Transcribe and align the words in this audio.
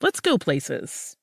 let's 0.00 0.20
go 0.20 0.38
places. 0.38 1.16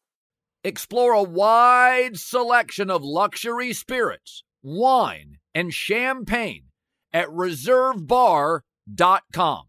Explore 0.64 1.14
a 1.14 1.24
wide 1.24 2.18
selection 2.18 2.90
of 2.90 3.04
luxury 3.04 3.74
spirits, 3.74 4.44
wine, 4.64 5.38
and 5.54 5.74
champagne 5.74 6.66
at 7.14 7.28
reservebar.com. 7.30 9.64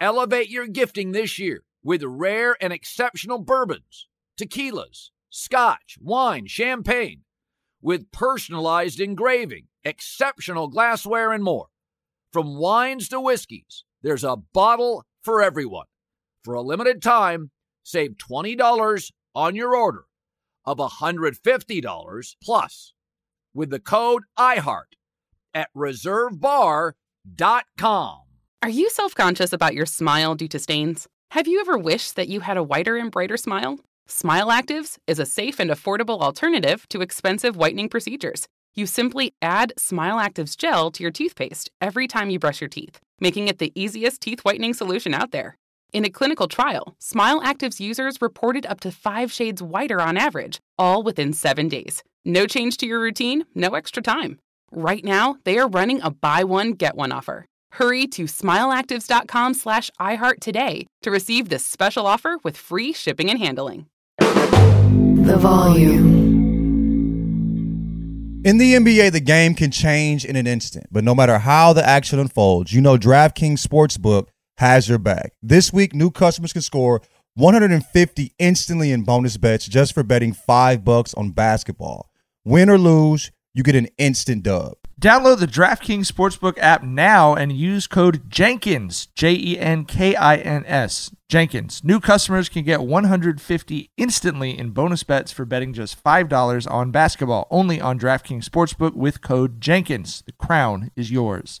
Elevate 0.00 0.48
your 0.48 0.66
gifting 0.66 1.12
this 1.12 1.38
year 1.38 1.64
with 1.84 2.02
rare 2.02 2.56
and 2.60 2.72
exceptional 2.72 3.38
bourbons, 3.38 4.08
tequilas, 4.36 5.10
scotch, 5.30 5.96
wine, 6.00 6.46
champagne, 6.46 7.22
with 7.80 8.10
personalized 8.10 9.00
engraving, 9.00 9.68
exceptional 9.84 10.66
glassware, 10.68 11.32
and 11.32 11.44
more. 11.44 11.68
From 12.32 12.58
wines 12.58 13.08
to 13.10 13.20
whiskeys, 13.20 13.84
there's 14.02 14.24
a 14.24 14.36
bottle 14.36 15.04
for 15.22 15.42
everyone. 15.42 15.86
For 16.42 16.54
a 16.54 16.62
limited 16.62 17.00
time, 17.00 17.51
save 17.82 18.16
$20 18.16 19.12
on 19.34 19.54
your 19.54 19.76
order 19.76 20.04
of 20.64 20.78
$150 20.78 22.36
plus 22.42 22.92
with 23.54 23.70
the 23.70 23.80
code 23.80 24.22
IHEART 24.38 24.96
at 25.54 25.68
reservebar.com. 25.76 28.18
Are 28.62 28.68
you 28.68 28.90
self 28.90 29.14
conscious 29.14 29.52
about 29.52 29.74
your 29.74 29.86
smile 29.86 30.34
due 30.34 30.48
to 30.48 30.58
stains? 30.58 31.08
Have 31.32 31.48
you 31.48 31.60
ever 31.60 31.78
wished 31.78 32.16
that 32.16 32.28
you 32.28 32.40
had 32.40 32.56
a 32.56 32.62
whiter 32.62 32.96
and 32.96 33.10
brighter 33.10 33.36
smile? 33.36 33.78
Smile 34.06 34.48
Actives 34.48 34.98
is 35.06 35.18
a 35.18 35.26
safe 35.26 35.58
and 35.58 35.70
affordable 35.70 36.20
alternative 36.20 36.86
to 36.90 37.00
expensive 37.00 37.56
whitening 37.56 37.88
procedures. 37.88 38.46
You 38.74 38.86
simply 38.86 39.34
add 39.40 39.72
Smile 39.78 40.16
Actives 40.16 40.56
gel 40.56 40.90
to 40.92 41.02
your 41.02 41.10
toothpaste 41.10 41.70
every 41.80 42.06
time 42.06 42.30
you 42.30 42.38
brush 42.38 42.60
your 42.60 42.68
teeth, 42.68 43.00
making 43.20 43.48
it 43.48 43.58
the 43.58 43.72
easiest 43.74 44.20
teeth 44.20 44.40
whitening 44.40 44.74
solution 44.74 45.14
out 45.14 45.30
there. 45.30 45.56
In 45.92 46.06
a 46.06 46.10
clinical 46.10 46.48
trial, 46.48 46.96
Smile 46.98 47.42
Actives 47.42 47.78
users 47.78 48.22
reported 48.22 48.64
up 48.64 48.80
to 48.80 48.90
five 48.90 49.30
shades 49.30 49.62
whiter 49.62 50.00
on 50.00 50.16
average, 50.16 50.58
all 50.78 51.02
within 51.02 51.34
seven 51.34 51.68
days. 51.68 52.02
No 52.24 52.46
change 52.46 52.78
to 52.78 52.86
your 52.86 52.98
routine, 52.98 53.44
no 53.54 53.74
extra 53.74 54.02
time. 54.02 54.38
Right 54.70 55.04
now, 55.04 55.36
they 55.44 55.58
are 55.58 55.68
running 55.68 56.00
a 56.00 56.10
buy 56.10 56.44
one, 56.44 56.72
get 56.72 56.96
one 56.96 57.12
offer. 57.12 57.44
Hurry 57.72 58.06
to 58.06 58.24
smileactives.com 58.24 59.52
slash 59.52 59.90
iHeart 60.00 60.40
today 60.40 60.86
to 61.02 61.10
receive 61.10 61.50
this 61.50 61.66
special 61.66 62.06
offer 62.06 62.38
with 62.42 62.56
free 62.56 62.94
shipping 62.94 63.28
and 63.28 63.38
handling. 63.38 63.86
The 64.18 65.36
volume. 65.38 66.22
In 68.44 68.58
the 68.58 68.74
NBA, 68.74 69.12
the 69.12 69.20
game 69.20 69.54
can 69.54 69.70
change 69.70 70.24
in 70.24 70.36
an 70.36 70.46
instant, 70.46 70.86
but 70.90 71.04
no 71.04 71.14
matter 71.14 71.38
how 71.38 71.74
the 71.74 71.86
action 71.86 72.18
unfolds, 72.18 72.72
you 72.72 72.80
know 72.80 72.96
DraftKings 72.96 73.64
Sportsbook 73.64 74.28
has 74.58 74.88
your 74.88 74.98
back. 74.98 75.32
This 75.42 75.72
week, 75.72 75.94
new 75.94 76.10
customers 76.10 76.52
can 76.52 76.62
score 76.62 77.02
150 77.34 78.34
instantly 78.38 78.92
in 78.92 79.04
bonus 79.04 79.36
bets 79.36 79.66
just 79.66 79.94
for 79.94 80.02
betting 80.02 80.32
5 80.32 80.84
bucks 80.84 81.14
on 81.14 81.30
basketball. 81.30 82.10
Win 82.44 82.68
or 82.68 82.78
lose, 82.78 83.30
you 83.54 83.62
get 83.62 83.76
an 83.76 83.88
instant 83.98 84.42
dub. 84.42 84.74
Download 85.00 85.38
the 85.38 85.46
DraftKings 85.46 86.06
Sportsbook 86.06 86.58
app 86.58 86.84
now 86.84 87.34
and 87.34 87.50
use 87.50 87.88
code 87.88 88.30
Jenkins, 88.30 89.08
J 89.16 89.32
E 89.32 89.58
N 89.58 89.84
K 89.84 90.14
I 90.14 90.36
N 90.36 90.64
S. 90.64 91.10
Jenkins. 91.28 91.82
New 91.82 91.98
customers 91.98 92.48
can 92.48 92.62
get 92.62 92.82
150 92.82 93.90
instantly 93.96 94.56
in 94.56 94.70
bonus 94.70 95.02
bets 95.02 95.32
for 95.32 95.44
betting 95.44 95.72
just 95.72 96.02
$5 96.04 96.70
on 96.70 96.92
basketball, 96.92 97.48
only 97.50 97.80
on 97.80 97.98
DraftKings 97.98 98.44
Sportsbook 98.44 98.94
with 98.94 99.22
code 99.22 99.60
Jenkins. 99.60 100.22
The 100.24 100.32
crown 100.32 100.92
is 100.94 101.10
yours. 101.10 101.60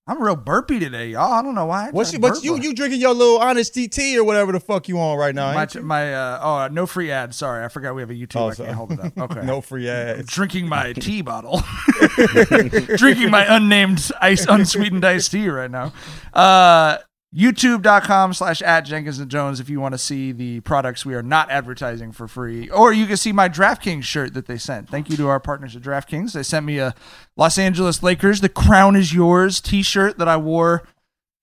I'm 0.10 0.22
real 0.24 0.38
burpy 0.38 0.80
today, 0.80 1.10
y'all. 1.10 1.34
I 1.34 1.42
don't 1.42 1.54
know 1.54 1.66
why. 1.66 1.88
I 1.88 1.92
What's 1.92 2.14
you, 2.14 2.20
but 2.20 2.42
you 2.42 2.56
a- 2.56 2.62
you 2.62 2.74
drinking 2.74 3.02
your 3.02 3.14
little 3.14 3.40
Honest 3.40 3.74
Tea 3.74 4.18
or 4.18 4.24
whatever 4.24 4.54
the 4.54 4.60
fuck 4.62 4.88
you 4.88 4.98
on 5.00 5.18
right 5.18 5.36
now? 5.36 5.54
my 5.54 5.68
my 5.82 6.14
uh, 6.16 6.40
oh 6.42 6.74
no 6.74 6.88
free 6.88 7.12
ad. 7.12 7.36
Sorry, 7.36 7.64
I 7.66 7.68
forgot 7.68 7.94
we 7.94 8.02
have 8.02 8.10
a 8.10 8.14
YouTube. 8.14 8.38
Oh, 8.40 8.48
I 8.48 8.54
sorry. 8.54 8.68
can't 8.68 8.78
hold 8.78 8.92
it 8.94 9.00
up. 9.02 9.14
Okay. 9.32 9.46
no 9.46 9.60
free 9.60 9.90
I'm 9.92 10.22
drinking 10.24 10.70
my 10.70 10.94
tea 11.00 11.22
bottle. 11.22 11.62
drinking 12.96 13.32
my 13.32 13.46
unnamed 13.54 14.10
ice 14.22 14.46
unsweetened 14.48 15.04
iced 15.04 15.32
tea 15.32 15.50
right 15.50 15.70
now. 15.70 15.92
Uh 16.34 17.00
youtube.com 17.36 18.34
slash 18.34 18.62
at 18.62 18.82
jenkins 18.82 19.20
and 19.20 19.30
jones 19.30 19.60
if 19.60 19.70
you 19.70 19.82
want 19.82 19.94
to 19.94 19.98
see 19.98 20.32
the 20.32 20.62
products 20.62 21.06
we 21.06 21.14
are 21.14 21.22
not 21.22 21.52
advertising 21.52 22.12
for 22.12 22.26
free 22.26 22.70
or 22.70 22.94
you 22.94 23.06
can 23.06 23.18
see 23.18 23.34
my 23.34 23.50
draftkings 23.50 24.04
shirt 24.04 24.34
that 24.34 24.46
they 24.46 24.58
sent 24.58 24.90
thank 24.90 25.10
you 25.10 25.18
to 25.18 25.28
our 25.28 25.40
partners 25.40 25.76
at 25.76 25.82
draftkings 25.82 26.32
they 26.32 26.42
sent 26.42 26.66
me 26.66 26.80
a 26.80 26.96
los 27.36 27.58
angeles 27.58 28.02
lakers 28.02 28.40
the 28.40 28.48
crown 28.48 28.96
is 28.96 29.14
yours 29.14 29.60
t-shirt 29.60 30.18
that 30.18 30.28
i 30.28 30.38
wore 30.38 30.84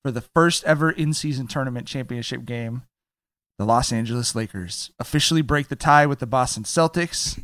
for 0.03 0.11
the 0.11 0.23
first 0.23 0.65
ever 0.65 0.91
in-season 0.91 1.47
tournament 1.47 1.87
championship 1.87 2.47
game 2.47 2.83
the 3.57 3.65
Los 3.65 3.93
Angeles 3.93 4.35
Lakers 4.35 4.91
officially 4.99 5.41
break 5.41 5.69
the 5.69 5.77
tie 5.77 6.07
with 6.07 6.19
the 6.19 6.27
Boston 6.27 6.65
Celtics. 6.65 7.39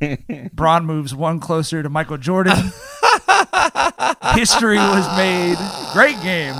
Bron 0.53 0.85
moves 0.85 1.15
one 1.15 1.39
closer 1.39 1.85
to 1.85 1.89
Michael 1.89 2.19
Jordan. 2.19 2.57
History 4.35 4.79
was 4.79 5.17
made. 5.17 5.57
Great 5.93 6.21
game, 6.21 6.57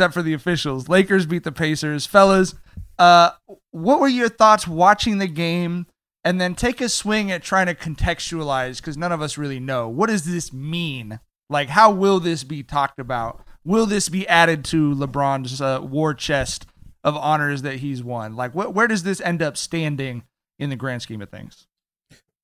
except 0.00 0.14
for 0.14 0.22
the 0.22 0.32
officials. 0.32 0.88
Lakers 0.88 1.26
beat 1.26 1.44
the 1.44 1.52
Pacers. 1.52 2.06
Fellas, 2.06 2.54
uh, 2.98 3.32
what 3.70 4.00
were 4.00 4.08
your 4.08 4.30
thoughts 4.30 4.66
watching 4.66 5.18
the 5.18 5.26
game? 5.26 5.86
And 6.24 6.40
then 6.40 6.54
take 6.54 6.80
a 6.80 6.88
swing 6.88 7.30
at 7.30 7.42
trying 7.42 7.66
to 7.66 7.74
contextualize 7.74 8.78
because 8.78 8.96
none 8.96 9.12
of 9.12 9.20
us 9.20 9.36
really 9.36 9.60
know. 9.60 9.88
What 9.88 10.08
does 10.08 10.24
this 10.24 10.54
mean? 10.54 11.20
Like, 11.50 11.68
how 11.68 11.90
will 11.90 12.18
this 12.18 12.44
be 12.44 12.62
talked 12.62 12.98
about? 12.98 13.46
Will 13.62 13.84
this 13.84 14.08
be 14.08 14.26
added 14.26 14.64
to 14.66 14.94
LeBron's 14.94 15.60
uh, 15.60 15.80
war 15.82 16.14
chest 16.14 16.66
of 17.04 17.14
honors 17.14 17.60
that 17.60 17.76
he's 17.76 18.02
won? 18.02 18.36
Like, 18.36 18.52
wh- 18.52 18.74
where 18.74 18.86
does 18.86 19.02
this 19.02 19.20
end 19.20 19.42
up 19.42 19.58
standing 19.58 20.22
in 20.58 20.70
the 20.70 20.76
grand 20.76 21.02
scheme 21.02 21.20
of 21.20 21.28
things? 21.28 21.66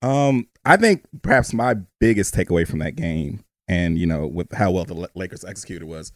Um, 0.03 0.47
I 0.67 0.77
think 0.77 1.05
perhaps 1.23 1.55
my 1.55 1.77
biggest 2.01 2.35
takeaway 2.35 2.69
from 2.69 2.81
that 2.81 2.97
game, 2.97 3.45
and 3.67 3.99
you 3.99 4.07
know, 4.07 4.27
with 4.27 4.53
how 4.53 4.71
well 4.71 4.85
the 4.85 4.95
La- 4.95 5.07
Lakers 5.15 5.45
executed, 5.45 5.87
was 5.87 6.13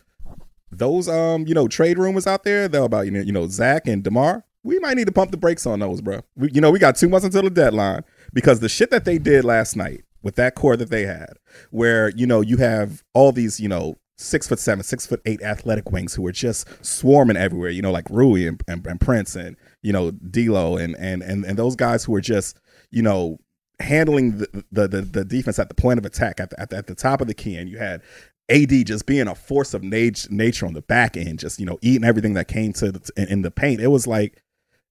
those 0.71 1.09
um, 1.09 1.47
you 1.47 1.55
know, 1.55 1.69
trade 1.69 1.99
rumors 1.99 2.27
out 2.27 2.45
there. 2.45 2.69
They're 2.69 2.83
about 2.83 3.07
you 3.07 3.13
know, 3.13 3.21
you 3.21 3.33
know, 3.33 3.49
Zach 3.49 3.87
and 3.87 4.03
Demar. 4.03 4.45
We 4.63 4.79
might 4.79 4.97
need 4.97 5.07
to 5.07 5.13
pump 5.13 5.31
the 5.31 5.37
brakes 5.37 5.67
on 5.67 5.81
those, 5.81 6.01
bro. 6.03 6.21
We, 6.37 6.51
you 6.53 6.61
know, 6.61 6.71
we 6.71 6.79
got 6.79 6.97
two 6.97 7.09
months 7.09 7.25
until 7.25 7.43
the 7.43 7.51
deadline 7.51 8.05
because 8.33 8.61
the 8.61 8.69
shit 8.69 8.91
that 8.91 9.05
they 9.05 9.19
did 9.19 9.45
last 9.45 9.75
night 9.75 10.05
with 10.23 10.37
that 10.37 10.55
core 10.55 10.77
that 10.77 10.91
they 10.91 11.07
had, 11.07 11.35
where 11.71 12.11
you 12.11 12.27
know 12.27 12.41
you 12.41 12.59
have 12.59 13.03
all 13.15 13.33
these 13.33 13.59
you 13.59 13.69
know 13.69 13.97
six 14.21 14.47
foot 14.47 14.59
seven, 14.59 14.85
six 14.85 15.07
foot 15.07 15.23
eight 15.25 15.43
athletic 15.43 15.91
wings 15.91 16.15
who 16.15 16.27
are 16.27 16.33
just 16.33 16.69
swarming 16.85 17.37
everywhere. 17.37 17.71
You 17.71 17.83
know, 17.83 17.91
like 17.91 18.09
Rui 18.11 18.47
and, 18.47 18.63
and, 18.69 18.87
and 18.87 19.01
Prince 19.01 19.35
and 19.35 19.57
you 19.83 19.93
know 19.93 20.11
D'Lo 20.11 20.77
and 20.77 20.95
and 20.97 21.23
and 21.23 21.45
and 21.45 21.59
those 21.59 21.75
guys 21.75 22.05
who 22.05 22.15
are 22.15 22.21
just 22.21 22.59
you 22.91 23.03
know 23.03 23.39
handling 23.81 24.39
the, 24.39 24.65
the 24.71 24.89
the 24.89 25.03
the 25.03 25.25
defense 25.25 25.59
at 25.59 25.69
the 25.69 25.75
point 25.75 25.99
of 25.99 26.05
attack 26.05 26.39
at 26.39 26.51
the, 26.51 26.61
at 26.61 26.71
the, 26.71 26.77
at 26.77 26.87
the 26.87 26.95
top 26.95 27.21
of 27.21 27.27
the 27.27 27.35
key, 27.35 27.57
and 27.57 27.69
you 27.69 27.79
had 27.79 28.03
AD 28.51 28.87
just 28.87 29.07
being 29.07 29.29
a 29.29 29.35
force 29.35 29.75
of 29.75 29.83
nat- 29.83 30.27
nature 30.31 30.67
on 30.67 30.75
the 30.75 30.83
back 30.83 31.17
end, 31.17 31.39
just 31.39 31.59
you 31.61 31.67
know 31.67 31.79
eating 31.83 32.05
everything 32.05 32.35
that 32.35 32.49
came 32.49 32.73
to 32.75 32.93
the, 32.93 33.11
in, 33.17 33.29
in 33.29 33.43
the 33.43 33.51
paint. 33.51 33.81
It 33.81 33.89
was 33.89 34.07
like 34.07 34.43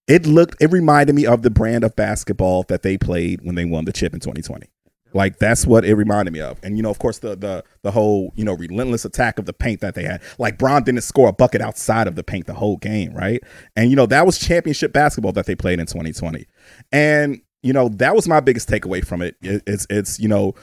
it 0.07 0.25
looked. 0.25 0.61
It 0.61 0.71
reminded 0.71 1.15
me 1.15 1.25
of 1.25 1.44
the 1.44 1.51
brand 1.51 1.83
of 1.83 1.95
basketball 1.95 2.63
that 2.63 2.81
they 2.81 2.97
played 2.97 3.41
when 3.44 3.56
they 3.56 3.65
won 3.65 3.85
the 3.85 3.94
chip 3.94 4.13
in 4.13 4.19
2020. 4.19 4.67
Like 5.13 5.38
that's 5.39 5.65
what 5.65 5.85
it 5.85 5.95
reminded 5.95 6.31
me 6.31 6.39
of. 6.39 6.59
And 6.63 6.77
you 6.77 6.83
know, 6.83 6.89
of 6.89 7.00
course, 7.00 7.19
the 7.19 7.35
the 7.35 7.63
the 7.81 7.91
whole 7.91 8.31
you 8.35 8.44
know 8.44 8.53
relentless 8.53 9.06
attack 9.06 9.39
of 9.39 9.45
the 9.45 9.53
paint 9.53 9.81
that 9.81 9.95
they 9.95 10.03
had. 10.03 10.21
Like 10.38 10.57
Bron 10.57 10.83
didn't 10.83 11.01
score 11.01 11.29
a 11.29 11.33
bucket 11.33 11.61
outside 11.61 12.07
of 12.07 12.15
the 12.15 12.23
paint 12.23 12.47
the 12.47 12.53
whole 12.53 12.77
game, 12.77 13.13
right? 13.13 13.41
And 13.75 13.89
you 13.89 13.95
know 13.95 14.06
that 14.07 14.25
was 14.25 14.38
championship 14.38 14.94
basketball 14.94 15.31
that 15.33 15.45
they 15.45 15.56
played 15.56 15.79
in 15.79 15.85
2020. 15.85 16.45
And 16.91 17.41
you 17.61 17.73
know 17.73 17.89
that 17.89 18.15
was 18.15 18.27
my 18.27 18.39
biggest 18.39 18.69
takeaway 18.69 19.06
from 19.06 19.21
it. 19.21 19.35
it 19.41 19.63
it's 19.65 19.88
it's 19.89 20.19
you 20.19 20.27
know 20.27 20.53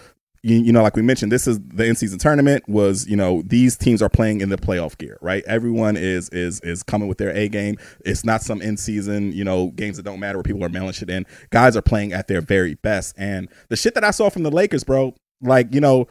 you, 0.43 0.57
you 0.57 0.73
know, 0.73 0.83
like 0.83 0.97
we 0.97 1.03
mentioned, 1.03 1.33
this 1.33 1.47
is 1.47 1.59
the 1.61 1.85
in 1.85 1.97
season 1.97 2.19
tournament. 2.19 2.69
Was 2.69 3.07
you 3.09 3.17
know 3.17 3.43
these 3.45 3.77
teams 3.77 4.03
are 4.03 4.09
playing 4.09 4.41
in 4.41 4.49
the 4.49 4.57
playoff 4.57 4.97
gear, 4.99 5.19
right? 5.21 5.43
Everyone 5.47 5.97
is 5.97 6.29
is 6.31 6.61
is 6.61 6.83
coming 6.83 7.09
with 7.09 7.19
their 7.19 7.31
A 7.31 7.49
game. 7.49 7.77
It's 8.05 8.25
not 8.25 8.43
some 8.43 8.63
in 8.63 8.77
season, 8.77 9.33
you 9.33 9.45
know, 9.45 9.69
games 9.73 9.97
that 9.97 10.05
don't 10.05 10.21
matter 10.21 10.39
where 10.39 10.45
people 10.45 10.65
are 10.65 10.69
mailing 10.69 10.93
shit 10.93 11.11
in. 11.11 11.27
Guys 11.51 11.77
are 11.77 11.83
playing 11.83 12.13
at 12.13 12.29
their 12.29 12.41
very 12.41 12.75
best, 12.77 13.15
and 13.19 13.49
the 13.69 13.77
shit 13.77 13.95
that 13.95 14.05
I 14.05 14.11
saw 14.11 14.31
from 14.31 14.43
the 14.43 14.51
Lakers, 14.51 14.85
bro, 14.85 15.15
like 15.41 15.75
you 15.75 15.81
know, 15.81 16.07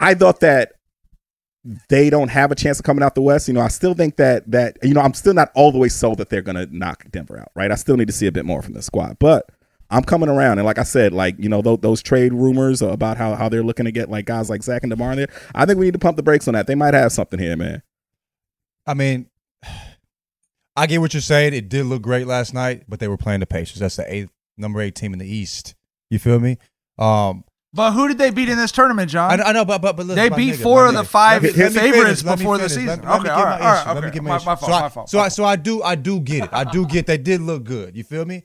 I 0.00 0.14
thought 0.14 0.40
that 0.40 0.72
they 1.88 2.08
don't 2.08 2.28
have 2.28 2.50
a 2.50 2.54
chance 2.54 2.78
of 2.78 2.84
coming 2.84 3.02
out 3.02 3.14
the 3.14 3.22
West. 3.22 3.48
You 3.48 3.54
know, 3.54 3.60
I 3.60 3.68
still 3.68 3.94
think 3.94 4.16
that 4.16 4.50
that 4.50 4.78
you 4.82 4.94
know 4.94 5.00
I'm 5.00 5.14
still 5.14 5.34
not 5.34 5.50
all 5.54 5.72
the 5.72 5.78
way 5.78 5.88
sold 5.88 6.18
that 6.18 6.30
they're 6.30 6.42
gonna 6.42 6.66
knock 6.70 7.04
Denver 7.10 7.38
out, 7.38 7.50
right? 7.54 7.70
I 7.70 7.74
still 7.74 7.96
need 7.96 8.08
to 8.08 8.14
see 8.14 8.26
a 8.26 8.32
bit 8.32 8.44
more 8.44 8.62
from 8.62 8.74
the 8.74 8.82
squad, 8.82 9.18
but 9.18 9.50
I'm 9.90 10.02
coming 10.02 10.28
around. 10.28 10.58
And 10.58 10.66
like 10.66 10.78
I 10.78 10.82
said, 10.82 11.12
like 11.12 11.36
you 11.38 11.48
know 11.48 11.62
those, 11.62 11.78
those 11.80 12.02
trade 12.02 12.32
rumors 12.32 12.82
about 12.82 13.16
how 13.16 13.34
how 13.34 13.48
they're 13.48 13.62
looking 13.62 13.86
to 13.86 13.92
get 13.92 14.10
like 14.10 14.26
guys 14.26 14.50
like 14.50 14.62
Zach 14.62 14.82
and 14.82 14.90
Demar 14.90 15.12
in 15.12 15.18
there. 15.18 15.28
I 15.54 15.64
think 15.66 15.78
we 15.78 15.86
need 15.86 15.94
to 15.94 15.98
pump 15.98 16.16
the 16.16 16.22
brakes 16.22 16.46
on 16.48 16.54
that. 16.54 16.66
They 16.66 16.74
might 16.74 16.94
have 16.94 17.12
something 17.12 17.38
here, 17.38 17.56
man. 17.56 17.82
I 18.86 18.94
mean, 18.94 19.26
I 20.76 20.86
get 20.86 21.00
what 21.00 21.12
you're 21.14 21.20
saying. 21.20 21.54
It 21.54 21.68
did 21.68 21.86
look 21.86 22.02
great 22.02 22.26
last 22.26 22.54
night, 22.54 22.84
but 22.88 23.00
they 23.00 23.08
were 23.08 23.16
playing 23.16 23.40
the 23.40 23.46
Pacers. 23.46 23.78
That's 23.80 23.96
the 23.96 24.12
eighth, 24.12 24.30
number 24.56 24.80
eight 24.80 24.94
team 24.94 25.12
in 25.12 25.18
the 25.18 25.26
East. 25.26 25.74
You 26.10 26.18
feel 26.18 26.38
me? 26.38 26.56
Um, 26.98 27.44
But 27.74 27.92
who 27.92 28.08
did 28.08 28.16
they 28.18 28.30
beat 28.30 28.48
in 28.48 28.56
this 28.56 28.72
tournament, 28.72 29.10
John? 29.10 29.30
I, 29.32 29.36
know- 29.36 29.44
I 29.44 29.52
know, 29.52 29.64
but 29.64 29.82
but, 29.82 29.96
but 29.96 30.06
listen, 30.06 30.16
They 30.16 30.34
beat 30.34 30.54
nigga, 30.54 30.62
four 30.62 30.82
my 30.84 30.88
of 30.88 30.94
the 30.94 31.04
five 31.04 31.42
Let 31.42 31.54
me- 31.56 31.62
let 31.62 31.72
me 31.74 31.78
favorites 31.80 32.22
finish, 32.22 32.38
before 32.38 32.58
the 32.58 32.68
season. 32.68 32.86
Let- 32.86 33.04
let 33.04 33.14
Okay, 33.16 33.22
get 33.24 33.32
all 33.32 33.38
my 33.38 33.44
right, 33.44 33.60
all 33.60 33.66
right, 33.72 33.80
issue. 33.86 33.94
Let 33.94 34.04
me 34.04 34.10
get 34.10 34.22
My- 34.22 34.36
issue. 34.36 34.46
my 34.46 34.56
fault, 34.56 34.70
So 34.70 34.76
I- 34.76 34.80
my 34.82 34.88
fault, 34.88 35.10
So 35.10 35.18
my 35.18 35.24
I, 35.24 35.28
so 35.28 35.44
I 35.44 35.56
do, 35.56 35.82
I 35.82 35.94
do 35.96 36.20
get 36.20 36.44
it. 36.44 36.50
I 36.52 36.64
do 36.64 36.86
get 36.86 37.06
they 37.06 37.18
did 37.18 37.40
look 37.40 37.64
good. 37.64 37.96
You 37.96 38.04
feel 38.04 38.24
me? 38.24 38.44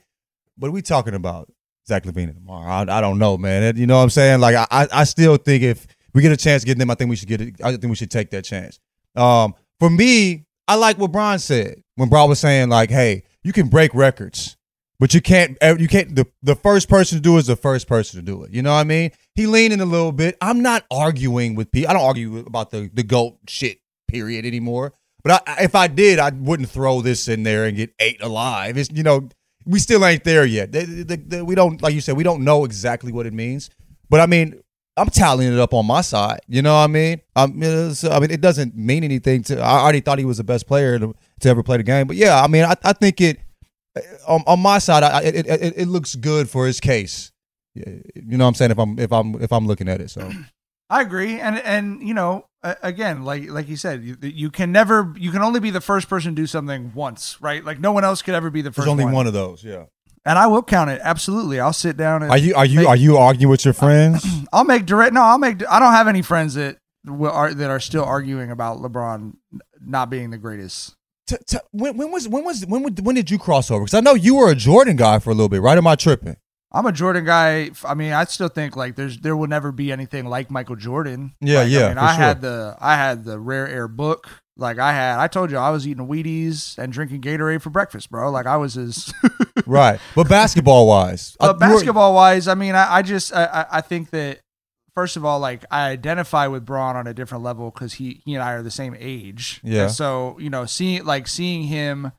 But 0.56 0.70
we 0.72 0.82
talking 0.82 1.14
about 1.14 1.50
Zach 1.86 2.04
LaVine 2.04 2.34
tomorrow. 2.34 2.70
I, 2.70 2.98
I 2.98 3.00
don't 3.00 3.18
know, 3.18 3.36
man. 3.36 3.76
You 3.76 3.86
know 3.86 3.96
what 3.96 4.04
I'm 4.04 4.10
saying? 4.10 4.40
Like 4.40 4.54
I, 4.70 4.88
I, 4.92 5.04
still 5.04 5.36
think 5.36 5.62
if 5.62 5.86
we 6.14 6.22
get 6.22 6.32
a 6.32 6.36
chance 6.36 6.62
to 6.62 6.66
get 6.66 6.78
them, 6.78 6.90
I 6.90 6.94
think 6.94 7.10
we 7.10 7.16
should 7.16 7.28
get 7.28 7.40
it. 7.40 7.54
I 7.62 7.70
think 7.72 7.84
we 7.84 7.96
should 7.96 8.10
take 8.10 8.30
that 8.30 8.44
chance. 8.44 8.78
Um, 9.16 9.54
for 9.78 9.90
me, 9.90 10.44
I 10.66 10.76
like 10.76 10.98
what 10.98 11.12
Brian 11.12 11.38
said 11.38 11.82
when 11.96 12.08
Brian 12.08 12.28
was 12.28 12.40
saying 12.40 12.68
like, 12.68 12.90
"Hey, 12.90 13.24
you 13.42 13.52
can 13.52 13.68
break 13.68 13.94
records, 13.94 14.56
but 14.98 15.12
you 15.12 15.20
can't. 15.20 15.58
You 15.62 15.88
can't. 15.88 16.16
The, 16.16 16.26
the 16.42 16.54
first 16.54 16.88
person 16.88 17.18
to 17.18 17.22
do 17.22 17.36
it 17.36 17.40
is 17.40 17.46
the 17.46 17.56
first 17.56 17.86
person 17.86 18.18
to 18.18 18.24
do 18.24 18.44
it. 18.44 18.52
You 18.52 18.62
know 18.62 18.72
what 18.72 18.80
I 18.80 18.84
mean? 18.84 19.10
He 19.34 19.46
leaned 19.46 19.74
in 19.74 19.80
a 19.80 19.84
little 19.84 20.12
bit. 20.12 20.36
I'm 20.40 20.62
not 20.62 20.84
arguing 20.90 21.54
with 21.54 21.70
people. 21.70 21.90
I 21.90 21.92
don't 21.92 22.02
argue 22.02 22.38
about 22.38 22.70
the 22.70 22.90
the 22.92 23.02
goat 23.02 23.38
shit 23.48 23.80
period 24.08 24.46
anymore. 24.46 24.94
But 25.22 25.42
I, 25.46 25.64
if 25.64 25.74
I 25.74 25.88
did, 25.88 26.18
I 26.18 26.30
wouldn't 26.30 26.68
throw 26.68 27.00
this 27.00 27.28
in 27.28 27.42
there 27.42 27.64
and 27.64 27.76
get 27.76 27.94
eight 27.98 28.22
alive. 28.22 28.78
It's 28.78 28.90
you 28.90 29.02
know 29.02 29.28
we 29.66 29.78
still 29.78 30.04
ain't 30.04 30.24
there 30.24 30.44
yet. 30.44 30.72
They- 30.72 30.84
they- 30.84 31.16
they- 31.16 31.42
we 31.42 31.54
don't 31.54 31.80
like 31.82 31.94
you 31.94 32.00
said. 32.00 32.16
We 32.16 32.24
don't 32.24 32.44
know 32.44 32.64
exactly 32.64 33.12
what 33.12 33.26
it 33.26 33.32
means. 33.32 33.70
But 34.10 34.20
I 34.20 34.26
mean, 34.26 34.60
I'm 34.96 35.08
tallying 35.08 35.52
it 35.52 35.58
up 35.58 35.74
on 35.74 35.86
my 35.86 36.02
side. 36.02 36.40
You 36.46 36.62
know 36.62 36.74
what 36.74 36.80
I 36.84 36.86
mean? 36.86 37.20
Um, 37.34 37.62
it's- 37.62 38.04
I 38.04 38.18
mean, 38.20 38.30
it 38.30 38.40
doesn't 38.40 38.76
mean 38.76 39.02
anything 39.04 39.42
to. 39.44 39.60
I 39.60 39.80
already 39.80 40.00
thought 40.00 40.18
he 40.18 40.24
was 40.24 40.36
the 40.36 40.44
best 40.44 40.66
player 40.66 40.98
to, 40.98 41.14
to 41.40 41.48
ever 41.48 41.62
play 41.62 41.78
the 41.78 41.82
game. 41.82 42.06
But 42.06 42.16
yeah, 42.16 42.42
I 42.42 42.46
mean, 42.46 42.64
I, 42.64 42.74
I 42.84 42.92
think 42.92 43.20
it 43.20 43.38
on, 44.26 44.42
on 44.46 44.60
my 44.60 44.78
side. 44.78 45.02
I, 45.02 45.22
it, 45.22 45.46
it, 45.46 45.74
it 45.76 45.88
looks 45.88 46.14
good 46.14 46.48
for 46.50 46.66
his 46.66 46.80
case. 46.80 47.32
You 47.74 48.02
know 48.14 48.44
what 48.44 48.48
I'm 48.48 48.54
saying? 48.54 48.70
If 48.70 48.78
I'm 48.78 48.98
if 49.00 49.12
I'm 49.12 49.34
if 49.42 49.52
I'm 49.52 49.66
looking 49.66 49.88
at 49.88 50.00
it, 50.00 50.10
so 50.10 50.30
I 50.90 51.00
agree, 51.02 51.40
and 51.40 51.58
and 51.58 52.06
you 52.06 52.14
know, 52.14 52.46
again, 52.82 53.24
like 53.24 53.48
like 53.48 53.68
you 53.68 53.76
said, 53.76 54.02
you, 54.04 54.16
you 54.20 54.50
can 54.50 54.70
never, 54.72 55.12
you 55.18 55.30
can 55.30 55.42
only 55.42 55.60
be 55.60 55.70
the 55.70 55.80
first 55.80 56.08
person 56.08 56.34
to 56.34 56.42
do 56.42 56.46
something 56.46 56.92
once, 56.94 57.38
right? 57.40 57.64
Like 57.64 57.80
no 57.80 57.92
one 57.92 58.04
else 58.04 58.22
could 58.22 58.34
ever 58.34 58.50
be 58.50 58.62
the 58.62 58.70
first. 58.70 58.84
there's 58.84 58.88
only 58.90 59.04
one. 59.04 59.14
one 59.14 59.26
of 59.26 59.32
those. 59.32 59.64
Yeah. 59.64 59.84
and 60.26 60.38
I 60.38 60.46
will 60.46 60.62
count 60.62 60.90
it 60.90 61.00
absolutely. 61.02 61.58
I'll 61.60 61.72
sit 61.72 61.96
down 61.96 62.22
and 62.22 62.30
Are 62.30 62.38
you 62.38 62.54
are 62.54 62.66
you 62.66 62.80
make- 62.80 62.88
are 62.88 62.96
you 62.96 63.16
arguing 63.16 63.50
with 63.50 63.64
your 63.64 63.74
friends? 63.74 64.24
I'll 64.52 64.64
make 64.64 64.84
direct. 64.86 65.12
No, 65.14 65.22
I'll 65.22 65.38
make. 65.38 65.66
I 65.68 65.80
don't 65.80 65.92
have 65.92 66.06
any 66.08 66.22
friends 66.22 66.54
that 66.54 66.76
are 67.08 67.54
that 67.54 67.70
are 67.70 67.80
still 67.80 68.04
arguing 68.04 68.50
about 68.50 68.78
LeBron 68.78 69.32
not 69.80 70.10
being 70.10 70.30
the 70.30 70.38
greatest. 70.38 70.94
T- 71.26 71.36
t- 71.46 71.56
when, 71.72 71.96
when 71.96 72.10
was 72.12 72.28
when 72.28 72.44
was 72.44 72.66
when 72.66 72.82
when 72.96 73.14
did 73.14 73.30
you 73.30 73.38
cross 73.38 73.70
over? 73.70 73.84
Because 73.84 73.94
I 73.94 74.00
know 74.00 74.14
you 74.14 74.34
were 74.36 74.50
a 74.50 74.54
Jordan 74.54 74.96
guy 74.96 75.18
for 75.18 75.30
a 75.30 75.34
little 75.34 75.48
bit, 75.48 75.62
right? 75.62 75.78
Am 75.78 75.86
I 75.86 75.96
tripping? 75.96 76.36
I'm 76.74 76.86
a 76.86 76.92
Jordan 76.92 77.24
guy. 77.24 77.70
I 77.84 77.94
mean, 77.94 78.12
I 78.12 78.24
still 78.24 78.48
think 78.48 78.74
like 78.76 78.96
there's 78.96 79.18
there 79.18 79.36
will 79.36 79.46
never 79.46 79.70
be 79.72 79.92
anything 79.92 80.26
like 80.26 80.50
Michael 80.50 80.76
Jordan. 80.76 81.32
Yeah, 81.40 81.60
Like, 81.60 81.70
yeah, 81.70 81.84
I 81.84 81.88
mean, 81.90 81.98
I 81.98 82.14
sure. 82.16 82.24
had 82.24 82.40
the 82.42 82.76
I 82.80 82.96
had 82.96 83.24
the 83.24 83.38
rare 83.38 83.68
air 83.68 83.86
book. 83.88 84.28
Like 84.56 84.78
I 84.78 84.92
had, 84.92 85.18
I 85.18 85.26
told 85.26 85.50
you 85.50 85.56
I 85.56 85.70
was 85.70 85.86
eating 85.86 86.06
Wheaties 86.06 86.78
and 86.78 86.92
drinking 86.92 87.22
Gatorade 87.22 87.60
for 87.62 87.70
breakfast, 87.70 88.08
bro. 88.10 88.30
Like 88.30 88.46
I 88.46 88.56
was 88.56 88.74
his. 88.74 89.12
Right, 89.66 89.98
but 90.14 90.28
basketball 90.28 90.86
wise, 90.86 91.36
But 91.40 91.58
basketball 91.58 92.12
wise, 92.14 92.48
I 92.48 92.54
mean, 92.54 92.74
I, 92.74 92.96
I 92.96 93.02
just 93.02 93.32
I, 93.34 93.44
I- 93.46 93.78
I 93.78 93.80
think 93.80 94.10
that 94.10 94.40
first 94.94 95.16
of 95.16 95.24
all, 95.24 95.38
like 95.40 95.64
I 95.70 95.88
identify 95.90 96.48
with 96.48 96.66
Bron 96.66 96.96
on 96.96 97.06
a 97.06 97.14
different 97.14 97.42
level 97.44 97.70
because 97.70 97.94
he 97.94 98.20
he 98.26 98.34
and 98.34 98.42
I 98.42 98.52
are 98.52 98.62
the 98.62 98.70
same 98.70 98.94
age. 98.98 99.60
Yeah. 99.64 99.84
And 99.84 99.90
so 99.92 100.36
you 100.38 100.50
know, 100.50 100.66
seeing 100.66 101.04
like 101.04 101.28
seeing 101.28 101.62
him 101.62 102.12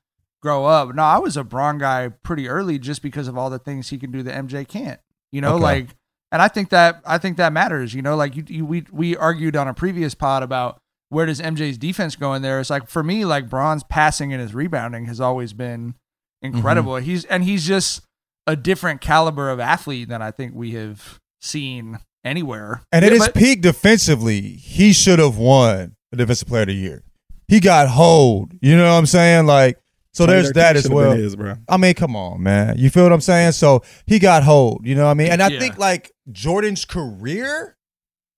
grow 0.46 0.66
up. 0.66 0.94
No, 0.94 1.02
I 1.04 1.18
was 1.18 1.36
a 1.36 1.44
Bron 1.44 1.80
guy 1.80 2.10
pretty 2.24 2.48
early 2.48 2.78
just 2.78 3.02
because 3.02 3.28
of 3.28 3.36
all 3.38 3.50
the 3.50 3.58
things 3.58 3.90
he 3.90 3.98
can 3.98 4.12
do 4.12 4.22
that 4.24 4.36
MJ 4.36 4.68
can't. 4.68 5.00
You 5.32 5.42
know, 5.42 5.56
Okay. 5.56 5.64
like, 5.64 5.88
and 6.32 6.40
I 6.42 6.48
think 6.48 6.70
that 6.70 7.02
I 7.06 7.18
think 7.18 7.38
that 7.38 7.52
matters. 7.52 7.94
You 7.96 8.02
know, 8.04 8.16
like 8.16 8.36
you, 8.36 8.44
you 8.48 8.66
we 8.66 8.86
we 8.92 9.18
argued 9.18 9.56
on 9.56 9.68
a 9.68 9.74
previous 9.74 10.14
pod 10.14 10.44
about 10.44 10.78
where 11.10 11.26
does 11.26 11.42
MJ's 11.42 11.78
defense 11.78 12.16
go 12.16 12.34
in 12.36 12.42
there. 12.44 12.60
It's 12.60 12.70
like 12.70 12.88
for 12.90 13.04
me, 13.04 13.26
like 13.26 13.50
Bron's 13.50 13.84
passing 13.84 14.32
and 14.34 14.42
his 14.42 14.54
rebounding 14.54 15.06
has 15.06 15.20
always 15.20 15.54
been 15.54 15.96
incredible. 16.42 16.94
Mm-hmm. 16.94 17.06
He's 17.06 17.26
and 17.26 17.44
he's 17.44 17.66
just 17.66 18.02
a 18.48 18.56
different 18.56 19.02
caliber 19.02 19.50
of 19.50 19.60
athlete 19.60 20.10
than 20.10 20.22
I 20.22 20.30
think 20.32 20.54
we 20.54 20.72
have 20.72 21.20
seen 21.42 22.00
anywhere. 22.24 22.82
And 22.92 23.04
at 23.04 23.12
Yeah, 23.12 23.18
his 23.18 23.28
but- 23.28 23.36
peak 23.36 23.62
defensively, 23.62 24.42
he 24.42 24.94
should 24.94 25.20
have 25.20 25.38
won 25.38 25.96
the 26.12 26.18
defensive 26.18 26.48
player 26.48 26.62
of 26.64 26.68
the 26.68 26.74
year. 26.74 27.04
He 27.48 27.60
got 27.60 27.88
hold. 27.90 28.54
You 28.62 28.76
know 28.76 28.84
what 28.92 28.98
I'm 28.98 29.06
saying? 29.06 29.46
Like, 29.46 29.78
so 30.16 30.26
there's 30.26 30.52
that 30.54 30.76
as 30.76 30.90
well. 30.90 31.12
his, 31.12 31.36
bro. 31.36 31.56
I 31.68 31.78
mean, 31.78 31.94
come 31.94 32.16
on, 32.16 32.42
man. 32.42 32.78
You 32.78 32.90
feel 32.90 33.04
what 33.04 33.12
I'm 33.14 33.22
saying? 33.22 33.52
So 33.52 33.84
he 34.06 34.20
got 34.20 34.44
hold. 34.44 34.86
You 34.86 34.96
know 34.96 35.06
what 35.06 35.12
I 35.12 35.14
mean? 35.16 35.32
And 35.32 35.44
I 35.44 35.50
Yeah. 35.50 35.60
think 35.60 35.78
like 35.78 36.12
Jordan's 36.32 36.86
career, 36.86 37.76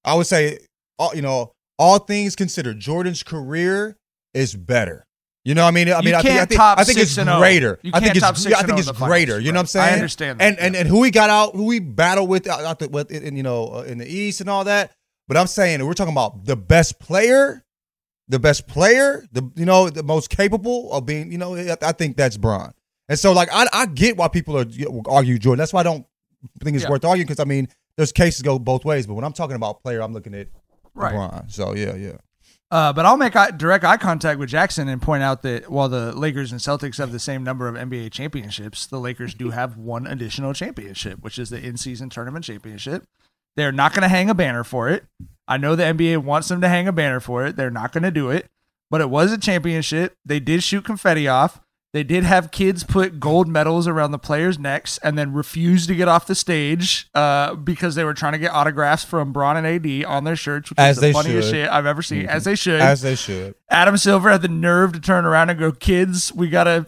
I 0.03 0.15
would 0.15 0.27
say, 0.27 0.59
all, 0.99 1.15
you 1.15 1.21
know, 1.21 1.51
all 1.77 1.99
things 1.99 2.35
considered, 2.35 2.79
Jordan's 2.79 3.23
career 3.23 3.97
is 4.33 4.55
better. 4.55 5.03
You 5.45 5.55
know, 5.55 5.63
what 5.63 5.69
I 5.69 5.71
mean, 5.71 5.87
I 5.93 6.01
mean, 6.01 6.13
I 6.13 6.21
think, 6.21 6.25
I 6.25 6.37
can't 6.37 6.49
think, 6.49 6.59
top 6.59 6.77
I 6.79 6.83
think 6.83 6.97
six 6.97 7.11
it's 7.11 7.17
and 7.19 7.29
oh. 7.29 7.37
greater. 7.39 7.79
You 7.81 7.91
I 7.93 7.99
think 8.01 8.13
can't 8.13 8.31
it's, 8.31 8.41
six 8.43 8.51
yeah, 8.51 8.57
I 8.57 8.63
think 8.63 8.73
oh 8.73 8.79
it's 8.79 8.87
in 8.89 8.93
the 8.93 8.99
finals, 8.99 9.09
greater. 9.09 9.39
You 9.39 9.51
know 9.53 9.59
what 9.59 9.61
I'm 9.61 9.67
saying? 9.67 9.89
I 9.91 9.93
understand 9.93 10.39
that, 10.39 10.43
And 10.45 10.59
and, 10.59 10.75
and 10.75 10.89
who 10.89 11.03
he 11.03 11.11
got 11.11 11.29
out, 11.29 11.55
who 11.55 11.71
he 11.71 11.79
battled 11.79 12.27
with 12.27 12.47
out, 12.47 12.65
out 12.65 12.79
the, 12.79 12.89
with, 12.89 13.11
in, 13.11 13.37
you 13.37 13.43
know, 13.43 13.67
uh, 13.75 13.81
in 13.83 13.97
the 13.97 14.05
East 14.05 14.41
and 14.41 14.49
all 14.49 14.65
that. 14.65 14.91
But 15.29 15.37
I'm 15.37 15.47
saying 15.47 15.85
we're 15.85 15.93
talking 15.93 16.13
about 16.13 16.43
the 16.43 16.57
best 16.57 16.99
player, 16.99 17.63
the 18.29 18.39
best 18.39 18.67
player, 18.67 19.25
the 19.31 19.49
you 19.55 19.65
know, 19.65 19.89
the 19.89 20.03
most 20.03 20.29
capable 20.29 20.91
of 20.93 21.05
being. 21.05 21.31
You 21.31 21.37
know, 21.37 21.55
I, 21.55 21.91
think 21.93 22.17
that's 22.17 22.37
Bron. 22.37 22.73
And 23.09 23.17
so, 23.17 23.31
like, 23.33 23.49
I 23.51 23.67
I 23.73 23.85
get 23.85 24.17
why 24.17 24.27
people 24.27 24.57
are 24.57 24.65
argue 25.07 25.37
Jordan. 25.37 25.59
That's 25.59 25.73
why 25.73 25.81
I 25.81 25.83
don't 25.83 26.05
think 26.63 26.75
it's 26.75 26.83
Yeah. 26.83 26.89
worth 26.89 27.05
arguing 27.05 27.27
because 27.27 27.39
I 27.39 27.45
mean, 27.45 27.67
there's 27.95 28.11
cases 28.11 28.41
go 28.41 28.59
both 28.59 28.85
ways. 28.85 29.07
But 29.07 29.13
when 29.15 29.23
I'm 29.23 29.33
talking 29.33 29.55
about 29.55 29.81
player, 29.81 30.01
I'm 30.01 30.13
looking 30.13 30.33
at 30.33 30.47
Right. 30.93 31.13
LeBron. 31.13 31.51
So 31.51 31.75
yeah, 31.75 31.95
yeah. 31.95 32.17
Uh, 32.69 32.91
but 32.91 33.05
I'll 33.05 33.15
make 33.15 33.33
eye, 33.33 33.51
direct 33.51 33.85
eye 33.85 33.95
contact 33.95 34.39
with 34.39 34.49
Jackson 34.49 34.89
and 34.89 35.01
point 35.01 35.23
out 35.23 35.41
that 35.43 35.69
while 35.71 35.87
the 35.87 36.11
Lakers 36.11 36.51
and 36.51 36.59
Celtics 36.59 36.97
have 36.97 37.13
the 37.13 37.19
same 37.19 37.41
number 37.41 37.69
of 37.69 37.75
NBA 37.75 38.11
championships, 38.11 38.85
the 38.85 38.99
Lakers 38.99 39.33
do 39.33 39.51
have 39.51 39.77
one 39.77 40.05
additional 40.05 40.53
championship, 40.53 41.19
which 41.21 41.39
is 41.39 41.49
the 41.49 41.59
in-season 41.65 42.09
tournament 42.09 42.43
championship. 42.43 43.05
They're 43.57 43.71
not 43.71 43.91
going 43.91 44.03
to 44.03 44.07
hang 44.07 44.29
a 44.29 44.35
banner 44.35 44.63
for 44.63 44.87
it. 44.87 45.03
I 45.47 45.57
know 45.57 45.75
the 45.75 45.83
NBA 45.83 46.19
wants 46.19 46.47
them 46.47 46.61
to 46.61 46.69
hang 46.69 46.87
a 46.87 46.93
banner 46.93 47.19
for 47.19 47.43
it. 47.45 47.55
They're 47.55 47.71
not 47.71 47.91
going 47.91 48.03
to 48.03 48.11
do 48.11 48.29
it, 48.29 48.45
but 48.91 49.01
it 49.01 49.09
was 49.09 49.31
a 49.31 49.37
championship. 49.37 50.15
They 50.23 50.39
did 50.39 50.63
shoot 50.63 50.85
confetti 50.85 51.27
off. 51.27 51.59
They 51.93 52.03
did 52.03 52.23
have 52.25 52.51
kids 52.51 52.83
put 52.83 53.19
gold 53.19 53.47
medals 53.47 53.87
around 53.87 54.11
the 54.11 54.19
players' 54.19 54.59
necks 54.59 54.97
and 54.99 55.17
then 55.17 55.33
refuse 55.33 55.87
to 55.87 55.95
get 55.95 56.07
off 56.07 56.27
the 56.27 56.35
stage 56.35 57.09
uh, 57.15 57.55
because 57.55 57.95
they 57.95 58.03
were 58.03 58.13
trying 58.13 58.33
to 58.33 58.39
get 58.39 58.51
autographs 58.51 59.05
from 59.05 59.31
Bron 59.31 59.55
and 59.57 59.65
AD 59.65 60.05
on 60.05 60.25
their 60.25 60.35
shirts, 60.35 60.69
which 60.69 60.77
As 60.79 60.97
is 60.97 61.01
the 61.01 61.13
funniest 61.13 61.47
should. 61.47 61.55
shit 61.55 61.69
I've 61.69 61.85
ever 61.85 62.01
seen. 62.01 62.25
As 62.25 62.43
they 62.43 62.55
should. 62.55 62.81
As 62.81 63.01
they 63.01 63.15
should. 63.15 63.55
Adam 63.69 63.97
Silver 63.97 64.29
had 64.29 64.41
the 64.41 64.47
nerve 64.47 64.93
to 64.93 64.99
turn 64.99 65.25
around 65.25 65.49
and 65.49 65.59
go, 65.59 65.71
"Kids, 65.73 66.33
we 66.33 66.49
got 66.49 66.67
a 66.67 66.85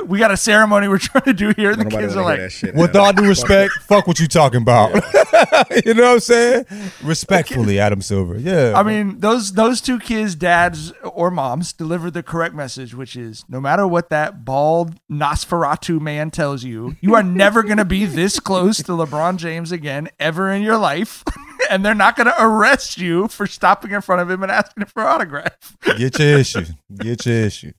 we 0.06 0.18
got 0.18 0.32
a 0.32 0.36
ceremony 0.36 0.88
we're 0.88 0.98
trying 0.98 1.24
to 1.24 1.32
do 1.32 1.52
here." 1.56 1.76
The 1.76 1.84
kids 1.84 2.16
are 2.16 2.24
like, 2.24 2.50
shit. 2.50 2.74
With 2.74 2.96
all 2.96 3.12
due 3.12 3.28
respect, 3.28 3.72
fuck 3.82 4.08
what 4.08 4.18
you 4.18 4.26
talking 4.26 4.62
about. 4.62 4.94
you 5.84 5.94
know 5.94 6.02
what 6.02 6.12
I'm 6.14 6.20
saying? 6.20 6.64
Respectfully, 7.02 7.78
Adam 7.78 8.02
Silver. 8.02 8.36
Yeah. 8.36 8.72
I 8.74 8.82
mean, 8.82 9.20
those 9.20 9.52
those 9.52 9.80
two 9.80 9.98
kids, 10.00 10.34
dads 10.34 10.92
or 11.04 11.30
moms, 11.30 11.72
delivered 11.72 12.14
the 12.14 12.22
correct 12.22 12.54
message, 12.54 12.94
which 12.94 13.14
is 13.14 13.44
no 13.48 13.60
matter 13.60 13.86
what 13.86 14.08
that 14.12 14.44
bald 14.44 14.94
Nosferatu 15.10 16.00
man 16.00 16.30
tells 16.30 16.62
you, 16.64 16.96
you 17.00 17.14
are 17.14 17.22
never 17.22 17.62
going 17.62 17.78
to 17.78 17.84
be 17.84 18.04
this 18.04 18.38
close 18.38 18.78
to 18.78 18.92
LeBron 18.92 19.38
James 19.38 19.72
again 19.72 20.08
ever 20.20 20.50
in 20.50 20.62
your 20.62 20.76
life, 20.78 21.24
and 21.70 21.84
they're 21.84 21.94
not 21.94 22.16
going 22.16 22.26
to 22.26 22.42
arrest 22.42 22.98
you 22.98 23.26
for 23.28 23.46
stopping 23.46 23.90
in 23.90 24.00
front 24.00 24.20
of 24.20 24.30
him 24.30 24.42
and 24.42 24.52
asking 24.52 24.84
for 24.86 25.02
an 25.02 25.08
autograph. 25.08 25.76
get 25.96 26.18
your 26.18 26.38
issue. 26.38 26.64
Get 26.94 27.26
your 27.26 27.36
issue. 27.36 27.72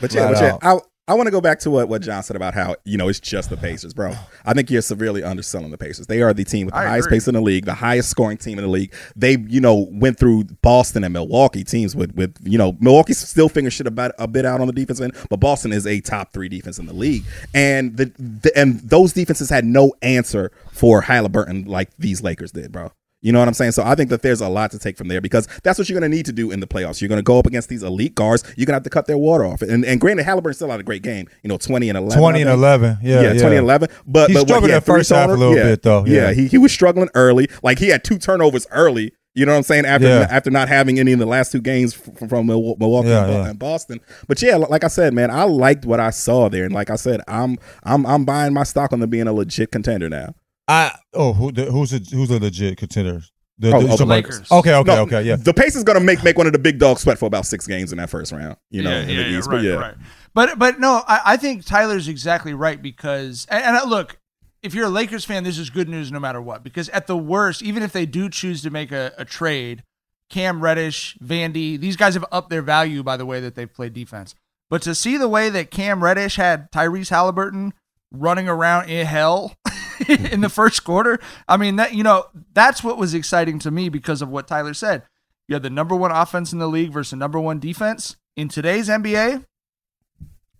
But 0.00 0.12
yeah, 0.12 0.28
Flat 0.28 0.34
but 0.34 0.42
yeah, 0.42 0.68
out. 0.68 0.82
I 0.82 0.86
I 1.08 1.14
want 1.14 1.26
to 1.26 1.30
go 1.30 1.40
back 1.40 1.58
to 1.60 1.70
what, 1.70 1.88
what 1.88 2.02
John 2.02 2.22
said 2.22 2.36
about 2.36 2.52
how 2.52 2.76
you 2.84 2.98
know 2.98 3.08
it's 3.08 3.18
just 3.18 3.48
the 3.48 3.56
Pacers, 3.56 3.94
bro. 3.94 4.12
I 4.44 4.52
think 4.52 4.70
you're 4.70 4.82
severely 4.82 5.22
underselling 5.22 5.70
the 5.70 5.78
Pacers. 5.78 6.06
They 6.06 6.20
are 6.20 6.34
the 6.34 6.44
team 6.44 6.66
with 6.66 6.74
the 6.74 6.80
I 6.80 6.86
highest 6.86 7.06
agree. 7.06 7.16
pace 7.16 7.28
in 7.28 7.34
the 7.34 7.40
league, 7.40 7.64
the 7.64 7.72
highest 7.72 8.10
scoring 8.10 8.36
team 8.36 8.58
in 8.58 8.64
the 8.64 8.70
league. 8.70 8.92
They 9.16 9.38
you 9.38 9.62
know 9.62 9.88
went 9.90 10.18
through 10.18 10.44
Boston 10.60 11.04
and 11.04 11.14
Milwaukee 11.14 11.64
teams 11.64 11.96
with 11.96 12.14
with 12.14 12.36
you 12.42 12.58
know 12.58 12.76
Milwaukee's 12.78 13.26
still 13.26 13.48
figuring 13.48 13.70
shit 13.70 13.86
about 13.86 14.12
a 14.18 14.28
bit 14.28 14.44
out 14.44 14.60
on 14.60 14.66
the 14.66 14.72
defense 14.74 15.00
end, 15.00 15.14
but 15.30 15.40
Boston 15.40 15.72
is 15.72 15.86
a 15.86 16.00
top 16.02 16.34
three 16.34 16.50
defense 16.50 16.78
in 16.78 16.84
the 16.84 16.92
league, 16.92 17.24
and 17.54 17.96
the, 17.96 18.12
the 18.18 18.52
and 18.54 18.78
those 18.80 19.14
defenses 19.14 19.48
had 19.48 19.64
no 19.64 19.94
answer 20.02 20.52
for 20.72 21.00
Halliburton 21.00 21.64
like 21.64 21.88
these 21.96 22.22
Lakers 22.22 22.52
did, 22.52 22.70
bro. 22.70 22.92
You 23.20 23.32
know 23.32 23.40
what 23.40 23.48
I'm 23.48 23.54
saying? 23.54 23.72
So 23.72 23.82
I 23.82 23.96
think 23.96 24.10
that 24.10 24.22
there's 24.22 24.40
a 24.40 24.48
lot 24.48 24.70
to 24.70 24.78
take 24.78 24.96
from 24.96 25.08
there 25.08 25.20
because 25.20 25.48
that's 25.64 25.76
what 25.78 25.88
you're 25.88 25.98
going 25.98 26.08
to 26.08 26.16
need 26.16 26.26
to 26.26 26.32
do 26.32 26.52
in 26.52 26.60
the 26.60 26.68
playoffs. 26.68 27.00
You're 27.00 27.08
going 27.08 27.18
to 27.18 27.24
go 27.24 27.38
up 27.38 27.46
against 27.46 27.68
these 27.68 27.82
elite 27.82 28.14
guards. 28.14 28.44
You're 28.56 28.66
going 28.66 28.74
to 28.74 28.76
have 28.76 28.82
to 28.84 28.90
cut 28.90 29.06
their 29.06 29.18
water 29.18 29.44
off. 29.44 29.60
And, 29.60 29.84
and 29.84 30.00
granted, 30.00 30.22
Halliburton 30.22 30.54
still 30.54 30.70
had 30.70 30.78
a 30.78 30.84
great 30.84 31.02
game. 31.02 31.28
You 31.42 31.48
know, 31.48 31.58
20 31.58 31.88
and 31.88 31.98
11. 31.98 32.16
20 32.18 32.40
and 32.42 32.50
11. 32.50 32.98
Yeah. 33.02 33.22
Yeah, 33.22 33.32
20 33.32 33.44
and 33.56 33.64
11. 33.64 33.88
But, 34.06 34.28
He 34.28 34.34
but 34.34 34.40
what, 34.42 34.48
struggled 34.48 34.68
he 34.70 34.72
had 34.74 34.82
that 34.82 34.86
first 34.86 35.10
half 35.10 35.28
a 35.30 35.32
little 35.32 35.56
yeah. 35.56 35.62
bit, 35.64 35.82
though. 35.82 36.04
Yeah, 36.06 36.28
Yeah. 36.28 36.32
he, 36.32 36.46
he 36.46 36.58
was 36.58 36.70
struggling 36.72 37.08
early. 37.14 37.48
Like 37.62 37.80
he 37.80 37.88
had 37.88 38.04
two 38.04 38.18
turnovers 38.18 38.66
early. 38.70 39.12
You 39.34 39.46
know 39.46 39.52
what 39.52 39.58
I'm 39.58 39.62
saying? 39.64 39.84
After 39.84 40.06
Yeah. 40.08 40.26
after 40.30 40.50
not 40.50 40.68
having 40.68 40.98
any 40.98 41.12
in 41.12 41.18
the 41.18 41.26
last 41.26 41.52
two 41.52 41.60
games 41.60 41.94
from, 41.94 42.28
from 42.28 42.46
Milwaukee 42.46 43.08
Yeah, 43.08 43.24
and, 43.24 43.32
yeah. 43.32 43.48
and 43.50 43.58
Boston. 43.58 44.00
But 44.26 44.40
yeah, 44.42 44.56
like 44.56 44.84
I 44.84 44.88
said, 44.88 45.12
man, 45.12 45.30
I 45.30 45.42
liked 45.44 45.84
what 45.84 46.00
I 46.00 46.10
saw 46.10 46.48
there. 46.48 46.64
And 46.64 46.74
like 46.74 46.90
I 46.90 46.96
said, 46.96 47.20
I'm 47.28 47.56
I'm 47.84 48.04
I'm 48.06 48.24
buying 48.24 48.52
my 48.54 48.62
stock 48.64 48.92
on 48.92 49.00
them 49.00 49.10
being 49.10 49.26
a 49.28 49.32
legit 49.32 49.70
contender 49.72 50.08
now. 50.08 50.34
I 50.68 50.96
oh 51.14 51.32
who 51.32 51.50
the, 51.50 51.64
who's 51.64 51.92
a 51.92 51.98
who's 51.98 52.30
a 52.30 52.38
legit 52.38 52.76
contender? 52.76 53.22
The, 53.60 53.74
Oh, 53.74 53.82
the, 53.82 53.92
oh, 53.92 53.96
the 53.96 54.06
Lakers. 54.06 54.52
Okay, 54.52 54.72
okay, 54.72 54.94
No, 54.94 55.02
okay, 55.02 55.22
yeah. 55.22 55.34
The 55.34 55.52
Pacers 55.52 55.82
gonna 55.82 55.98
make 55.98 56.22
make 56.22 56.38
one 56.38 56.46
of 56.46 56.52
the 56.52 56.60
big 56.60 56.78
dogs 56.78 57.00
sweat 57.00 57.18
for 57.18 57.26
about 57.26 57.44
six 57.44 57.66
games 57.66 57.90
in 57.90 57.98
that 57.98 58.08
first 58.08 58.30
round. 58.30 58.56
You 58.70 58.82
know, 58.82 58.90
yeah, 58.90 59.00
in 59.00 59.06
the 59.08 59.12
yeah, 59.14 59.20
yeah, 59.26 59.38
East. 59.38 59.48
right, 59.48 59.56
but 59.56 59.62
yeah, 59.64 59.74
right. 59.74 59.94
But 60.34 60.58
but 60.58 60.78
no, 60.78 61.02
I, 61.08 61.20
I 61.24 61.36
think 61.36 61.64
Tyler's 61.64 62.06
exactly 62.06 62.54
right 62.54 62.80
because 62.80 63.46
and, 63.50 63.64
and 63.64 63.76
uh, 63.76 63.84
look, 63.84 64.18
if 64.62 64.74
you're 64.74 64.86
a 64.86 64.90
Lakers 64.90 65.24
fan, 65.24 65.42
this 65.42 65.58
is 65.58 65.70
good 65.70 65.88
news 65.88 66.12
no 66.12 66.20
matter 66.20 66.40
what. 66.40 66.62
Because 66.62 66.88
at 66.90 67.06
the 67.06 67.16
worst, 67.16 67.62
even 67.62 67.82
if 67.82 67.92
they 67.92 68.06
do 68.06 68.28
choose 68.28 68.62
to 68.62 68.70
make 68.70 68.92
a, 68.92 69.12
a 69.18 69.24
trade, 69.24 69.82
Cam 70.28 70.60
Reddish, 70.60 71.16
Vandy, 71.22 71.80
these 71.80 71.96
guys 71.96 72.14
have 72.14 72.24
upped 72.30 72.50
their 72.50 72.62
value 72.62 73.02
by 73.02 73.16
the 73.16 73.26
way 73.26 73.40
that 73.40 73.54
they've 73.54 73.72
played 73.72 73.94
defense. 73.94 74.34
But 74.70 74.82
to 74.82 74.94
see 74.94 75.16
the 75.16 75.28
way 75.28 75.48
that 75.48 75.70
Cam 75.70 76.04
Reddish 76.04 76.36
had 76.36 76.70
Tyrese 76.70 77.10
Halliburton 77.10 77.72
running 78.12 78.48
around 78.48 78.88
in 78.88 79.06
hell 79.06 79.56
in 80.08 80.40
the 80.40 80.48
first 80.48 80.84
quarter, 80.84 81.18
I 81.46 81.56
mean 81.56 81.76
that 81.76 81.94
you 81.94 82.02
know 82.02 82.26
that's 82.52 82.84
what 82.84 82.98
was 82.98 83.14
exciting 83.14 83.58
to 83.60 83.70
me 83.70 83.88
because 83.88 84.22
of 84.22 84.28
what 84.28 84.48
Tyler 84.48 84.74
said. 84.74 85.02
You 85.48 85.54
had 85.54 85.62
the 85.62 85.70
number 85.70 85.96
one 85.96 86.12
offense 86.12 86.52
in 86.52 86.58
the 86.58 86.68
league 86.68 86.92
versus 86.92 87.10
the 87.10 87.16
number 87.16 87.40
one 87.40 87.58
defense 87.58 88.16
in 88.36 88.48
today's 88.48 88.88
NBA. 88.88 89.44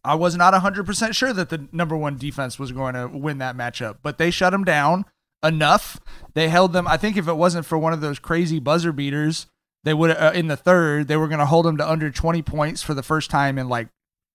I 0.05 0.15
was 0.15 0.37
not 0.37 0.55
100% 0.55 1.15
sure 1.15 1.33
that 1.35 1.51
the 1.51 1.69
number 1.73 1.97
one 1.97 2.17
defense 2.17 2.59
was 2.59 2.73
going 2.73 2.95
to 2.95 3.09
win 3.09 3.39
that 3.39 3.57
matchup, 3.57 3.99
but 4.03 4.17
they 4.17 4.31
shut 4.31 4.53
them 4.53 4.65
down 4.65 5.05
enough. 5.43 6.01
They 6.35 6.49
held 6.49 6.73
them. 6.73 6.89
I 6.89 6.97
think 6.97 7.17
if 7.17 7.29
it 7.29 7.37
wasn't 7.37 7.67
for 7.67 7.77
one 7.77 7.93
of 7.93 8.01
those 8.01 8.19
crazy 8.19 8.59
buzzer 8.59 8.93
beaters, 8.93 9.47
they 9.85 9.95
would 9.95 10.11
uh, 10.11 10.33
in 10.35 10.49
the 10.49 10.57
third, 10.57 11.09
they 11.09 11.17
were 11.17 11.29
going 11.29 11.39
to 11.41 11.47
hold 11.47 11.67
them 11.67 11.77
to 11.77 11.89
under 11.89 12.11
20 12.11 12.43
points 12.43 12.83
for 12.83 12.95
the 12.95 13.03
first 13.03 13.31
time 13.31 13.59
in 13.59 13.69
like 13.69 13.89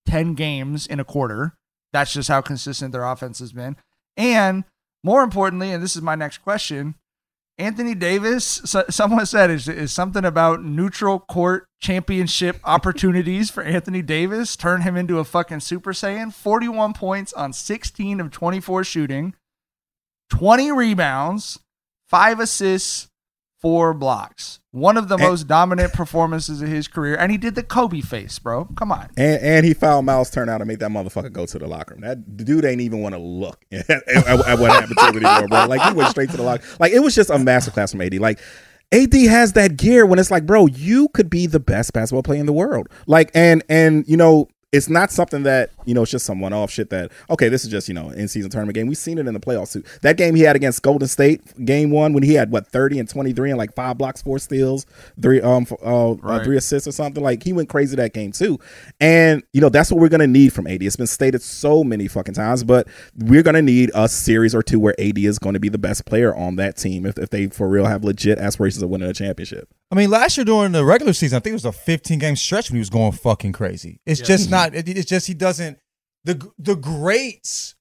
10 0.08 0.36
games 0.36 0.86
in 0.86 1.00
a 1.00 1.06
quarter. 1.06 1.56
That's 1.92 2.14
just 2.14 2.30
how 2.30 2.42
consistent 2.42 2.92
their 2.92 3.06
offense 3.06 3.40
has 3.40 3.54
been. 3.54 3.76
And 4.18 4.64
more 5.04 5.24
importantly, 5.24 5.72
and 5.72 5.84
this 5.84 5.96
is 5.96 6.02
my 6.02 6.16
next 6.16 6.40
question, 6.40 6.96
Anthony 7.58 7.94
Davis, 7.94 8.62
so, 8.66 8.84
someone 8.90 9.26
said, 9.26 9.50
is, 9.50 9.68
is 9.68 9.92
something 9.92 10.26
about 10.26 10.64
neutral 10.64 11.20
court 11.20 11.66
championship 11.82 12.60
opportunities 12.64 13.50
for 13.50 13.64
Anthony 13.64 14.02
Davis 14.02 14.56
turn 14.56 14.82
him 14.82 14.96
into 14.96 15.20
a 15.20 15.24
fucking 15.24 15.60
Super 15.60 15.94
Saiyan? 15.94 16.34
41 16.34 16.94
points 16.94 17.34
on 17.34 17.54
16 17.54 18.20
of 18.20 18.32
24 18.32 18.84
shooting, 18.84 19.36
20 20.30 20.72
rebounds, 20.72 21.60
five 22.08 22.40
assists, 22.40 23.08
four 23.64 23.94
blocks. 23.96 24.60
One 24.72 24.98
of 24.98 25.08
the 25.08 25.16
And- 25.16 25.24
most 25.24 25.48
dominant 25.48 25.94
performances 25.94 26.62
of 26.62 26.68
his 26.68 26.88
career. 26.88 27.16
And 27.16 27.32
he 27.32 27.38
did 27.40 27.56
the 27.56 27.64
Kobe 27.64 28.02
face, 28.02 28.38
bro. 28.38 28.66
Come 28.76 28.92
on. 28.92 29.08
And 29.18 29.42
and 29.42 29.66
he 29.66 29.74
fouled 29.74 30.06
Myles 30.06 30.30
Turner 30.30 30.52
out 30.52 30.62
and 30.62 30.68
made 30.68 30.80
that 30.82 30.92
motherfucker 30.92 31.32
go 31.34 31.46
to 31.48 31.58
the 31.58 31.66
locker 31.68 31.94
room. 31.96 32.02
That 32.02 32.38
dude 32.38 32.66
ain't 32.66 32.82
even 32.82 33.02
want 33.02 33.16
to 33.16 33.20
look 33.22 33.64
at, 33.72 33.90
at- 33.90 34.28
at 34.28 34.60
what 34.60 34.72
happened 34.72 34.98
to 35.00 35.06
him 35.08 35.26
anymore, 35.26 35.48
bro. 35.48 35.66
Like 35.66 35.82
he 35.82 35.94
went 35.96 36.10
straight 36.12 36.30
to 36.32 36.38
the 36.38 36.44
locker. 36.44 36.64
Like 36.80 36.92
it 36.92 37.00
was 37.00 37.16
just 37.16 37.30
a 37.30 37.34
masterclass 37.36 37.92
from 37.92 38.02
AD. 38.02 38.16
Like 38.20 38.40
AD 38.92 39.14
has 39.14 39.54
that 39.54 39.78
gear 39.78 40.06
when 40.06 40.20
it's 40.20 40.30
like, 40.30 40.46
bro, 40.46 40.68
you 40.68 41.08
could 41.10 41.30
be 41.30 41.48
the 41.48 41.60
best 41.60 41.94
basketball 41.94 42.22
player 42.22 42.40
in 42.40 42.46
the 42.46 42.54
world. 42.54 42.88
Like 43.08 43.32
and 43.34 43.64
and 43.70 44.06
you 44.08 44.18
know. 44.18 44.50
It's 44.74 44.90
not 44.90 45.12
something 45.12 45.44
that, 45.44 45.70
you 45.86 45.94
know, 45.94 46.02
it's 46.02 46.12
just 46.12 46.26
some 46.26 46.42
one 46.42 46.52
off 46.52 46.72
shit 46.72 46.90
that, 46.90 47.12
okay, 47.30 47.48
this 47.48 47.64
is 47.64 47.72
just, 47.72 47.88
you 47.88 47.94
know, 47.94 48.10
in 48.10 48.28
season 48.28 48.52
tournament 48.52 48.76
game. 48.76 48.88
We've 48.88 48.98
seen 48.98 49.18
it 49.18 49.28
in 49.28 49.34
the 49.34 49.40
playoffs 49.40 49.72
too. 49.74 49.84
That 50.02 50.18
game 50.18 50.36
he 50.36 50.42
had 50.42 50.56
against 50.56 50.82
Golden 50.82 51.08
State, 51.08 51.64
game 51.64 51.92
one, 51.92 52.12
when 52.14 52.24
he 52.24 52.34
had, 52.34 52.52
what, 52.52 52.68
30 52.68 53.00
and 53.00 53.08
23 53.08 53.52
and 53.52 53.58
like 53.58 53.74
five 53.74 53.98
blocks, 53.98 54.22
four 54.22 54.40
steals, 54.40 54.86
three, 55.22 55.40
um, 55.42 55.64
f- 55.70 55.78
uh, 55.84 56.12
uh, 56.12 56.44
three 56.44 56.58
assists 56.58 56.88
or 56.88 56.92
something. 56.92 57.24
Like 57.24 57.44
he 57.44 57.54
went 57.54 57.70
crazy 57.70 57.96
that 57.96 58.14
game 58.14 58.32
too. 58.32 58.60
And 59.00 59.44
you 59.54 59.62
know 59.62 59.70
that's 59.70 59.92
what 59.92 60.02
we're 60.02 60.10
gonna 60.10 60.28
need 60.28 60.54
from 60.54 60.68
AD. 60.68 60.82
It's 60.82 60.96
been 60.96 61.08
stated 61.08 61.42
so 61.42 61.84
many 61.84 62.08
fucking 62.08 62.34
times, 62.34 62.64
but 62.64 62.88
we're 63.18 63.44
gonna 63.44 63.62
need 63.62 63.92
a 63.94 64.10
series 64.10 64.56
or 64.56 64.64
two 64.64 64.80
where 64.80 65.00
AD 65.00 65.20
is 65.20 65.40
going 65.40 65.54
to 65.54 65.60
be 65.60 65.70
the 65.70 65.78
best 65.78 66.06
player 66.06 66.36
on 66.36 66.56
that 66.58 66.78
team 66.78 67.06
if, 67.06 67.18
if 67.18 67.30
they 67.30 67.48
for 67.48 67.68
real 67.68 67.86
have 67.86 68.04
legit 68.04 68.40
aspirations 68.40 68.82
of 68.82 68.90
winning 68.90 69.10
a 69.10 69.14
championship. 69.14 69.70
I 69.94 69.96
mean, 69.96 70.10
last 70.10 70.38
year 70.38 70.44
during 70.44 70.72
the 70.72 70.84
regular 70.84 71.14
season, 71.14 71.38
I 71.38 71.40
think 71.40 71.52
it 71.52 71.54
was 71.54 71.66
a 71.66 71.72
15 71.72 72.18
game 72.18 72.36
stretch 72.36 72.72
when 72.72 72.78
he 72.78 72.80
was 72.80 72.90
going 72.90 73.12
fucking 73.12 73.52
crazy. 73.52 74.02
It's 74.08 74.20
just 74.20 74.46
mm-hmm. 74.46 74.52
not. 74.52 74.74
It, 74.74 74.90
it's 74.90 75.08
just 75.08 75.28
he 75.28 75.36
doesn't. 75.36 75.78
The 76.24 76.52
the 76.58 76.76
greats 76.76 77.76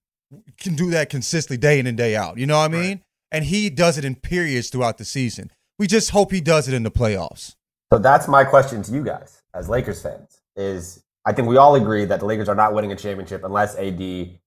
can 0.59 0.75
do 0.75 0.91
that 0.91 1.09
consistently 1.09 1.57
day 1.57 1.79
in 1.79 1.87
and 1.87 1.97
day 1.97 2.15
out. 2.15 2.37
You 2.37 2.47
know 2.47 2.59
what 2.59 2.71
I 2.71 2.75
mean? 2.75 3.03
And 3.31 3.47
he 3.47 3.71
does 3.71 3.97
it 3.97 4.05
in 4.05 4.15
periods 4.15 4.69
throughout 4.69 4.99
the 4.99 5.07
season. 5.07 5.51
We 5.79 5.87
just 5.87 6.11
hope 6.11 6.33
he 6.33 6.43
does 6.43 6.69
it 6.69 6.75
in 6.75 6.83
the 6.83 6.91
playoffs. 6.91 7.55
So 7.91 7.99
that's 7.99 8.29
my 8.29 8.45
question 8.45 8.83
to 8.83 8.93
you 8.93 9.03
guys 9.03 9.41
as 9.55 9.71
Lakers 9.71 10.03
fans 10.03 10.43
is 10.55 11.03
I 11.25 11.33
think 11.33 11.49
we 11.49 11.57
all 11.57 11.77
agree 11.77 12.05
that 12.05 12.21
the 12.21 12.27
Lakers 12.27 12.51
are 12.51 12.55
not 12.55 12.75
winning 12.75 12.93
a 12.93 12.97
championship 12.97 13.43
unless 13.43 13.75
AD 13.79 14.03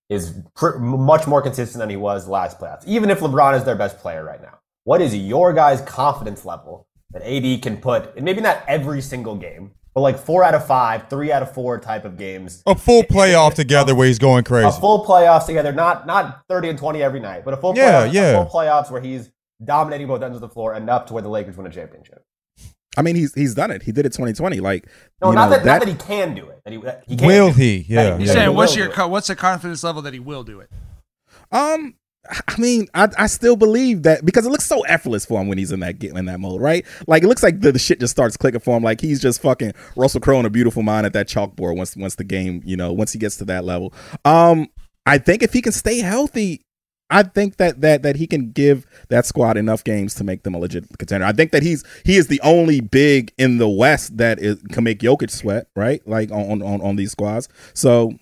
is 0.09 0.35
pr- 0.55 0.77
much 0.77 1.25
more 1.25 1.41
consistent 1.41 1.79
than 1.79 1.89
he 1.89 1.95
was 1.95 2.27
last 2.27 2.59
playoffs, 2.59 2.85
even 2.85 3.09
if 3.09 3.21
LeBron 3.21 3.57
is 3.57 3.63
their 3.63 3.75
best 3.75 3.97
player 3.97 4.23
right 4.23 4.39
now. 4.39 4.59
What 4.83 5.01
is 5.01 5.15
your 5.15 5.51
guys' 5.51 5.81
confidence 5.81 6.45
level 6.45 6.85
that 7.15 7.23
AD 7.25 7.61
can 7.61 7.77
put, 7.77 8.15
and 8.15 8.23
maybe 8.25 8.41
not 8.41 8.61
every 8.67 9.01
single 9.01 9.35
game, 9.35 9.71
but 9.93 10.01
like 10.01 10.19
four 10.19 10.43
out 10.43 10.53
of 10.53 10.67
five, 10.67 11.09
three 11.09 11.31
out 11.31 11.41
of 11.41 11.53
four 11.53 11.79
type 11.79 12.03
of 12.05 12.17
games. 12.17 12.61
A 12.67 12.75
full 12.75 13.03
playoff 13.03 13.53
together 13.53 13.95
where 13.95 14.05
he's 14.07 14.19
going 14.19 14.43
crazy. 14.43 14.67
A 14.67 14.71
full 14.71 15.05
playoffs 15.05 15.45
together, 15.45 15.71
not 15.71 16.05
not 16.05 16.41
thirty 16.49 16.67
and 16.69 16.77
twenty 16.77 17.01
every 17.01 17.21
night, 17.21 17.45
but 17.45 17.53
a 17.53 17.57
full 17.57 17.75
Yeah, 17.75 18.05
playoffs, 18.07 18.13
yeah. 18.13 18.31
A 18.31 18.45
full 18.45 18.59
playoffs 18.61 18.91
where 18.91 19.01
he's 19.01 19.31
dominating 19.63 20.07
both 20.07 20.21
ends 20.21 20.35
of 20.35 20.41
the 20.41 20.49
floor 20.49 20.75
enough 20.75 21.05
to 21.07 21.13
where 21.13 21.23
the 21.23 21.29
Lakers 21.29 21.55
win 21.55 21.65
a 21.65 21.71
championship. 21.71 22.21
I 22.97 23.01
mean, 23.01 23.15
he's 23.15 23.33
he's 23.33 23.55
done 23.55 23.71
it. 23.71 23.83
He 23.83 23.91
did 23.93 24.05
it 24.05 24.09
2020. 24.13 24.59
Like, 24.59 24.85
No, 25.21 25.29
you 25.29 25.35
not 25.35 25.49
know, 25.49 25.55
that, 25.57 25.65
not 25.65 25.79
that 25.79 25.87
he 25.87 25.95
can 25.95 26.33
do 26.35 26.47
it. 26.49 26.61
That 26.65 26.73
he, 26.73 26.79
that 26.81 27.03
he 27.07 27.15
can 27.15 27.27
Will 27.27 27.47
do 27.47 27.51
it. 27.51 27.57
he? 27.61 27.85
Yeah, 27.89 28.03
That 28.03 28.03
yeah. 28.03 28.17
You're 28.17 28.27
that 28.27 28.33
saying 28.33 28.49
he 28.49 28.55
what's 28.55 28.75
your 28.75 28.89
co- 28.89 29.07
what's 29.07 29.27
the 29.27 29.35
confidence 29.35 29.83
level 29.83 30.01
that 30.01 30.13
he 30.13 30.19
will 30.19 30.43
do 30.43 30.59
it? 30.61 30.69
Um, 31.51 31.95
I 32.47 32.59
mean, 32.59 32.87
I, 32.93 33.09
I 33.17 33.27
still 33.27 33.55
believe 33.55 34.03
that 34.03 34.25
because 34.25 34.45
it 34.45 34.49
looks 34.49 34.65
so 34.65 34.81
effortless 34.81 35.25
for 35.25 35.41
him 35.41 35.47
when 35.47 35.57
he's 35.57 35.71
in 35.71 35.79
that 35.81 36.03
in 36.03 36.25
that 36.25 36.39
mode, 36.39 36.61
right? 36.61 36.85
Like 37.07 37.23
it 37.23 37.27
looks 37.27 37.43
like 37.43 37.61
the, 37.61 37.71
the 37.71 37.79
shit 37.79 37.99
just 37.99 38.11
starts 38.11 38.37
clicking 38.37 38.59
for 38.59 38.77
him. 38.77 38.83
Like 38.83 39.01
he's 39.01 39.21
just 39.21 39.41
fucking 39.41 39.73
Russell 39.95 40.21
Crowe 40.21 40.39
in 40.39 40.45
a 40.45 40.49
beautiful 40.49 40.83
mind 40.83 41.05
at 41.05 41.13
that 41.13 41.27
chalkboard 41.27 41.77
once 41.77 41.95
once 41.95 42.15
the 42.15 42.23
game, 42.23 42.61
you 42.65 42.77
know, 42.77 42.91
once 42.93 43.13
he 43.13 43.19
gets 43.19 43.37
to 43.37 43.45
that 43.45 43.65
level. 43.65 43.93
Um, 44.23 44.67
I 45.05 45.17
think 45.17 45.43
if 45.43 45.53
he 45.53 45.61
can 45.61 45.71
stay 45.71 45.99
healthy, 45.99 46.61
I 47.09 47.23
think 47.23 47.57
that 47.57 47.81
that 47.81 48.01
that 48.01 48.15
he 48.15 48.25
can 48.25 48.51
give 48.51 48.85
that 49.09 49.25
squad 49.25 49.57
enough 49.57 49.83
games 49.83 50.15
to 50.15 50.23
make 50.23 50.43
them 50.43 50.55
a 50.55 50.57
legit 50.57 50.85
contender. 50.97 51.25
I 51.25 51.33
think 51.33 51.51
that 51.51 51.61
he's 51.61 51.83
he 52.03 52.17
is 52.17 52.27
the 52.27 52.41
only 52.41 52.81
big 52.81 53.31
in 53.37 53.57
the 53.57 53.69
West 53.69 54.17
that 54.17 54.39
is, 54.39 54.61
can 54.71 54.83
make 54.83 54.99
Jokic 54.99 55.29
sweat, 55.29 55.67
right? 55.75 56.05
Like 56.07 56.31
on 56.31 56.63
on 56.63 56.81
on 56.81 56.95
these 56.95 57.11
squads. 57.11 57.47
So 57.73 58.17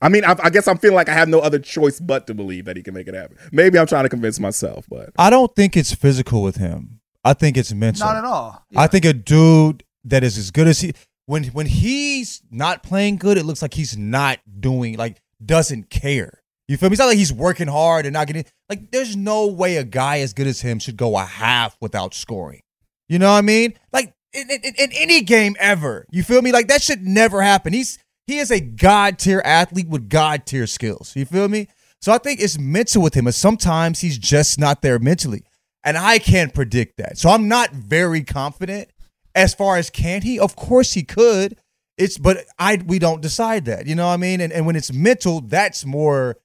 I 0.00 0.08
mean, 0.08 0.24
I, 0.24 0.34
I 0.42 0.50
guess 0.50 0.66
I'm 0.66 0.78
feeling 0.78 0.94
like 0.96 1.08
I 1.08 1.14
have 1.14 1.28
no 1.28 1.40
other 1.40 1.58
choice 1.58 2.00
but 2.00 2.26
to 2.26 2.34
believe 2.34 2.64
that 2.64 2.76
he 2.76 2.82
can 2.82 2.94
make 2.94 3.06
it 3.06 3.14
happen. 3.14 3.36
Maybe 3.52 3.78
I'm 3.78 3.86
trying 3.86 4.04
to 4.04 4.08
convince 4.08 4.40
myself, 4.40 4.86
but 4.88 5.10
I 5.18 5.30
don't 5.30 5.54
think 5.54 5.76
it's 5.76 5.94
physical 5.94 6.42
with 6.42 6.56
him. 6.56 7.00
I 7.24 7.34
think 7.34 7.56
it's 7.56 7.72
mental. 7.72 8.06
Not 8.06 8.16
at 8.16 8.24
all. 8.24 8.64
I 8.76 8.86
think 8.86 9.04
a 9.04 9.12
dude 9.12 9.84
that 10.04 10.24
is 10.24 10.38
as 10.38 10.50
good 10.50 10.66
as 10.66 10.80
he 10.80 10.94
when 11.26 11.44
when 11.44 11.66
he's 11.66 12.42
not 12.50 12.82
playing 12.82 13.16
good, 13.16 13.36
it 13.36 13.44
looks 13.44 13.62
like 13.62 13.74
he's 13.74 13.96
not 13.96 14.38
doing 14.58 14.96
like 14.96 15.20
doesn't 15.44 15.90
care. 15.90 16.42
You 16.66 16.76
feel 16.76 16.88
me? 16.88 16.94
It's 16.94 17.00
not 17.00 17.06
like 17.06 17.18
he's 17.18 17.32
working 17.32 17.68
hard 17.68 18.06
and 18.06 18.14
not 18.14 18.26
getting 18.26 18.44
like. 18.68 18.90
There's 18.90 19.16
no 19.16 19.46
way 19.48 19.76
a 19.76 19.84
guy 19.84 20.20
as 20.20 20.32
good 20.32 20.46
as 20.46 20.60
him 20.60 20.78
should 20.78 20.96
go 20.96 21.16
a 21.18 21.24
half 21.24 21.76
without 21.80 22.14
scoring. 22.14 22.62
You 23.08 23.18
know 23.18 23.30
what 23.30 23.38
I 23.38 23.42
mean? 23.42 23.74
Like 23.92 24.14
in, 24.32 24.48
in, 24.50 24.60
in 24.78 24.92
any 24.92 25.22
game 25.22 25.56
ever. 25.58 26.06
You 26.10 26.22
feel 26.22 26.42
me? 26.42 26.52
Like 26.52 26.68
that 26.68 26.82
should 26.82 27.06
never 27.06 27.42
happen. 27.42 27.72
He's 27.72 27.98
he 28.26 28.38
is 28.38 28.50
a 28.50 28.60
god 28.60 29.18
tier 29.18 29.42
athlete 29.44 29.88
with 29.88 30.08
god 30.08 30.46
tier 30.46 30.66
skills. 30.66 31.14
You 31.16 31.24
feel 31.24 31.48
me? 31.48 31.68
So 32.00 32.12
I 32.12 32.18
think 32.18 32.40
it's 32.40 32.58
mental 32.58 33.02
with 33.02 33.14
him, 33.14 33.26
and 33.26 33.34
sometimes 33.34 34.00
he's 34.00 34.18
just 34.18 34.58
not 34.58 34.82
there 34.82 34.98
mentally, 34.98 35.44
and 35.84 35.98
I 35.98 36.18
can't 36.18 36.54
predict 36.54 36.96
that. 36.96 37.18
So 37.18 37.28
I'm 37.30 37.48
not 37.48 37.72
very 37.72 38.22
confident 38.22 38.88
as 39.34 39.54
far 39.54 39.76
as 39.76 39.90
can 39.90 40.22
he. 40.22 40.38
Of 40.38 40.56
course 40.56 40.94
he 40.94 41.02
could. 41.02 41.56
It's 41.98 42.16
but 42.16 42.46
I 42.58 42.80
we 42.86 42.98
don't 42.98 43.20
decide 43.20 43.66
that. 43.66 43.86
You 43.86 43.94
know 43.94 44.06
what 44.06 44.14
I 44.14 44.16
mean? 44.16 44.40
And 44.40 44.52
and 44.52 44.64
when 44.64 44.76
it's 44.76 44.92
mental, 44.92 45.42
that's 45.42 45.84
more 45.84 46.36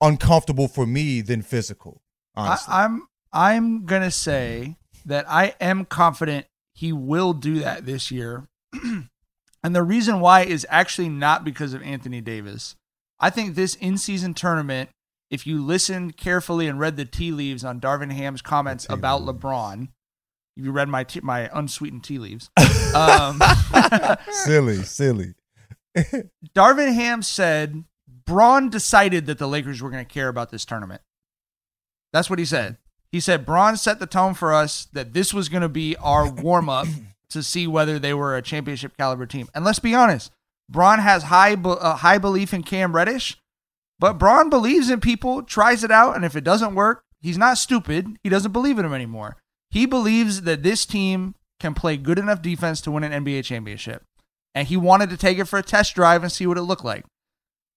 uncomfortable 0.00 0.68
for 0.68 0.86
me 0.86 1.20
than 1.20 1.42
physical. 1.42 2.00
Honestly, 2.34 2.72
I, 2.72 2.84
I'm 2.84 3.08
I'm 3.32 3.84
gonna 3.84 4.10
say 4.10 4.76
that 5.04 5.28
I 5.28 5.54
am 5.60 5.84
confident 5.84 6.46
he 6.72 6.92
will 6.92 7.32
do 7.32 7.58
that 7.58 7.86
this 7.86 8.10
year, 8.10 8.48
and 9.62 9.74
the 9.74 9.82
reason 9.82 10.20
why 10.20 10.42
is 10.42 10.66
actually 10.70 11.08
not 11.08 11.44
because 11.44 11.74
of 11.74 11.82
Anthony 11.82 12.20
Davis. 12.20 12.76
I 13.20 13.30
think 13.30 13.54
this 13.54 13.74
in-season 13.74 14.34
tournament, 14.34 14.90
if 15.30 15.46
you 15.46 15.64
listened 15.64 16.16
carefully 16.16 16.68
and 16.68 16.78
read 16.78 16.96
the 16.96 17.04
tea 17.04 17.32
leaves 17.32 17.64
on 17.64 17.80
Darvin 17.80 18.12
Ham's 18.12 18.42
comments 18.42 18.86
about 18.88 19.22
LeBron, 19.22 19.88
if 20.56 20.64
you 20.64 20.70
read 20.70 20.88
my 20.88 21.04
tea, 21.04 21.20
my 21.22 21.50
unsweetened 21.52 22.04
tea 22.04 22.18
leaves, 22.18 22.50
um, 22.94 23.40
silly, 24.30 24.82
silly. 24.82 25.34
Darvin 26.54 26.94
Ham 26.94 27.22
said 27.22 27.84
Bron 28.26 28.68
decided 28.68 29.26
that 29.26 29.38
the 29.38 29.48
Lakers 29.48 29.82
were 29.82 29.90
going 29.90 30.04
to 30.04 30.12
care 30.12 30.28
about 30.28 30.50
this 30.50 30.64
tournament. 30.64 31.02
That's 32.12 32.30
what 32.30 32.38
he 32.38 32.44
said. 32.44 32.78
He 33.10 33.20
said 33.20 33.46
Bron 33.46 33.76
set 33.76 34.00
the 34.00 34.06
tone 34.06 34.34
for 34.34 34.52
us 34.52 34.86
that 34.92 35.14
this 35.14 35.32
was 35.32 35.48
going 35.48 35.62
to 35.62 35.68
be 35.68 35.96
our 35.96 36.30
warm 36.30 36.68
up 36.68 36.86
to 37.30 37.42
see 37.42 37.66
whether 37.66 37.98
they 37.98 38.14
were 38.14 38.36
a 38.36 38.42
championship 38.42 38.96
caliber 38.96 39.26
team. 39.26 39.48
And 39.54 39.64
let's 39.64 39.78
be 39.78 39.94
honest, 39.94 40.30
Bron 40.68 40.98
has 40.98 41.24
high 41.24 41.54
uh, 41.54 41.96
high 41.96 42.18
belief 42.18 42.52
in 42.52 42.62
Cam 42.62 42.94
Reddish, 42.94 43.36
but 43.98 44.18
Bron 44.18 44.50
believes 44.50 44.90
in 44.90 45.00
people, 45.00 45.42
tries 45.42 45.82
it 45.84 45.90
out, 45.90 46.14
and 46.14 46.24
if 46.24 46.36
it 46.36 46.44
doesn't 46.44 46.74
work, 46.74 47.02
he's 47.20 47.38
not 47.38 47.58
stupid. 47.58 48.16
He 48.22 48.28
doesn't 48.28 48.52
believe 48.52 48.78
in 48.78 48.84
him 48.84 48.94
anymore. 48.94 49.36
He 49.70 49.86
believes 49.86 50.42
that 50.42 50.62
this 50.62 50.86
team 50.86 51.34
can 51.60 51.74
play 51.74 51.96
good 51.96 52.18
enough 52.18 52.40
defense 52.40 52.80
to 52.82 52.90
win 52.90 53.04
an 53.04 53.24
NBA 53.24 53.44
championship. 53.44 54.04
And 54.54 54.68
he 54.68 54.76
wanted 54.76 55.10
to 55.10 55.16
take 55.16 55.38
it 55.38 55.44
for 55.44 55.58
a 55.58 55.62
test 55.62 55.94
drive 55.94 56.22
and 56.22 56.32
see 56.32 56.46
what 56.46 56.58
it 56.58 56.62
looked 56.62 56.84
like. 56.84 57.04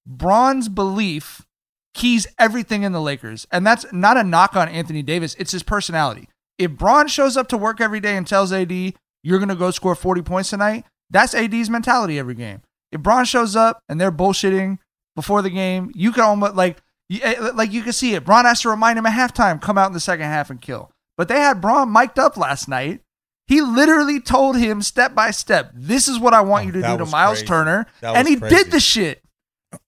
Bron's 0.06 0.70
belief 0.70 1.46
keys 1.94 2.28
everything 2.40 2.84
in 2.84 2.92
the 2.92 3.02
Lakers. 3.02 3.48
And 3.52 3.66
that's 3.66 3.86
not 3.92 4.18
a 4.18 4.24
knock 4.24 4.56
on 4.56 4.70
Anthony 4.70 5.02
Davis, 5.02 5.36
it's 5.38 5.52
his 5.52 5.64
personality. 5.64 6.30
If 6.58 6.72
Bron 6.72 7.08
shows 7.08 7.38
up 7.38 7.48
to 7.50 7.58
work 7.58 7.82
every 7.82 8.00
day 8.00 8.16
and 8.16 8.26
tells 8.26 8.54
AD, 8.54 8.94
you're 9.24 9.40
going 9.40 9.50
to 9.50 9.56
go 9.56 9.72
score 9.72 9.96
40 9.96 10.22
points 10.22 10.50
tonight, 10.50 10.86
that's 11.10 11.34
AD's 11.36 11.70
mentality 11.70 12.18
every 12.20 12.36
game. 12.36 12.62
If 12.92 13.02
Bron 13.02 13.26
shows 13.26 13.56
up 13.56 13.80
and 13.90 14.00
they're 14.00 14.12
bullshitting 14.12 14.78
before 15.16 15.42
the 15.42 15.50
game, 15.50 15.92
you 15.96 16.12
can 16.12 16.24
almost 16.24 16.56
like, 16.56 16.78
you- 17.10 17.20
eh, 17.24 17.52
like 17.54 17.72
you 17.72 17.82
can 17.84 17.94
see 17.94 18.14
it. 18.16 18.26
Bron 18.26 18.46
has 18.46 18.62
to 18.62 18.70
remind 18.70 18.98
him 18.98 19.06
at 19.06 19.14
halftime, 19.14 19.62
come 19.62 19.78
out 19.78 19.88
in 19.88 19.94
the 19.94 20.00
second 20.00 20.26
half 20.26 20.50
and 20.50 20.62
kill. 20.62 20.92
But 21.18 21.28
they 21.28 21.40
had 21.40 21.62
Bron 21.62 21.92
mic'd 21.92 22.18
up 22.20 22.38
last 22.38 22.68
night. 22.68 23.02
He 23.48 23.60
literally 23.62 24.22
told 24.22 24.58
him 24.58 24.82
step 24.82 25.14
by 25.14 25.32
step, 25.32 25.72
"This 25.74 26.08
is 26.08 26.18
what 26.20 26.34
I 26.34 26.40
want 26.42 26.64
Oh, 26.64 26.66
you 26.68 26.72
to 26.74 26.82
do 26.82 26.98
to 27.00 27.06
Myles 27.06 27.40
crazy. 27.40 27.48
Turner," 27.48 27.86
and 28.02 28.28
he 28.28 28.38
crazy. 28.38 28.56
did 28.56 28.72
the 28.72 28.80
shit. 28.80 29.22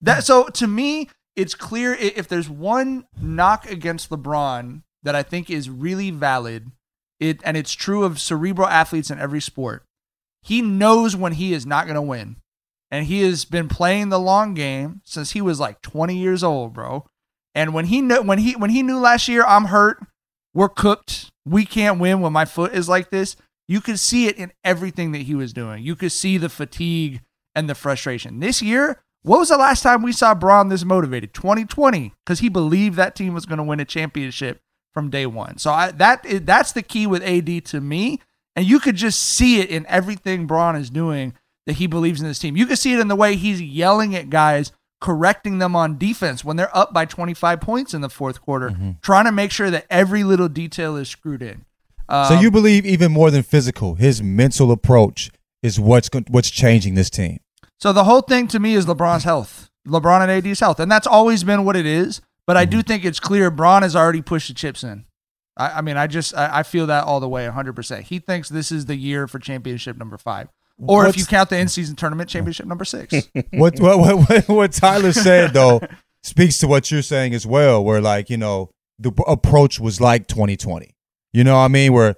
That 0.02 0.24
so 0.24 0.44
to 0.48 0.66
me, 0.66 1.08
it's 1.34 1.54
clear 1.54 1.94
if 1.94 2.28
there's 2.28 2.48
one 2.50 3.04
knock 3.18 3.64
against 3.70 4.10
LeBron 4.10 4.82
that 5.02 5.14
I 5.14 5.22
think 5.22 5.48
is 5.50 5.70
really 5.70 6.10
valid, 6.10 6.70
it 7.20 7.40
and 7.44 7.56
it's 7.56 7.72
true 7.72 8.04
of 8.04 8.20
cerebral 8.20 8.68
athletes 8.68 9.10
in 9.10 9.18
every 9.18 9.40
sport. 9.40 9.84
He 10.42 10.60
knows 10.60 11.16
when 11.16 11.32
he 11.32 11.52
is 11.52 11.64
not 11.64 11.86
going 11.86 11.94
to 11.94 12.02
win, 12.02 12.36
and 12.90 13.06
he 13.06 13.22
has 13.22 13.44
been 13.44 13.68
playing 13.68 14.10
the 14.10 14.18
long 14.18 14.54
game 14.54 15.00
since 15.04 15.32
he 15.32 15.40
was 15.40 15.58
like 15.58 15.80
20 15.80 16.16
years 16.16 16.44
old, 16.44 16.74
bro. 16.74 17.06
And 17.54 17.72
when 17.72 17.86
he 17.86 18.02
knew 18.02 18.22
when 18.22 18.38
he 18.38 18.54
when 18.56 18.70
he 18.70 18.82
knew 18.82 18.98
last 18.98 19.28
year, 19.28 19.44
I'm 19.44 19.66
hurt, 19.66 19.98
we're 20.52 20.68
cooked, 20.68 21.30
we 21.44 21.64
can't 21.64 22.00
win 22.00 22.20
when 22.20 22.32
my 22.32 22.44
foot 22.44 22.74
is 22.74 22.88
like 22.88 23.10
this. 23.10 23.36
You 23.66 23.80
could 23.80 23.98
see 23.98 24.26
it 24.26 24.36
in 24.36 24.52
everything 24.62 25.12
that 25.12 25.22
he 25.22 25.34
was 25.34 25.52
doing. 25.52 25.82
You 25.82 25.96
could 25.96 26.12
see 26.12 26.36
the 26.36 26.48
fatigue 26.48 27.22
and 27.54 27.68
the 27.68 27.74
frustration. 27.74 28.40
This 28.40 28.60
year, 28.60 29.02
what 29.22 29.38
was 29.38 29.48
the 29.48 29.56
last 29.56 29.82
time 29.82 30.02
we 30.02 30.12
saw 30.12 30.34
Bron 30.34 30.68
this 30.68 30.84
motivated? 30.84 31.32
2020, 31.32 32.12
because 32.24 32.40
he 32.40 32.50
believed 32.50 32.96
that 32.96 33.14
team 33.14 33.32
was 33.32 33.46
going 33.46 33.56
to 33.56 33.64
win 33.64 33.80
a 33.80 33.86
championship 33.86 34.60
from 34.94 35.10
day 35.10 35.26
one. 35.26 35.58
So 35.58 35.70
I, 35.72 35.90
that 35.92 36.24
is, 36.24 36.42
that's 36.42 36.72
the 36.72 36.82
key 36.82 37.06
with 37.06 37.22
AD 37.22 37.64
to 37.66 37.80
me, 37.80 38.20
and 38.56 38.64
you 38.64 38.78
could 38.80 38.96
just 38.96 39.20
see 39.20 39.60
it 39.60 39.68
in 39.68 39.84
everything 39.88 40.46
Bron 40.46 40.76
is 40.76 40.88
doing 40.88 41.34
that 41.66 41.74
he 41.74 41.86
believes 41.86 42.20
in 42.22 42.26
this 42.28 42.38
team. 42.38 42.56
You 42.56 42.66
can 42.66 42.76
see 42.76 42.94
it 42.94 43.00
in 43.00 43.08
the 43.08 43.16
way 43.16 43.36
he's 43.36 43.60
yelling 43.60 44.14
at 44.14 44.30
guys, 44.30 44.70
correcting 45.00 45.58
them 45.58 45.74
on 45.76 45.98
defense 45.98 46.44
when 46.44 46.56
they're 46.56 46.74
up 46.76 46.92
by 46.94 47.04
25 47.04 47.60
points 47.60 47.92
in 47.92 48.00
the 48.00 48.08
fourth 48.08 48.40
quarter, 48.40 48.70
Mm-hmm. 48.70 48.90
trying 49.02 49.24
to 49.26 49.32
make 49.32 49.50
sure 49.50 49.70
that 49.70 49.84
every 49.90 50.24
little 50.24 50.48
detail 50.48 50.96
is 50.96 51.08
screwed 51.08 51.42
in. 51.42 51.64
So 52.08 52.34
Um, 52.36 52.42
you 52.42 52.50
believe 52.50 52.86
even 52.86 53.12
more 53.12 53.30
than 53.30 53.42
physical, 53.42 53.94
his 53.96 54.22
mental 54.22 54.70
approach 54.70 55.30
is 55.62 55.80
what's 55.80 56.08
what's 56.28 56.50
changing 56.50 56.94
this 56.94 57.08
team. 57.10 57.38
So 57.80 57.92
the 57.92 58.04
whole 58.04 58.20
thing 58.20 58.46
to 58.48 58.60
me 58.60 58.74
is 58.74 58.86
LeBron's 58.86 59.24
health, 59.24 59.68
LeBron 59.88 60.20
and 60.22 60.30
AD's 60.30 60.60
health, 60.60 60.78
and 60.80 60.90
that's 60.92 61.06
always 61.06 61.44
been 61.44 61.64
what 61.64 61.76
it 61.76 61.86
is. 61.86 62.20
But 62.46 62.56
I 62.56 62.64
do 62.64 62.78
Mm-hmm. 62.78 62.86
think 62.86 63.04
it's 63.04 63.20
clear 63.20 63.50
Bron 63.50 63.82
has 63.82 63.96
already 63.96 64.22
pushed 64.22 64.48
the 64.48 64.54
chips 64.54 64.84
in. 64.84 65.04
I, 65.56 65.78
I 65.78 65.80
mean, 65.82 65.96
I 65.96 66.06
just 66.06 66.34
I, 66.36 66.58
I 66.58 66.62
feel 66.62 66.86
that 66.88 67.04
all 67.04 67.20
the 67.20 67.28
way, 67.28 67.44
100. 67.44 67.74
percent 67.74 68.04
He 68.06 68.18
thinks 68.18 68.48
this 68.48 68.70
is 68.72 68.86
the 68.86 68.96
year 68.96 69.26
for 69.28 69.38
championship 69.38 69.96
number 69.96 70.18
five, 70.18 70.48
or 70.78 71.06
if 71.06 71.16
you 71.16 71.24
count 71.24 71.50
the 71.50 71.58
in-season 71.58 71.96
tournament, 71.96 72.28
championship 72.28 72.66
number 72.66 72.84
six. 72.84 73.14
what, 73.52 73.78
what 73.80 73.98
what 73.98 74.28
what 74.28 74.48
what 74.48 74.72
Tyler 74.72 75.12
said 75.12 75.52
though 75.54 75.80
speaks 76.22 76.58
to 76.58 76.66
what 76.66 76.90
you're 76.90 77.02
saying 77.02 77.34
as 77.34 77.46
well. 77.46 77.84
Where 77.84 78.00
like 78.00 78.28
you 78.30 78.36
know 78.36 78.70
the 78.98 79.10
approach 79.26 79.78
was 79.80 80.00
like 80.00 80.26
2020. 80.26 80.94
You 81.32 81.44
know 81.44 81.54
what 81.54 81.60
I 81.64 81.68
mean? 81.68 81.92
Where 81.92 82.16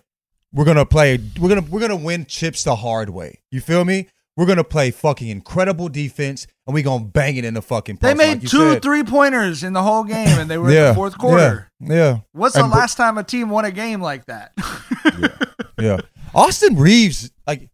we're 0.52 0.64
gonna 0.64 0.86
play, 0.86 1.18
we're 1.38 1.48
gonna 1.50 1.60
we're 1.70 1.80
gonna 1.80 1.96
win 1.96 2.24
chips 2.24 2.64
the 2.64 2.76
hard 2.76 3.10
way. 3.10 3.40
You 3.50 3.60
feel 3.60 3.84
me? 3.84 4.08
We're 4.36 4.46
gonna 4.46 4.64
play 4.64 4.90
fucking 4.90 5.28
incredible 5.28 5.88
defense, 5.88 6.46
and 6.66 6.74
we 6.74 6.82
gonna 6.82 7.04
bang 7.04 7.36
it 7.36 7.44
in 7.44 7.54
the 7.54 7.62
fucking. 7.62 7.98
they 8.02 8.12
made 8.12 8.40
like 8.40 8.50
two 8.50 8.72
said. 8.72 8.82
three 8.82 9.02
pointers 9.02 9.64
in 9.64 9.72
the 9.72 9.82
whole 9.82 10.04
game, 10.04 10.38
and 10.38 10.50
they 10.50 10.58
were 10.58 10.68
in 10.68 10.74
the 10.74 10.94
fourth 10.94 11.16
quarter. 11.16 11.70
Yeah, 11.80 11.94
yeah. 11.94 12.18
What's 12.32 12.54
the 12.54 12.66
last 12.66 12.96
time 12.96 13.16
a 13.16 13.24
team 13.24 13.48
won 13.48 13.64
a 13.64 13.70
game 13.70 14.00
like 14.00 14.26
that? 14.26 14.52
Yeah, 15.78 15.98
Austin 16.34 16.76
Reaves, 16.76 17.30
like 17.46 17.68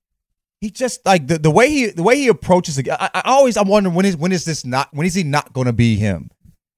he 0.60 0.70
just 0.70 1.04
like 1.06 1.26
the, 1.28 1.38
the 1.38 1.50
way 1.50 1.68
he 1.70 1.86
the 1.86 2.02
way 2.02 2.16
he 2.16 2.28
approaches 2.28 2.76
the. 2.76 2.90
I, 2.90 3.10
I 3.14 3.22
always 3.26 3.56
I'm 3.56 3.68
wondering 3.68 3.94
when 3.94 4.04
is 4.04 4.16
when 4.16 4.32
is 4.32 4.44
this 4.44 4.64
not 4.64 4.88
when 4.92 5.06
is 5.06 5.14
he 5.14 5.22
not 5.22 5.54
to 5.54 5.72
be 5.72 5.96
him? 5.96 6.30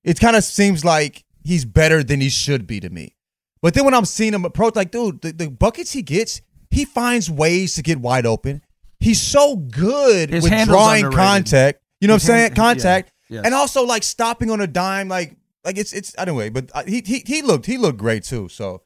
It 0.02 0.20
kind 0.20 0.36
of 0.36 0.44
seems 0.44 0.84
like 0.84 1.24
he's 1.42 1.64
better 1.64 2.02
than 2.02 2.20
he 2.20 2.28
should 2.28 2.66
be 2.66 2.78
to 2.80 2.90
me. 2.90 3.16
But 3.62 3.72
then 3.72 3.86
when 3.86 3.94
I'm 3.94 4.04
seeing 4.04 4.34
him 4.34 4.44
approach, 4.44 4.76
like 4.76 4.90
dude, 4.90 5.22
the, 5.22 5.32
the 5.32 5.50
buckets 5.50 5.92
he 5.92 6.02
gets, 6.02 6.42
he 6.70 6.84
finds 6.84 7.30
ways 7.30 7.74
to 7.76 7.82
get 7.82 7.98
wide 7.98 8.26
open. 8.26 8.62
He's 9.04 9.20
so 9.22 9.56
good 9.56 10.30
His 10.30 10.42
with 10.44 10.52
drawing 10.66 11.04
underrated. 11.04 11.12
contact. 11.18 11.80
You 12.00 12.08
know 12.08 12.14
what 12.14 12.16
I'm 12.16 12.20
His 12.20 12.26
saying? 12.26 12.54
Contact, 12.54 13.12
yeah, 13.28 13.36
yes. 13.36 13.44
and 13.46 13.54
also 13.54 13.84
like 13.84 14.02
stopping 14.02 14.50
on 14.50 14.60
a 14.60 14.66
dime, 14.66 15.08
like 15.08 15.36
like 15.64 15.78
it's 15.78 15.92
it's 15.92 16.14
anyway. 16.18 16.48
But 16.50 16.70
uh, 16.74 16.82
he 16.86 17.02
he 17.04 17.22
he 17.26 17.42
looked 17.42 17.66
he 17.66 17.78
looked 17.78 17.98
great 17.98 18.24
too. 18.24 18.48
So, 18.48 18.82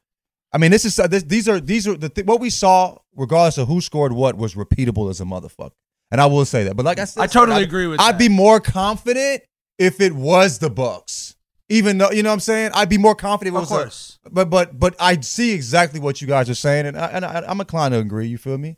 I 0.53 0.57
mean, 0.57 0.71
this 0.71 0.85
is 0.85 0.97
uh, 0.99 1.07
this, 1.07 1.23
these 1.23 1.49
are 1.49 1.59
these 1.59 1.87
are 1.87 1.95
the 1.97 2.09
th- 2.09 2.25
what 2.27 2.39
we 2.39 2.49
saw, 2.49 2.97
regardless 3.15 3.57
of 3.57 3.67
who 3.67 3.81
scored 3.81 4.13
what, 4.13 4.37
was 4.37 4.53
repeatable 4.55 5.09
as 5.09 5.19
a 5.19 5.25
motherfucker. 5.25 5.71
And 6.11 6.19
I 6.21 6.25
will 6.27 6.45
say 6.45 6.63
that. 6.63 6.75
But 6.75 6.85
like 6.85 6.99
I 6.99 7.05
said, 7.05 7.21
I 7.21 7.27
totally 7.27 7.57
I'd- 7.57 7.65
agree 7.65 7.87
with 7.87 7.99
I'd 7.99 8.13
that. 8.13 8.19
be 8.19 8.29
more 8.29 8.59
confident 8.59 9.43
if 9.77 9.99
it 10.01 10.13
was 10.13 10.59
the 10.59 10.69
Bucks. 10.69 11.35
Even 11.71 11.99
though 11.99 12.09
you 12.09 12.23
know 12.23 12.29
what 12.29 12.33
I'm 12.33 12.39
saying, 12.39 12.71
I'd 12.73 12.89
be 12.89 12.97
more 12.97 13.13
confident. 13.13 13.55
If 13.55 13.59
it 13.59 13.63
Of 13.63 13.69
was 13.69 13.79
a- 13.79 13.83
course. 13.83 14.19
but 14.31 14.49
but 14.49 14.79
but 14.79 14.95
I 14.99 15.19
see 15.21 15.51
exactly 15.51 15.99
what 15.99 16.19
you 16.21 16.27
guys 16.27 16.49
are 16.49 16.55
saying, 16.55 16.85
and 16.87 16.97
I, 16.97 17.05
and 17.07 17.25
I, 17.25 17.43
I'm 17.47 17.59
inclined 17.59 17.93
to 17.93 17.99
agree. 17.99 18.27
You 18.27 18.37
feel 18.39 18.57
me? 18.57 18.77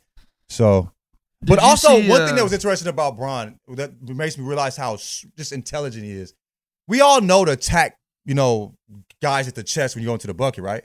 So, 0.50 0.90
but 1.42 1.58
also 1.58 2.00
see, 2.00 2.08
one 2.08 2.22
uh, 2.22 2.26
thing 2.26 2.36
that 2.36 2.42
was 2.44 2.52
interesting 2.52 2.88
about 2.88 3.16
Bron 3.16 3.58
that 3.68 4.00
makes 4.02 4.38
me 4.38 4.44
realize 4.44 4.76
how 4.76 4.96
just 4.96 5.52
intelligent 5.52 6.04
he 6.04 6.12
is. 6.12 6.34
We 6.88 7.00
all 7.00 7.20
know 7.20 7.44
to 7.44 7.52
attack, 7.52 7.98
you 8.24 8.34
know, 8.34 8.74
guys 9.20 9.48
at 9.48 9.54
the 9.54 9.62
chest 9.62 9.94
when 9.94 10.02
you 10.02 10.08
go 10.08 10.14
into 10.14 10.26
the 10.26 10.34
bucket, 10.34 10.62
right? 10.64 10.84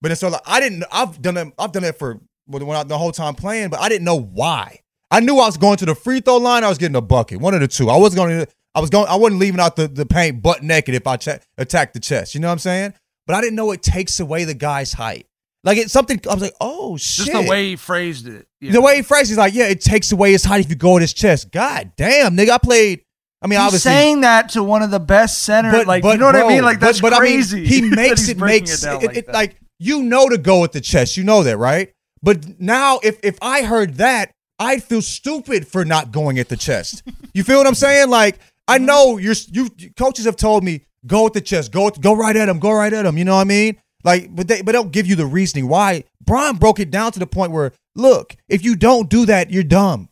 But 0.00 0.12
it's 0.12 0.20
so 0.20 0.28
like 0.28 0.42
I 0.46 0.60
didn't. 0.60 0.84
I've 0.92 1.20
done 1.20 1.36
it. 1.36 1.52
I've 1.58 1.72
done 1.72 1.84
it 1.84 1.98
for 1.98 2.20
when 2.46 2.76
I, 2.76 2.84
the 2.84 2.98
whole 2.98 3.12
time 3.12 3.34
playing, 3.34 3.70
but 3.70 3.80
I 3.80 3.88
didn't 3.88 4.04
know 4.04 4.20
why. 4.20 4.80
I 5.10 5.20
knew 5.20 5.38
I 5.38 5.46
was 5.46 5.56
going 5.56 5.76
to 5.78 5.86
the 5.86 5.94
free 5.94 6.20
throw 6.20 6.36
line. 6.36 6.64
I 6.64 6.68
was 6.68 6.78
getting 6.78 6.96
a 6.96 7.00
bucket, 7.00 7.40
one 7.40 7.54
of 7.54 7.60
the 7.60 7.68
two. 7.68 7.88
I 7.88 7.96
was 7.96 8.14
going 8.14 8.30
to. 8.30 8.48
I 8.74 8.80
was 8.80 8.90
going. 8.90 9.08
I 9.08 9.16
wasn't 9.16 9.40
leaving 9.40 9.60
out 9.60 9.76
the, 9.76 9.88
the 9.88 10.04
paint 10.04 10.42
butt 10.42 10.62
naked 10.62 10.94
if 10.94 11.06
I 11.06 11.16
ch- 11.16 11.40
attacked 11.56 11.94
the 11.94 12.00
chest. 12.00 12.34
You 12.34 12.40
know 12.40 12.48
what 12.48 12.52
I'm 12.52 12.58
saying? 12.58 12.94
But 13.26 13.36
I 13.36 13.40
didn't 13.40 13.56
know 13.56 13.70
it 13.72 13.82
takes 13.82 14.20
away 14.20 14.44
the 14.44 14.54
guy's 14.54 14.92
height. 14.92 15.26
Like 15.64 15.78
it's 15.78 15.92
something. 15.92 16.20
I 16.28 16.34
was 16.34 16.42
like, 16.42 16.54
oh 16.60 16.96
shit. 16.96 17.26
Just 17.26 17.44
the 17.44 17.50
way 17.50 17.70
he 17.70 17.76
phrased 17.76 18.28
it. 18.28 18.46
Yeah. 18.60 18.72
The 18.72 18.80
way 18.80 18.96
he 18.96 19.02
phrased, 19.02 19.28
it, 19.28 19.32
he's 19.32 19.38
like, 19.38 19.54
yeah, 19.54 19.66
it 19.68 19.80
takes 19.80 20.12
away 20.12 20.32
his 20.32 20.44
height 20.44 20.64
if 20.64 20.70
you 20.70 20.76
go 20.76 20.96
at 20.96 21.02
his 21.02 21.12
chest. 21.12 21.52
God 21.52 21.92
damn, 21.96 22.36
nigga, 22.36 22.50
I 22.50 22.58
played. 22.58 23.02
I 23.42 23.48
mean, 23.48 23.58
He's 23.58 23.66
obviously, 23.66 23.90
saying 23.90 24.20
that 24.22 24.48
to 24.50 24.62
one 24.62 24.82
of 24.82 24.90
the 24.90 24.98
best 24.98 25.42
center, 25.42 25.70
but, 25.70 25.86
like 25.86 26.02
but, 26.02 26.12
you 26.12 26.18
know 26.18 26.26
what 26.26 26.32
bro, 26.36 26.46
I 26.46 26.48
mean? 26.48 26.64
Like 26.64 26.80
but- 26.80 26.86
that's 26.86 27.00
but, 27.02 27.12
crazy. 27.12 27.58
I 27.58 27.60
mean, 27.60 27.68
he 27.68 27.80
that 27.90 27.96
makes 27.96 28.20
he's 28.20 28.28
it 28.30 28.38
breaking 28.38 28.62
makes 28.68 28.80
down 28.80 29.02
it, 29.02 29.06
like 29.08 29.16
it- 29.18 29.26
that. 29.26 29.34
like 29.34 29.56
you 29.78 30.02
know 30.02 30.28
to 30.30 30.38
go 30.38 30.64
at 30.64 30.72
the 30.72 30.80
chest. 30.80 31.16
You 31.18 31.24
know 31.24 31.42
that, 31.42 31.58
right? 31.58 31.92
But 32.22 32.58
now, 32.58 32.98
if 33.02 33.18
if 33.22 33.36
I 33.42 33.62
heard 33.62 33.96
that, 33.96 34.30
I'd 34.58 34.82
feel 34.82 35.02
stupid 35.02 35.68
for 35.68 35.84
not 35.84 36.10
going 36.10 36.38
at 36.38 36.48
the 36.48 36.56
chest. 36.56 37.02
You 37.34 37.44
feel 37.44 37.58
what 37.58 37.66
I'm 37.66 37.74
saying? 37.74 38.08
Like 38.08 38.38
I 38.66 38.78
Mm-hmm. 38.78 38.86
know 38.86 39.18
you're 39.18 39.34
you 39.52 39.68
coaches 39.98 40.24
have 40.24 40.36
told 40.36 40.64
me 40.64 40.86
go 41.06 41.26
at 41.26 41.34
the 41.34 41.42
chest, 41.42 41.70
go 41.72 41.90
go 41.90 42.14
right 42.16 42.34
at 42.34 42.48
him, 42.48 42.58
go 42.58 42.72
right 42.72 42.92
at 42.92 43.04
him. 43.04 43.18
You 43.18 43.26
know 43.26 43.34
what 43.34 43.42
I 43.42 43.44
mean? 43.44 43.76
Like, 44.06 44.34
but 44.34 44.46
they 44.48 44.62
but 44.62 44.66
they 44.66 44.72
don't 44.72 44.92
give 44.92 45.06
you 45.06 45.16
the 45.16 45.26
reasoning 45.26 45.68
why. 45.68 46.04
Brian 46.24 46.56
broke 46.56 46.78
it 46.80 46.90
down 46.90 47.12
to 47.12 47.18
the 47.18 47.26
point 47.26 47.50
where 47.52 47.72
look, 47.94 48.36
if 48.48 48.64
you 48.64 48.76
don't 48.76 49.10
do 49.10 49.26
that, 49.26 49.50
you're 49.50 49.64
dumb. 49.64 50.08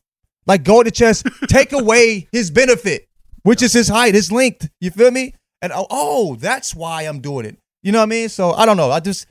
Like 0.47 0.65
go 0.65 0.83
to 0.83 0.89
the 0.91 0.95
chest, 0.95 1.27
take 1.49 1.73
away 1.73 2.29
his 2.33 2.51
benefit, 2.51 3.09
which 3.45 3.63
is 3.63 3.73
his 3.73 3.89
height, 3.89 4.15
his 4.15 4.31
length. 4.33 4.69
You 4.81 4.91
feel 4.91 5.11
me? 5.13 5.35
And 5.63 5.73
oh, 5.73 5.87
oh, 5.91 6.35
that's 6.35 6.75
why 6.75 7.03
I'm 7.03 7.21
doing 7.21 7.47
it. 7.47 7.57
You 7.83 7.93
know 7.93 7.99
what 8.01 8.05
I 8.05 8.07
mean? 8.07 8.29
So 8.29 8.51
I 8.53 8.67
don't 8.67 8.77
know. 8.77 8.91
I 8.91 9.01
just 9.01 9.27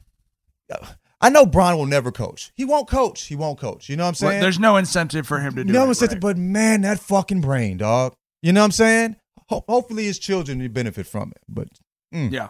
I 1.22 1.30
know 1.30 1.46
Brian 1.46 1.78
will 1.78 1.86
never 1.86 2.12
coach. 2.12 2.52
He 2.56 2.66
won't 2.66 2.88
coach. 2.88 3.24
He 3.26 3.36
won't 3.36 3.60
coach. 3.60 3.90
You 3.90 3.96
know 3.98 4.04
what 4.06 4.22
I'm 4.22 4.26
Well, 4.26 4.32
saying? 4.32 4.42
there's 4.42 4.60
no 4.60 4.78
incentive 4.78 5.28
for 5.28 5.40
him 5.40 5.56
to 5.56 5.64
do 5.64 5.72
no 5.74 5.90
it. 5.90 5.96
said 5.96 6.12
right. 6.12 6.20
but 6.22 6.38
man, 6.38 6.82
that 6.82 7.00
fucking 7.00 7.42
brain, 7.42 7.78
dog. 7.78 8.14
You 8.42 8.52
know 8.54 8.62
what 8.62 8.66
I'm 8.66 8.72
saying? 8.72 9.16
Ho- 9.50 9.64
hopefully 9.68 10.06
his 10.06 10.20
children 10.20 10.60
will 10.60 10.70
benefit 10.70 11.06
from 11.08 11.32
it. 11.36 11.42
But 11.48 11.68
mm. 12.14 12.32
Yeah. 12.32 12.50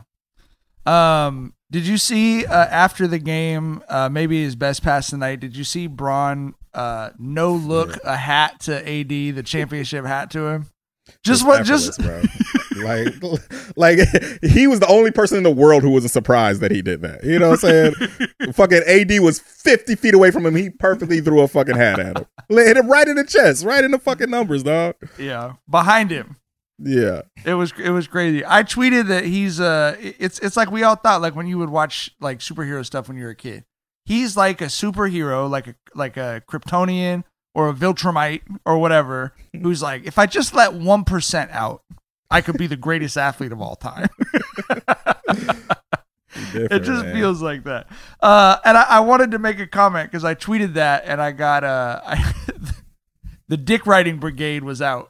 Um, 0.86 1.54
did 1.72 1.88
you 1.88 1.98
see 1.98 2.46
uh, 2.46 2.66
after 2.66 3.08
the 3.08 3.20
game, 3.20 3.82
uh, 3.90 4.10
maybe 4.10 4.44
his 4.44 4.56
best 4.56 4.84
pass 4.84 5.10
tonight? 5.10 5.40
Did 5.40 5.56
you 5.56 5.64
see 5.64 5.88
Bron 5.88 6.54
uh, 6.74 7.12
no 7.18 7.54
look 7.54 7.98
a 8.04 8.16
hat 8.16 8.60
to 8.62 8.78
AD, 8.78 9.10
the 9.10 9.44
championship 9.44 10.06
hat 10.06 10.30
to 10.32 10.48
him? 10.48 10.68
Just 11.24 11.46
what? 11.46 11.66
Just 11.66 12.00
like, 12.78 13.08
like 13.76 14.00
he 14.42 14.68
was 14.68 14.80
the 14.80 14.88
only 14.88 15.12
person 15.12 15.38
in 15.38 15.44
the 15.44 15.52
world 15.52 15.84
who 15.84 15.90
wasn't 15.90 16.12
surprised 16.12 16.62
that 16.62 16.72
he 16.72 16.82
did 16.82 17.02
that. 17.02 17.24
You 17.24 17.40
know 17.40 17.50
what 17.50 17.64
I'm 17.64 17.94
saying? 17.94 17.94
fucking 18.54 18.84
AD 18.88 19.20
was 19.20 19.40
50 19.40 19.96
feet 19.96 20.14
away 20.14 20.32
from 20.32 20.46
him. 20.46 20.56
He 20.56 20.70
perfectly 20.70 21.22
threw 21.22 21.42
a 21.42 21.48
fucking 21.48 21.76
hat 21.76 22.00
at 22.00 22.18
him. 22.18 22.26
Hit 22.50 22.78
him 22.78 22.88
right 22.88 23.08
in 23.08 23.16
the 23.16 23.24
chest, 23.24 23.66
right 23.66 23.84
in 23.84 23.92
the 23.92 24.00
fucking 24.00 24.30
numbers, 24.30 24.64
dog. 24.64 24.96
yeah, 25.18 25.54
behind 25.70 26.12
him. 26.12 26.38
Yeah. 26.80 27.22
It 27.46 27.54
was 27.54 27.74
it 27.78 27.92
was 27.92 28.08
crazy. 28.08 28.44
I 28.46 28.64
tweeted 28.64 29.08
that 29.08 29.26
he's 29.26 29.60
uh 29.60 29.96
it's 30.00 30.40
it's 30.40 30.58
like 30.58 30.72
we 30.72 30.84
all 30.84 30.96
thought 30.96 31.22
like 31.22 31.36
when 31.36 31.48
you 31.48 31.58
would 31.58 31.70
watch 31.70 32.12
like 32.20 32.40
superhero 32.40 32.86
stuff 32.86 33.08
when 33.08 33.18
you 33.18 33.24
were 33.24 33.32
a 33.32 33.36
kid. 33.36 33.66
He's 34.06 34.36
like 34.36 34.60
a 34.60 34.66
superhero, 34.66 35.50
like 35.50 35.68
a 35.68 35.76
like 35.96 36.18
a 36.18 36.42
Kryptonian 36.48 37.24
or 37.56 37.70
a 37.70 37.74
Viltrumite 37.74 38.42
or 38.66 38.78
whatever, 38.80 39.34
who's 39.54 39.82
like, 39.82 40.06
if 40.06 40.18
I 40.18 40.26
just 40.26 40.54
let 40.54 40.74
one 40.74 41.04
percent 41.04 41.52
out, 41.52 41.84
I 42.30 42.42
could 42.42 42.58
be 42.58 42.68
the 42.68 42.76
greatest 42.76 43.18
athlete 43.18 43.52
of 43.52 43.62
all 43.62 43.76
time. 43.76 44.10
it 46.54 46.80
just 46.80 47.06
man. 47.06 47.16
feels 47.16 47.42
like 47.42 47.64
that. 47.64 47.88
Uh, 48.20 48.58
and 48.66 48.78
I, 48.78 48.84
I 48.84 49.00
wanted 49.02 49.32
to 49.32 49.40
make 49.40 49.60
a 49.60 49.68
comment 49.68 50.12
because 50.12 50.26
I 50.26 50.36
tweeted 50.36 50.74
that 50.74 51.04
and 51.06 51.22
I 51.22 51.32
got 51.32 51.64
uh, 51.64 52.02
I, 52.06 52.34
the 53.48 53.58
dick 53.58 53.86
writing 53.86 54.18
brigade 54.18 54.64
was 54.64 54.82
out. 54.82 55.10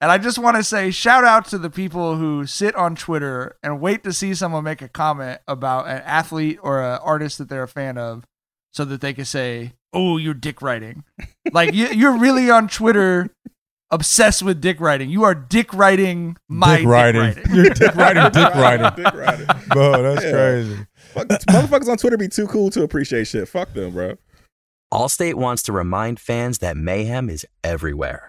And 0.00 0.10
I 0.10 0.18
just 0.18 0.38
want 0.38 0.56
to 0.56 0.64
say 0.64 0.90
shout 0.90 1.24
out 1.24 1.46
to 1.46 1.58
the 1.58 1.70
people 1.70 2.16
who 2.16 2.46
sit 2.46 2.74
on 2.74 2.94
Twitter 2.94 3.56
and 3.62 3.80
wait 3.80 4.04
to 4.04 4.12
see 4.12 4.34
someone 4.34 4.64
make 4.64 4.82
a 4.82 4.88
comment 4.88 5.40
about 5.48 5.86
an 5.86 6.02
athlete 6.04 6.58
or 6.62 6.82
an 6.82 6.98
artist 7.02 7.38
that 7.38 7.48
they're 7.48 7.62
a 7.62 7.68
fan 7.68 7.96
of 7.96 8.24
so 8.72 8.84
that 8.84 9.00
they 9.00 9.14
can 9.14 9.24
say, 9.24 9.72
"Oh, 9.92 10.16
you're 10.18 10.34
dick 10.34 10.60
writing." 10.60 11.04
like 11.52 11.72
you, 11.72 11.86
you're 11.88 12.18
really 12.18 12.50
on 12.50 12.68
Twitter 12.68 13.30
obsessed 13.90 14.42
with 14.42 14.60
dick 14.60 14.80
writing. 14.80 15.08
You 15.08 15.22
are 15.22 15.34
dick 15.34 15.72
writing 15.72 16.36
my 16.48 16.78
dick 16.78 16.86
riding. 16.86 17.20
writing. 17.20 17.44
You're 17.54 17.70
dick 17.70 17.94
writing, 17.94 18.24
dick 18.32 18.54
writing. 18.54 18.90
Dick 18.96 19.14
riding. 19.14 19.46
Bro, 19.68 20.02
that's 20.02 20.24
Yeah. 20.24 20.30
crazy. 20.32 20.86
Fuck, 21.12 21.28
motherfuckers 21.28 21.88
on 21.88 21.96
Twitter 21.96 22.16
be 22.16 22.26
too 22.28 22.48
cool 22.48 22.70
to 22.70 22.82
appreciate 22.82 23.28
shit. 23.28 23.46
Fuck 23.48 23.72
them, 23.72 23.92
bro. 23.92 24.14
Allstate 24.92 25.34
wants 25.34 25.62
to 25.64 25.72
remind 25.72 26.18
fans 26.18 26.58
that 26.58 26.76
mayhem 26.76 27.30
is 27.30 27.46
everywhere. 27.62 28.28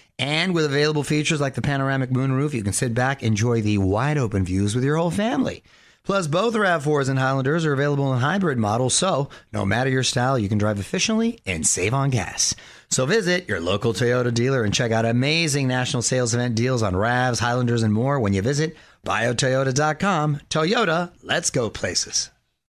And 0.21 0.53
with 0.53 0.65
available 0.65 1.01
features 1.01 1.41
like 1.41 1.55
the 1.55 1.63
panoramic 1.63 2.11
moonroof, 2.11 2.53
you 2.53 2.61
can 2.61 2.73
sit 2.73 2.93
back, 2.93 3.23
enjoy 3.23 3.61
the 3.61 3.79
wide 3.79 4.19
open 4.19 4.45
views 4.45 4.75
with 4.75 4.83
your 4.83 4.97
whole 4.97 5.09
family. 5.09 5.63
Plus, 6.03 6.27
both 6.27 6.53
RAV4s 6.53 7.09
and 7.09 7.17
Highlanders 7.17 7.65
are 7.65 7.73
available 7.73 8.13
in 8.13 8.19
hybrid 8.19 8.59
models, 8.59 8.93
so 8.93 9.29
no 9.51 9.65
matter 9.65 9.89
your 9.89 10.03
style, 10.03 10.37
you 10.37 10.47
can 10.47 10.59
drive 10.59 10.79
efficiently 10.79 11.39
and 11.47 11.65
save 11.65 11.95
on 11.95 12.11
gas. 12.11 12.55
So 12.89 13.07
visit 13.07 13.49
your 13.49 13.59
local 13.59 13.93
Toyota 13.93 14.31
dealer 14.31 14.63
and 14.63 14.71
check 14.71 14.91
out 14.91 15.05
amazing 15.05 15.67
national 15.67 16.03
sales 16.03 16.35
event 16.35 16.53
deals 16.53 16.83
on 16.83 16.93
RAVs, 16.93 17.39
Highlanders, 17.39 17.81
and 17.81 17.93
more 17.93 18.19
when 18.19 18.33
you 18.33 18.43
visit 18.43 18.75
buyatoyota.com. 19.03 20.41
Toyota, 20.51 21.11
let's 21.23 21.49
go 21.49 21.71
places. 21.71 22.29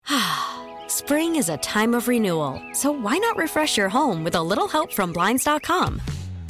Spring 0.87 1.35
is 1.35 1.49
a 1.49 1.57
time 1.57 1.93
of 1.93 2.07
renewal, 2.07 2.59
so 2.73 2.91
why 2.91 3.19
not 3.19 3.37
refresh 3.37 3.77
your 3.77 3.89
home 3.89 4.23
with 4.23 4.33
a 4.33 4.41
little 4.41 4.67
help 4.67 4.91
from 4.91 5.13
Blinds.com? 5.13 6.01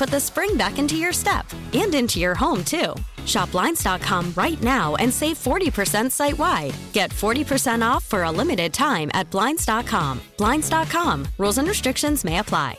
put 0.00 0.08
the 0.08 0.18
spring 0.18 0.56
back 0.56 0.78
into 0.78 0.96
your 0.96 1.12
step 1.12 1.44
and 1.74 1.94
into 1.94 2.18
your 2.18 2.34
home, 2.34 2.64
too. 2.64 2.94
Shop 3.26 3.52
Blinds.com 3.52 4.32
right 4.34 4.60
now 4.62 4.96
and 4.96 5.12
save 5.12 5.36
40% 5.36 6.10
site 6.10 6.38
wide. 6.38 6.74
Get 6.94 7.10
40% 7.10 7.86
off 7.86 8.02
for 8.06 8.22
a 8.22 8.30
limited 8.32 8.72
time 8.72 9.10
at 9.12 9.30
Blinds.com. 9.30 10.20
Blinds.com. 10.38 11.28
Rules 11.36 11.58
and 11.58 11.68
restrictions 11.68 12.24
may 12.24 12.38
apply. 12.38 12.78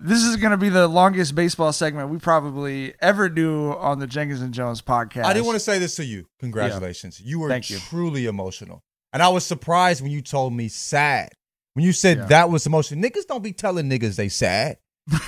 This 0.00 0.22
is 0.24 0.36
going 0.36 0.50
to 0.50 0.56
be 0.56 0.68
the 0.68 0.88
longest 0.88 1.34
baseball 1.36 1.72
segment 1.72 2.08
we 2.08 2.18
probably 2.18 2.94
ever 3.00 3.28
do 3.28 3.72
on 3.72 4.00
the 4.00 4.06
Jenkins 4.08 4.40
and 4.42 4.52
Jonez 4.54 4.82
podcast. 4.82 5.24
I 5.26 5.32
didn't 5.32 5.46
want 5.46 5.56
to 5.56 5.60
say 5.64 5.78
this 5.78 5.94
to 5.96 6.04
you. 6.04 6.26
Congratulations. 6.40 7.20
You 7.20 7.38
were 7.40 7.48
Thank 7.48 7.70
you. 7.70 7.78
truly 7.78 8.26
emotional. 8.26 8.82
And 9.12 9.22
I 9.22 9.28
was 9.28 9.44
surprised 9.46 10.02
when 10.02 10.10
you 10.10 10.22
told 10.22 10.52
me 10.52 10.68
sad. 10.68 11.30
When 11.74 11.84
you 11.84 11.92
said 11.92 12.18
Yeah. 12.18 12.24
that 12.26 12.50
was 12.50 12.66
emotional. 12.66 13.00
Niggas 13.00 13.26
don't 13.28 13.42
be 13.44 13.52
telling 13.52 13.88
niggas 13.88 14.16
they 14.16 14.28
sad. 14.28 14.78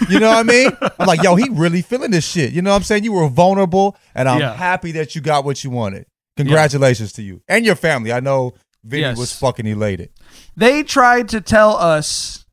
You 0.08 0.20
know 0.20 0.28
what 0.28 0.38
I 0.38 0.42
mean? 0.42 0.70
I'm 0.98 1.06
like, 1.06 1.22
yo, 1.22 1.34
he 1.36 1.48
really 1.50 1.80
feeling 1.82 2.10
this 2.10 2.26
shit. 2.26 2.52
You 2.52 2.60
know 2.62 2.70
what 2.70 2.76
I'm 2.76 2.82
saying? 2.82 3.04
You 3.04 3.12
were 3.12 3.28
vulnerable, 3.28 3.96
and 4.14 4.28
I'm 4.28 4.40
Yeah. 4.40 4.54
happy 4.54 4.92
that 4.92 5.14
you 5.14 5.20
got 5.20 5.44
what 5.44 5.62
you 5.64 5.70
wanted. 5.70 6.06
Congratulations 6.36 7.12
to 7.14 7.22
you 7.22 7.42
and 7.48 7.64
your 7.66 7.74
family. 7.74 8.12
I 8.12 8.20
know 8.20 8.54
Vinny 8.84 9.02
Yes. 9.02 9.18
was 9.18 9.32
fucking 9.34 9.66
elated. 9.66 10.10
They 10.56 10.82
tried 10.82 11.28
to 11.30 11.40
tell 11.40 11.76
us, 11.76 12.44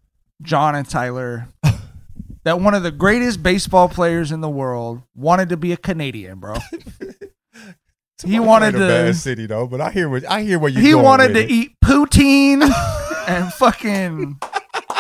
John 0.41 0.75
and 0.75 0.87
Tyler, 0.89 1.47
that 2.43 2.59
one 2.61 2.73
of 2.73 2.83
the 2.83 2.91
greatest 2.91 3.41
baseball 3.43 3.87
players 3.89 4.31
in 4.31 4.41
the 4.41 4.49
world 4.49 5.01
wanted 5.15 5.49
to 5.49 5.57
be 5.57 5.71
a 5.73 5.77
Canadian, 5.77 6.39
bro. 6.39 6.55
he 8.25 8.39
wanted 8.39 8.71
to. 8.73 8.79
bad 8.79 9.15
city 9.15 9.45
though, 9.45 9.67
but 9.67 9.79
I 9.81 9.91
hear 9.91 10.09
what 10.09 10.25
I 10.29 10.41
hear 10.41 10.59
what 10.59 10.73
you. 10.73 10.81
he 10.81 10.95
wanted 10.95 11.33
to 11.33 11.45
eat 11.51 11.71
poutine 11.83 12.61
and 13.27 13.53
fucking. 13.53 14.39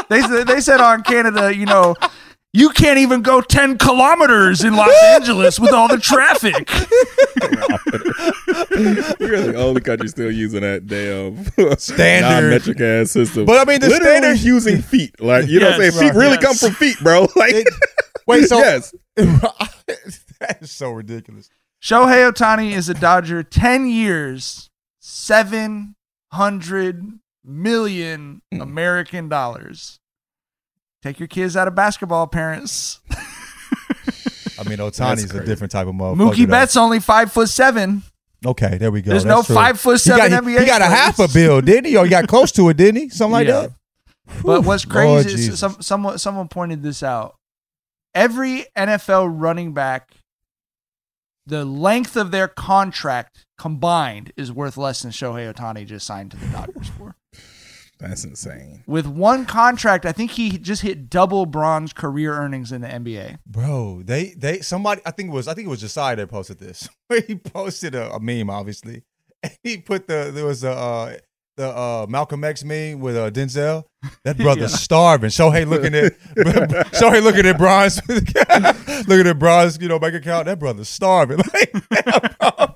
They 0.09 0.21
said 0.21 0.47
they 0.47 0.61
said 0.61 0.79
on 0.81 1.03
Canada, 1.03 1.53
you 1.55 1.65
know, 1.65 1.95
you 2.53 2.69
can't 2.69 2.97
even 2.99 3.21
go 3.21 3.41
ten 3.41 3.77
kilometers 3.77 4.63
in 4.63 4.75
Los 4.75 4.93
Angeles 5.03 5.59
with 5.59 5.73
all 5.73 5.87
the 5.87 5.97
traffic. 5.97 6.69
We're 9.19 9.41
the 9.51 9.55
only 9.57 9.81
country 9.81 10.07
still 10.07 10.31
using 10.31 10.61
that 10.61 10.87
damn 10.87 11.43
Standard. 11.77 12.29
non-metric 12.41 12.79
ass 12.81 13.11
system. 13.11 13.45
But, 13.45 13.59
I 13.59 13.65
mean, 13.69 13.79
the 13.81 13.89
literally 13.89 14.17
standard- 14.19 14.39
using 14.39 14.81
feet, 14.81 15.19
like 15.21 15.47
you 15.47 15.59
know, 15.59 15.67
what 15.67 15.75
I'm 15.75 15.81
Yes, 15.81 15.95
saying 15.95 16.11
feet 16.11 16.17
really 16.17 16.37
yes. 16.41 16.43
come 16.45 16.55
from 16.55 16.71
feet, 16.73 16.97
bro. 17.01 17.27
Like, 17.35 17.67
Wait, 18.25 18.45
so 18.47 18.57
yes, 18.57 18.93
that 19.15 20.57
is 20.61 20.71
so 20.71 20.91
ridiculous. 20.91 21.49
Shohei 21.81 22.29
Ohtani 22.31 22.71
is 22.71 22.89
a 22.89 22.93
Dodger 22.93 23.43
10 23.43 23.87
years, 23.87 24.69
700 24.99 25.93
million 27.47 28.41
Hmm. 28.51 28.61
American 28.61 29.29
dollars. 29.29 29.99
Take 31.03 31.19
your 31.19 31.27
kids 31.27 31.55
out 31.55 31.67
of 31.67 31.75
basketball, 31.75 32.27
parents. 32.27 32.99
I 34.59 34.63
mean, 34.67 34.77
Ohtani's 34.79 35.33
a 35.33 35.43
different 35.45 35.71
type 35.71 35.87
of 35.87 35.93
motherfucker. 35.95 36.17
Mookie 36.33 36.45
though. 36.45 36.51
Betts 36.51 36.75
only 36.75 36.99
five 36.99 37.31
foot 37.31 37.49
seven. 37.49 38.03
Okay, 38.45 38.77
there 38.77 38.91
we 38.91 39.01
go. 39.01 39.11
There's 39.11 39.23
That's 39.23 39.35
no 39.35 39.43
true. 39.43 39.55
five 39.55 39.79
foot 39.79 40.01
He 40.01 40.09
got- 40.09 40.29
seven 40.29 40.47
he, 40.49 40.55
NBA 40.55 40.59
He 40.61 40.65
got 40.65 40.81
a 40.81 40.85
half 40.85 41.19
a 41.19 41.27
bill, 41.27 41.61
didn't 41.61 41.85
he? 41.85 41.97
Or 41.97 42.03
he 42.03 42.09
got 42.09 42.27
close 42.27 42.51
to 42.53 42.69
it, 42.69 42.77
didn't 42.77 43.01
he? 43.01 43.09
Something 43.09 43.31
like 43.31 43.47
Yeah. 43.47 43.61
that. 43.61 43.71
But 44.43 44.63
what's 44.65 44.85
Lord 44.85 45.23
crazy 45.25 45.49
is 45.51 45.59
some, 45.59 45.77
someone 45.81 46.17
someone 46.17 46.47
pointed 46.49 46.83
this 46.83 47.01
out. 47.01 47.35
Every 48.13 48.65
NFL 48.77 49.27
running 49.39 49.73
back, 49.73 50.09
the 51.45 51.63
length 51.63 52.17
of 52.17 52.31
their 52.31 52.47
contract 52.47 53.45
combined 53.57 54.33
is 54.35 54.51
worth 54.51 54.75
less 54.77 55.01
than 55.03 55.11
Shohei 55.11 55.51
Ohtani 55.53 55.85
just 55.85 56.05
signed 56.05 56.31
to 56.31 56.37
the 56.37 56.47
Dodgers 56.47 56.89
for. 56.89 57.15
That's 57.99 58.23
insane. 58.23 58.83
With 58.85 59.07
one 59.07 59.45
contract, 59.45 60.05
I 60.05 60.11
think 60.11 60.31
he 60.31 60.57
just 60.59 60.83
hit 60.83 61.09
double 61.09 61.45
Bron's 61.47 61.93
career 61.93 62.33
earnings 62.33 62.71
in 62.71 62.81
the 62.81 62.87
NBA. 62.87 63.39
Bro, 63.47 64.03
they 64.05 64.35
they 64.37 64.59
somebody 64.59 65.01
I 65.05 65.11
think 65.11 65.29
it 65.29 65.33
was 65.33 65.47
I 65.47 65.53
think 65.55 65.65
it 65.67 65.69
was 65.69 65.81
Josiah 65.81 66.15
that 66.17 66.27
posted 66.29 66.59
this. 66.59 66.87
Where 67.07 67.21
he 67.27 67.35
posted 67.35 67.95
a, 67.95 68.13
a 68.13 68.19
meme, 68.19 68.49
obviously. 68.49 69.03
And 69.41 69.51
he 69.63 69.77
put 69.77 70.07
the 70.07 70.29
there 70.33 70.45
was 70.45 70.63
a 70.63 70.71
uh 70.71 71.17
the 71.55 71.69
uh 71.75 72.05
Malcolm 72.07 72.43
X 72.43 72.63
meme 72.63 72.99
with 72.99 73.17
uh 73.17 73.31
Denzel. 73.31 73.85
That 74.23 74.37
brother's 74.45 74.71
Yeah. 74.73 74.77
starving. 74.77 75.31
Shohei 75.31 75.67
looking 75.67 75.95
at 75.95 76.13
Shohei 76.93 77.23
looking 77.23 77.47
at 77.47 77.57
Bron's 77.57 77.99
looking 79.07 79.25
at 79.27 79.39
Bron's, 79.39 79.79
you 79.81 79.87
know, 79.87 79.97
bank 79.97 80.13
account. 80.13 80.45
That 80.45 80.59
brother's 80.59 80.87
starving. 80.89 81.39
Like, 81.51 81.73
bro, 82.39 82.67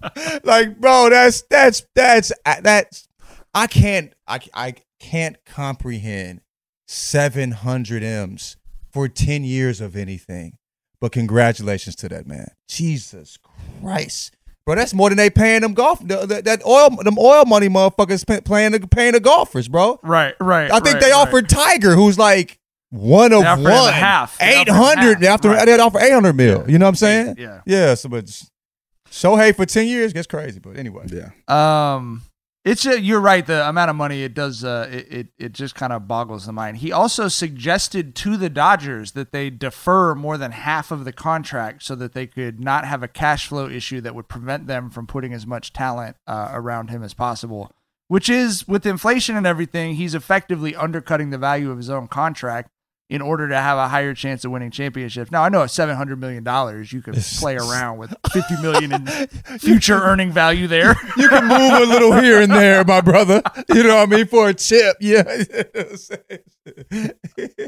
like, 0.44 0.80
bro, 0.82 1.10
that's 1.12 1.44
that's 1.44 1.84
that's 1.94 2.32
that's 2.64 3.08
I 3.54 3.68
can't 3.68 4.14
I 4.28 4.40
I 4.54 4.74
can't 5.02 5.38
comprehend 5.46 6.42
700 6.88 8.04
M's 8.04 8.58
for 8.92 9.08
10 9.08 9.44
years 9.44 9.82
of 9.82 9.96
anything. 9.96 10.58
But 11.00 11.12
congratulations 11.12 11.96
to 11.98 12.10
that 12.10 12.28
man. 12.28 12.48
Jesus 12.68 13.38
Christ. 13.82 14.36
Bro, 14.66 14.76
that's 14.76 14.94
more 14.94 15.10
than 15.10 15.18
they 15.18 15.32
paying 15.32 15.62
them 15.62 15.74
golf. 15.74 16.00
the- 16.08 16.26
the- 16.28 16.42
that 16.44 16.64
oil, 16.66 16.90
them 16.92 17.18
oil 17.18 17.46
money 17.46 17.68
motherfuckers 17.68 18.26
pay- 18.28 18.42
playing 18.42 18.74
the 18.74 18.80
paying 18.88 19.14
the 19.14 19.20
golfers, 19.20 19.68
bro. 19.68 20.00
Right, 20.04 20.36
right. 20.40 20.70
I 20.70 20.80
think 20.80 20.96
right, 20.96 21.02
they 21.02 21.12
right. 21.12 21.18
offered 21.28 21.50
Tiger, 21.50 21.96
who's 21.96 22.20
like 22.20 22.60
one 22.92 23.34
of 23.34 23.42
They 23.42 23.48
one, 23.64 23.88
him 23.88 23.94
half. 23.94 24.38
They 24.38 24.46
offered 24.54 24.60
eight 24.62 24.70
hundred. 24.70 25.12
half, 25.14 25.20
They 25.20 25.28
offered 25.28 25.48
right. 25.58 25.66
they 25.66 25.80
offer 25.80 26.00
eight 26.00 26.12
hundred 26.14 26.36
mil. 26.36 26.70
You 26.70 26.78
know 26.78 26.86
what 26.86 26.90
I'm 26.90 26.96
saying? 26.96 27.36
Yeah. 27.40 27.62
yeah. 27.66 27.96
So, 27.96 28.08
but 28.10 28.26
Shohei 29.10 29.56
for 29.56 29.66
ten 29.66 29.88
years 29.88 30.14
gets 30.14 30.28
crazy. 30.28 30.60
But 30.60 30.78
anyway, 30.78 31.06
Yeah, 31.10 31.30
Um, 31.96 32.22
it's 32.64 32.86
a, 32.86 33.00
you're 33.02 33.20
right. 33.20 33.46
The 33.46 33.68
amount 33.68 33.90
of 33.90 33.96
money 33.96 34.24
it 34.24 34.34
does, 34.34 34.64
uh, 34.64 34.88
it 34.92 35.30
it, 35.38 35.54
just 35.54 35.74
kind 35.74 35.92
of 35.92 36.08
boggles 36.08 36.46
the 36.46 36.52
mind. 36.52 36.78
He 36.78 36.92
also 36.92 37.28
suggested 37.28 38.14
to 38.16 38.38
the 38.38 38.50
Dodgers 38.50 39.14
that 39.14 39.32
they 39.32 39.50
defer 39.50 40.14
more 40.14 40.38
than 40.38 40.52
half 40.52 40.92
of 40.92 41.04
the 41.04 41.12
contract 41.12 41.84
so 41.84 41.96
that 41.96 42.14
they 42.14 42.28
could 42.28 42.60
not 42.60 42.86
have 42.86 43.02
a 43.02 43.08
cash 43.08 43.48
flow 43.48 43.68
issue 43.68 44.00
that 44.02 44.14
would 44.14 44.28
prevent 44.28 44.68
them 44.68 44.90
from 44.92 45.08
putting 45.08 45.34
as 45.34 45.48
much 45.48 45.74
talent 45.74 46.18
uh, 46.28 46.50
around 46.52 46.92
him 46.92 47.02
as 47.04 47.16
possible. 47.16 47.72
Which 48.08 48.30
is 48.30 48.68
with 48.68 48.86
inflation 48.86 49.36
and 49.36 49.48
everything, 49.48 49.96
he's 49.96 50.14
effectively 50.14 50.76
undercutting 50.76 51.30
the 51.30 51.38
value 51.38 51.72
of 51.72 51.78
his 51.78 51.90
own 51.90 52.08
contract 52.10 52.70
in 53.12 53.22
order 53.22 53.50
to 53.50 53.56
have 53.58 53.78
a 53.78 53.90
higher 53.90 54.14
chance 54.14 54.46
of 54.46 54.52
winning 54.52 54.72
championships. 54.72 55.32
Now 55.32 55.44
I 55.44 55.50
know 55.50 55.64
at 55.64 55.70
seven 55.70 55.98
hundred 55.98 56.22
million 56.22 56.46
dollars, 56.46 56.94
you 56.94 57.02
could 57.02 57.16
play 57.40 57.58
around 57.58 57.98
with 57.98 58.16
fifty 58.32 58.56
million 58.62 58.94
in 58.94 59.06
future 59.60 60.02
earning 60.02 60.32
value 60.32 60.66
there. 60.66 60.96
you 61.18 61.28
can 61.28 61.46
move 61.46 61.74
a 61.74 61.86
little 61.86 62.14
here 62.14 62.42
and 62.42 62.50
there, 62.50 62.86
my 62.86 63.02
brother. 63.02 63.44
You 63.68 63.84
know 63.84 63.98
what 63.98 64.14
I 64.14 64.16
mean 64.16 64.28
for 64.28 64.48
a 64.48 64.54
chip. 64.54 64.96
Yeah. 65.02 65.24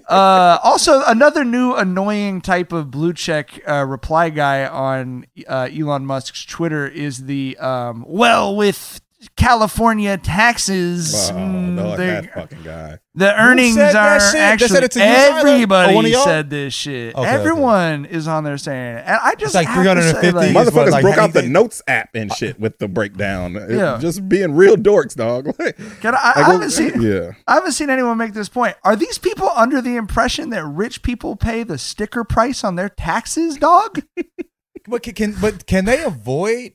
uh, 0.08 0.60
also, 0.64 1.04
another 1.06 1.44
new 1.44 1.74
annoying 1.74 2.40
type 2.40 2.72
of 2.72 2.90
blue 2.90 3.12
check 3.12 3.60
uh, 3.68 3.86
reply 3.86 4.30
guy 4.30 4.66
on 4.66 5.26
uh, 5.46 5.68
Elon 5.78 6.06
Musk's 6.06 6.46
Twitter 6.46 6.88
is 6.88 7.26
the 7.26 7.58
um, 7.58 8.06
well 8.08 8.56
with 8.56 9.02
California 9.36 10.18
taxes. 10.18 11.32
wow, 11.32 11.38
mm, 11.38 11.76
dog, 11.78 11.98
that 11.98 12.34
fucking 12.34 12.64
guy. 12.64 13.00
the 13.16 13.40
earnings 13.42 13.78
are 13.78 14.20
shit? 14.20 14.40
Actually 14.40 14.68
said 14.70 14.84
it 14.84 14.92
to 14.92 15.00
you, 15.00 15.06
Tyler? 15.06 15.30
Or 15.30 15.34
one 15.44 15.48
everybody 15.54 16.10
y'all? 16.12 16.24
said 16.24 16.50
this 16.50 16.74
shit. 16.74 17.16
Okay, 17.16 17.22
okay. 17.28 17.30
Everyone 17.40 18.06
is 18.06 18.28
on 18.28 18.44
there 18.44 18.58
saying 18.58 18.98
it. 18.98 19.04
And 19.06 19.20
I 19.22 19.36
just 19.36 19.56
like 19.56 19.68
have 19.68 19.84
to 19.98 20.02
say, 20.02 20.12
350. 20.32 20.54
like, 20.54 20.68
Motherfuckers 20.68 20.92
like, 20.92 21.02
broke 21.04 21.16
how 21.16 21.24
out 21.24 21.34
the 21.34 21.44
notes 21.44 21.82
app 21.88 22.10
and 22.16 22.32
shit 22.34 22.60
with 22.60 22.78
the 22.80 22.88
breakdown. 22.88 23.56
It- 23.56 23.72
Yeah. 23.72 23.98
just 24.02 24.28
being 24.30 24.54
real 24.56 24.76
dorks, 24.78 25.16
dog. 25.16 25.48
Like, 25.60 25.78
Can 26.02 26.16
I, 26.16 26.18
I, 26.18 26.34
I 26.42 26.44
haven't 26.52 26.72
seen. 26.72 27.02
yeah. 27.02 27.32
I 27.48 27.56
haven't 27.56 27.74
seen 27.74 27.90
anyone 27.90 28.18
make 28.18 28.34
this 28.34 28.50
point. 28.50 28.76
Are 28.84 28.96
these 28.96 29.18
people 29.18 29.50
under 29.56 29.82
the 29.82 29.96
impression 29.96 30.50
that 30.50 30.64
rich 30.66 31.02
people 31.04 31.36
pay 31.36 31.64
the 31.64 31.78
sticker 31.78 32.24
price 32.24 32.64
on 32.64 32.76
their 32.76 32.90
taxes, 32.90 33.58
dog? 33.58 34.02
but 34.88 35.04
can, 35.04 35.14
can 35.14 35.36
but 35.40 35.66
can 35.66 35.86
they 35.86 36.04
avoid? 36.04 36.74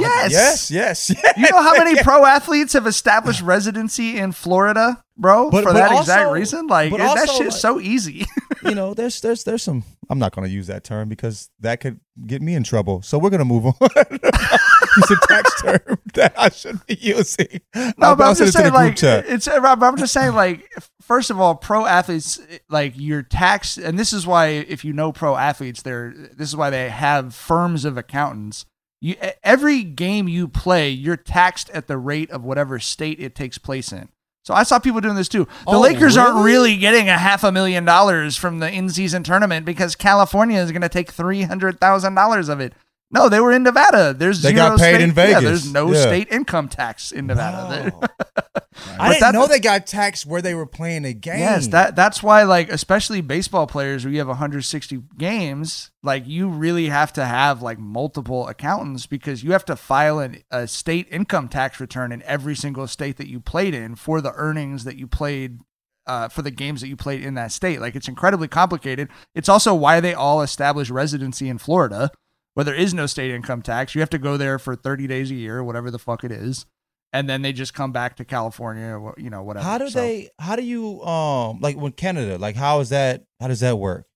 Yes. 0.00 0.32
Yes. 0.32 0.70
Yes. 0.70 1.10
yes. 1.10 1.36
You 1.36 1.50
know 1.50 1.62
how 1.62 1.72
many 1.76 2.02
pro 2.02 2.24
athletes 2.24 2.72
have 2.74 2.86
established 2.86 3.42
residency 3.42 4.16
in 4.18 4.32
Florida, 4.32 5.02
bro, 5.16 5.50
But- 5.50 5.64
for 5.64 5.72
but 5.72 5.74
that 5.74 5.90
also- 5.90 6.00
exact 6.02 6.30
reason? 6.32 6.66
Like 6.66 6.90
but 6.90 6.98
that 6.98 7.18
also, 7.28 7.32
shit's 7.42 7.54
like- 7.54 7.60
so 7.60 7.80
easy. 7.80 8.24
you 8.64 8.74
know, 8.74 8.94
there's 8.94 9.20
there's 9.20 9.44
there's 9.44 9.62
some. 9.62 9.84
I'm 10.10 10.18
not 10.18 10.34
going 10.34 10.48
to 10.48 10.52
use 10.52 10.68
that 10.68 10.84
term 10.84 11.08
because 11.10 11.50
that 11.60 11.80
could 11.80 12.00
get 12.26 12.40
me 12.40 12.54
in 12.54 12.62
trouble. 12.64 13.02
So 13.02 13.18
we're 13.18 13.28
going 13.30 13.40
to 13.40 13.44
move 13.44 13.66
on. 13.66 13.74
Use 14.96 15.10
a 15.10 15.26
tax 15.28 15.62
term 15.62 15.98
that 16.14 16.32
I 16.36 16.48
shouldn't 16.48 16.86
be 16.86 16.94
using. 17.00 17.60
No, 17.74 17.92
I'll- 18.00 18.16
but 18.16 18.24
I'm 18.24 18.34
just 18.34 18.40
it 18.40 18.44
to 18.46 18.46
the 18.46 18.52
saying, 18.62 18.72
like, 18.72 18.96
chat. 18.96 19.26
it's. 19.28 19.46
Uh, 19.46 19.60
Rob, 19.60 19.82
I'm 19.82 19.96
just 19.98 20.12
saying, 20.14 20.34
like, 20.34 20.66
first 21.02 21.30
of 21.30 21.38
all, 21.38 21.54
pro 21.54 21.84
athletes 21.86 22.40
like 22.70 22.94
you're 22.96 23.22
taxed, 23.22 23.76
and 23.78 23.98
this 23.98 24.12
is 24.14 24.26
why 24.26 24.46
if 24.46 24.84
you 24.84 24.92
know 24.94 25.12
pro 25.12 25.36
athletes, 25.36 25.82
they're 25.82 26.12
this 26.16 26.48
is 26.48 26.56
why 26.56 26.70
they 26.70 26.88
have 26.88 27.34
firms 27.34 27.84
of 27.84 27.96
accountants. 27.98 28.64
You 29.00 29.16
every 29.44 29.84
game 29.84 30.26
you 30.28 30.48
play, 30.48 30.90
you're 30.90 31.16
taxed 31.16 31.70
at 31.70 31.86
the 31.86 31.96
rate 31.98 32.30
of 32.30 32.42
whatever 32.44 32.78
state 32.78 33.20
it 33.20 33.34
takes 33.34 33.56
place 33.58 33.92
in. 33.92 34.08
So 34.44 34.54
I 34.54 34.62
saw 34.62 34.78
people 34.78 35.00
doing 35.00 35.14
this 35.14 35.28
too. 35.28 35.44
The 35.44 35.72
Oh, 35.72 35.80
Lakers 35.80 36.16
aren't 36.16 36.36
really? 36.36 36.70
really 36.72 36.76
getting 36.78 37.08
a 37.08 37.18
half 37.18 37.44
a 37.44 37.52
million 37.52 37.84
dollars 37.84 38.36
from 38.36 38.60
the 38.60 38.72
in-season 38.72 39.22
tournament 39.22 39.66
because 39.66 39.94
California 39.94 40.58
is 40.58 40.72
going 40.72 40.82
to 40.82 40.88
take 40.88 41.10
three 41.12 41.42
hundred 41.42 41.78
thousand 41.80 42.14
dollars 42.14 42.48
of 42.48 42.58
it. 42.60 42.72
No, 43.10 43.28
they 43.30 43.40
were 43.40 43.52
in 43.52 43.62
Nevada. 43.62 44.12
There's 44.12 44.42
They 44.42 44.50
zero 44.50 44.70
got 44.70 44.78
paid 44.78 44.94
state- 44.96 45.00
in 45.02 45.08
Yeah, 45.10 45.14
Vegas. 45.14 45.42
there's 45.42 45.72
no 45.72 45.92
Yeah. 45.92 46.02
state 46.02 46.28
income 46.30 46.68
tax 46.68 47.10
in 47.10 47.26
Nevada. 47.26 47.90
I 48.98 49.08
didn't 49.08 49.20
that- 49.20 49.34
know 49.34 49.46
they 49.46 49.60
got 49.60 49.86
taxed 49.86 50.26
where 50.26 50.42
they 50.42 50.54
were 50.54 50.66
playing 50.66 51.04
a 51.04 51.12
game. 51.14 51.38
Yes, 51.38 51.68
that 51.68 51.96
that's 51.96 52.22
why 52.22 52.42
like 52.42 52.70
especially 52.70 53.20
baseball 53.20 53.66
players 53.66 54.04
where 54.04 54.12
you 54.12 54.18
have 54.18 54.28
160 54.28 55.02
games, 55.16 55.90
like 56.02 56.26
you 56.26 56.48
really 56.48 56.88
have 56.88 57.12
to 57.14 57.24
have 57.24 57.62
like 57.62 57.78
multiple 57.78 58.46
accountants 58.46 59.06
because 59.06 59.42
you 59.42 59.52
have 59.52 59.64
to 59.64 59.76
file 59.76 60.18
an, 60.18 60.42
a 60.50 60.66
state 60.68 61.08
income 61.10 61.48
tax 61.48 61.80
return 61.80 62.12
in 62.12 62.22
every 62.24 62.54
single 62.54 62.86
state 62.86 63.16
that 63.16 63.28
you 63.28 63.40
played 63.40 63.74
in 63.74 63.94
for 63.96 64.20
the 64.20 64.32
earnings 64.34 64.84
that 64.84 64.96
you 64.96 65.06
played 65.06 65.60
uh, 66.06 66.28
for 66.28 66.42
the 66.42 66.50
games 66.50 66.80
that 66.82 66.88
you 66.88 66.96
played 66.96 67.22
in 67.22 67.34
that 67.34 67.52
state. 67.52 67.80
Like 67.80 67.96
it's 67.96 68.08
incredibly 68.08 68.48
complicated. 68.48 69.08
It's 69.34 69.48
also 69.48 69.74
why 69.74 70.00
they 70.00 70.14
all 70.14 70.40
establish 70.42 70.88
residency 70.90 71.48
in 71.48 71.58
Florida, 71.58 72.10
where 72.58 72.64
there 72.64 72.74
is 72.74 72.92
no 72.92 73.06
state 73.06 73.30
income 73.30 73.62
tax. 73.62 73.94
You 73.94 74.00
have 74.00 74.10
to 74.10 74.18
go 74.18 74.36
there 74.36 74.58
for 74.58 74.74
30 74.74 75.06
days 75.06 75.30
a 75.30 75.34
year, 75.36 75.62
whatever 75.62 75.92
the 75.92 75.98
fuck 76.00 76.24
it 76.24 76.32
is. 76.32 76.66
And 77.12 77.30
then 77.30 77.42
they 77.42 77.52
just 77.52 77.72
come 77.72 77.92
back 77.92 78.16
to 78.16 78.24
California, 78.24 78.88
or, 78.98 79.14
you 79.16 79.30
know, 79.30 79.44
whatever. 79.44 79.64
How 79.64 79.78
do 79.78 79.88
So- 79.88 80.00
they? 80.00 80.30
How 80.40 80.56
do 80.56 80.62
you 80.64 81.00
um 81.04 81.60
like 81.60 81.76
when 81.76 81.92
Canada? 81.92 82.36
Like 82.36 82.56
how 82.56 82.80
is 82.80 82.88
that? 82.88 83.22
How 83.40 83.46
does 83.46 83.60
that 83.60 83.78
work? 83.78 84.06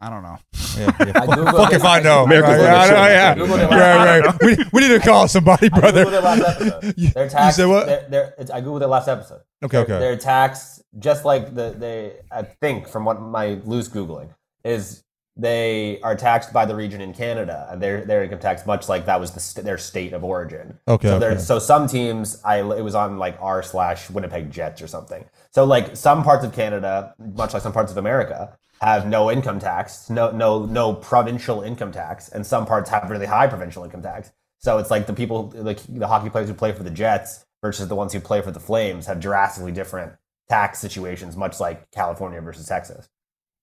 I 0.00 0.10
don't 0.10 0.24
know. 0.24 0.38
Yeah, 0.76 0.92
yeah. 1.06 1.12
I 1.22 1.26
Fuck 1.52 1.72
if 1.72 1.84
I 1.84 2.00
know. 2.00 2.24
America's 2.24 2.58
Right, 2.58 2.62
yeah, 2.64 2.74
I 2.76 2.88
know, 2.88 2.94
yeah. 2.94 3.30
I 3.30 3.38
Googled 3.38 3.62
it 3.64 3.70
last- 3.70 3.72
Right, 3.72 4.26
right. 4.26 4.42
We, 4.42 4.64
we 4.72 4.80
need 4.88 5.00
to 5.00 5.00
call 5.00 5.28
somebody, 5.28 5.68
brother. 5.68 6.04
googled 6.04 6.18
it 6.18 6.24
last 6.24 6.40
episode. 6.42 6.94
You- 6.98 7.10
They're 7.10 7.24
you 7.46 7.52
said 7.52 7.66
what? 7.66 7.86
They're, 7.86 8.06
they're, 8.08 8.34
it's, 8.38 8.50
I 8.50 8.60
googled 8.60 8.82
it 8.82 8.88
last 8.88 9.08
episode. 9.08 9.40
Okay, 9.62 9.76
They're- 9.76 9.82
okay. 9.84 9.98
They're 9.98 10.16
taxed 10.16 10.82
just 10.98 11.24
like 11.24 11.54
the 11.54 11.74
they. 11.78 12.16
I 12.30 12.42
think 12.42 12.88
from 12.88 13.04
what 13.04 13.20
my 13.22 13.60
loose 13.64 13.88
googling 13.88 14.28
is 14.64 15.02
they 15.38 16.00
are 16.02 16.16
taxed 16.16 16.52
by 16.52 16.66
the 16.66 16.74
region 16.74 17.00
in 17.00 17.14
Canada, 17.14 17.68
and 17.70 17.80
their 17.80 18.04
their 18.04 18.24
income 18.24 18.40
tax 18.40 18.66
much 18.66 18.88
like 18.88 19.06
that 19.06 19.20
was 19.20 19.30
the 19.30 19.40
st- 19.40 19.64
their 19.64 19.78
state 19.78 20.12
of 20.12 20.24
origin. 20.24 20.78
Okay, 20.88 21.08
So, 21.08 21.16
okay. 21.16 21.38
so 21.38 21.58
some 21.60 21.86
teams, 21.86 22.42
I 22.44 22.58
it 22.58 22.82
was 22.82 22.94
on 22.96 23.18
like 23.18 23.36
r 23.40 23.62
slash 23.62 24.10
Winnipeg 24.10 24.50
Jets 24.50 24.82
or 24.82 24.88
something. 24.88 25.24
So 25.52 25.64
like 25.64 25.96
some 25.96 26.24
parts 26.24 26.44
of 26.44 26.52
Canada, 26.52 27.14
much 27.18 27.54
like 27.54 27.62
some 27.62 27.72
parts 27.72 27.92
of 27.92 27.98
America, 27.98 28.58
have 28.80 29.06
no 29.06 29.30
income 29.30 29.60
tax, 29.60 30.10
no 30.10 30.30
no 30.32 30.66
no 30.66 30.92
provincial 30.94 31.62
income 31.62 31.92
tax, 31.92 32.28
and 32.28 32.44
some 32.44 32.66
parts 32.66 32.90
have 32.90 33.08
really 33.08 33.26
high 33.26 33.46
provincial 33.46 33.84
income 33.84 34.02
tax. 34.02 34.32
So 34.58 34.78
it's 34.78 34.90
like 34.90 35.06
the 35.06 35.12
people, 35.12 35.52
like 35.54 35.78
the 35.88 36.08
hockey 36.08 36.30
players 36.30 36.48
who 36.48 36.54
play 36.54 36.72
for 36.72 36.82
the 36.82 36.90
Jets 36.90 37.46
versus 37.62 37.86
the 37.86 37.94
ones 37.94 38.12
who 38.12 38.18
play 38.20 38.40
for 38.42 38.50
the 38.50 38.60
Flames 38.60 39.06
have 39.06 39.20
drastically 39.20 39.70
different 39.70 40.14
tax 40.48 40.80
situations, 40.80 41.36
much 41.36 41.60
like 41.60 41.90
California 41.92 42.40
versus 42.40 42.66
Texas. 42.66 43.08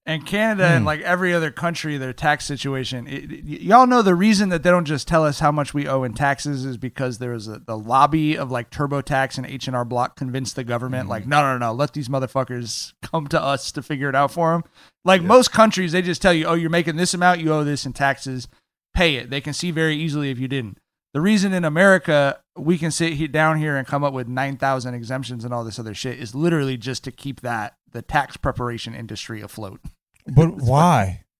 And 0.07 0.23
Canada 0.23 0.65
and 0.67 0.83
Hmm. 0.83 0.85
like 0.85 1.01
every 1.01 1.33
other 1.33 1.49
country, 1.49 1.97
their 1.97 2.13
tax 2.13 2.45
situation. 2.45 3.07
It, 3.07 3.43
y'all 3.43 3.87
know 3.87 4.03
the 4.03 4.13
reason 4.13 4.49
that 4.49 4.61
they 4.61 4.69
don't 4.69 4.85
just 4.85 5.07
tell 5.07 5.25
us 5.25 5.39
how 5.39 5.51
much 5.51 5.73
we 5.73 5.87
owe 5.87 6.03
in 6.03 6.13
taxes 6.13 6.63
is 6.63 6.77
because 6.77 7.17
there 7.17 7.31
was 7.31 7.47
a, 7.47 7.57
the 7.57 7.75
lobby 7.75 8.37
of 8.37 8.51
like 8.51 8.69
TurboTax 8.69 9.37
and 9.39 9.47
H 9.47 9.65
and 9.67 9.75
R 9.75 9.83
Block 9.83 10.15
convinced 10.15 10.55
the 10.55 10.63
government 10.63 11.09
like, 11.09 11.25
no, 11.25 11.41
no, 11.41 11.57
no, 11.57 11.73
let 11.73 11.93
these 11.93 12.07
motherfuckers 12.07 12.93
come 13.01 13.25
to 13.29 13.41
us 13.41 13.71
to 13.71 13.81
figure 13.81 14.07
it 14.07 14.15
out 14.15 14.29
for 14.31 14.51
them. 14.51 14.63
Like 15.03 15.23
most 15.23 15.51
countries, 15.51 15.91
they 15.91 16.03
just 16.03 16.21
tell 16.21 16.33
you, 16.33 16.45
oh, 16.45 16.53
you're 16.53 16.69
making 16.69 16.97
this 16.97 17.15
amount, 17.15 17.39
you 17.39 17.51
owe 17.51 17.63
this 17.63 17.85
in 17.85 17.93
taxes, 17.93 18.47
pay 18.93 19.15
it. 19.15 19.31
They 19.31 19.41
can 19.41 19.53
see 19.53 19.71
very 19.71 19.95
easily 19.95 20.29
if 20.29 20.37
you 20.37 20.47
didn't. 20.47 20.77
The 21.15 21.21
reason 21.21 21.51
in 21.51 21.65
America 21.65 22.39
we 22.57 22.77
can 22.77 22.91
sit 22.91 23.13
he- 23.13 23.27
down 23.27 23.57
here 23.57 23.75
and 23.75 23.85
come 23.87 24.03
up 24.03 24.13
with 24.13 24.27
9,000 24.27 24.93
exemptions 24.93 25.43
and 25.43 25.53
all 25.53 25.63
this 25.63 25.77
other 25.79 25.93
shit 25.93 26.19
is 26.19 26.33
literally 26.33 26.77
just 26.77 27.03
to 27.03 27.11
keep 27.11 27.41
that, 27.41 27.75
the 27.91 28.01
tax 28.01 28.37
preparation 28.37 28.93
industry 28.95 29.41
afloat. 29.41 29.79
But 30.27 30.55
why? 30.55 31.21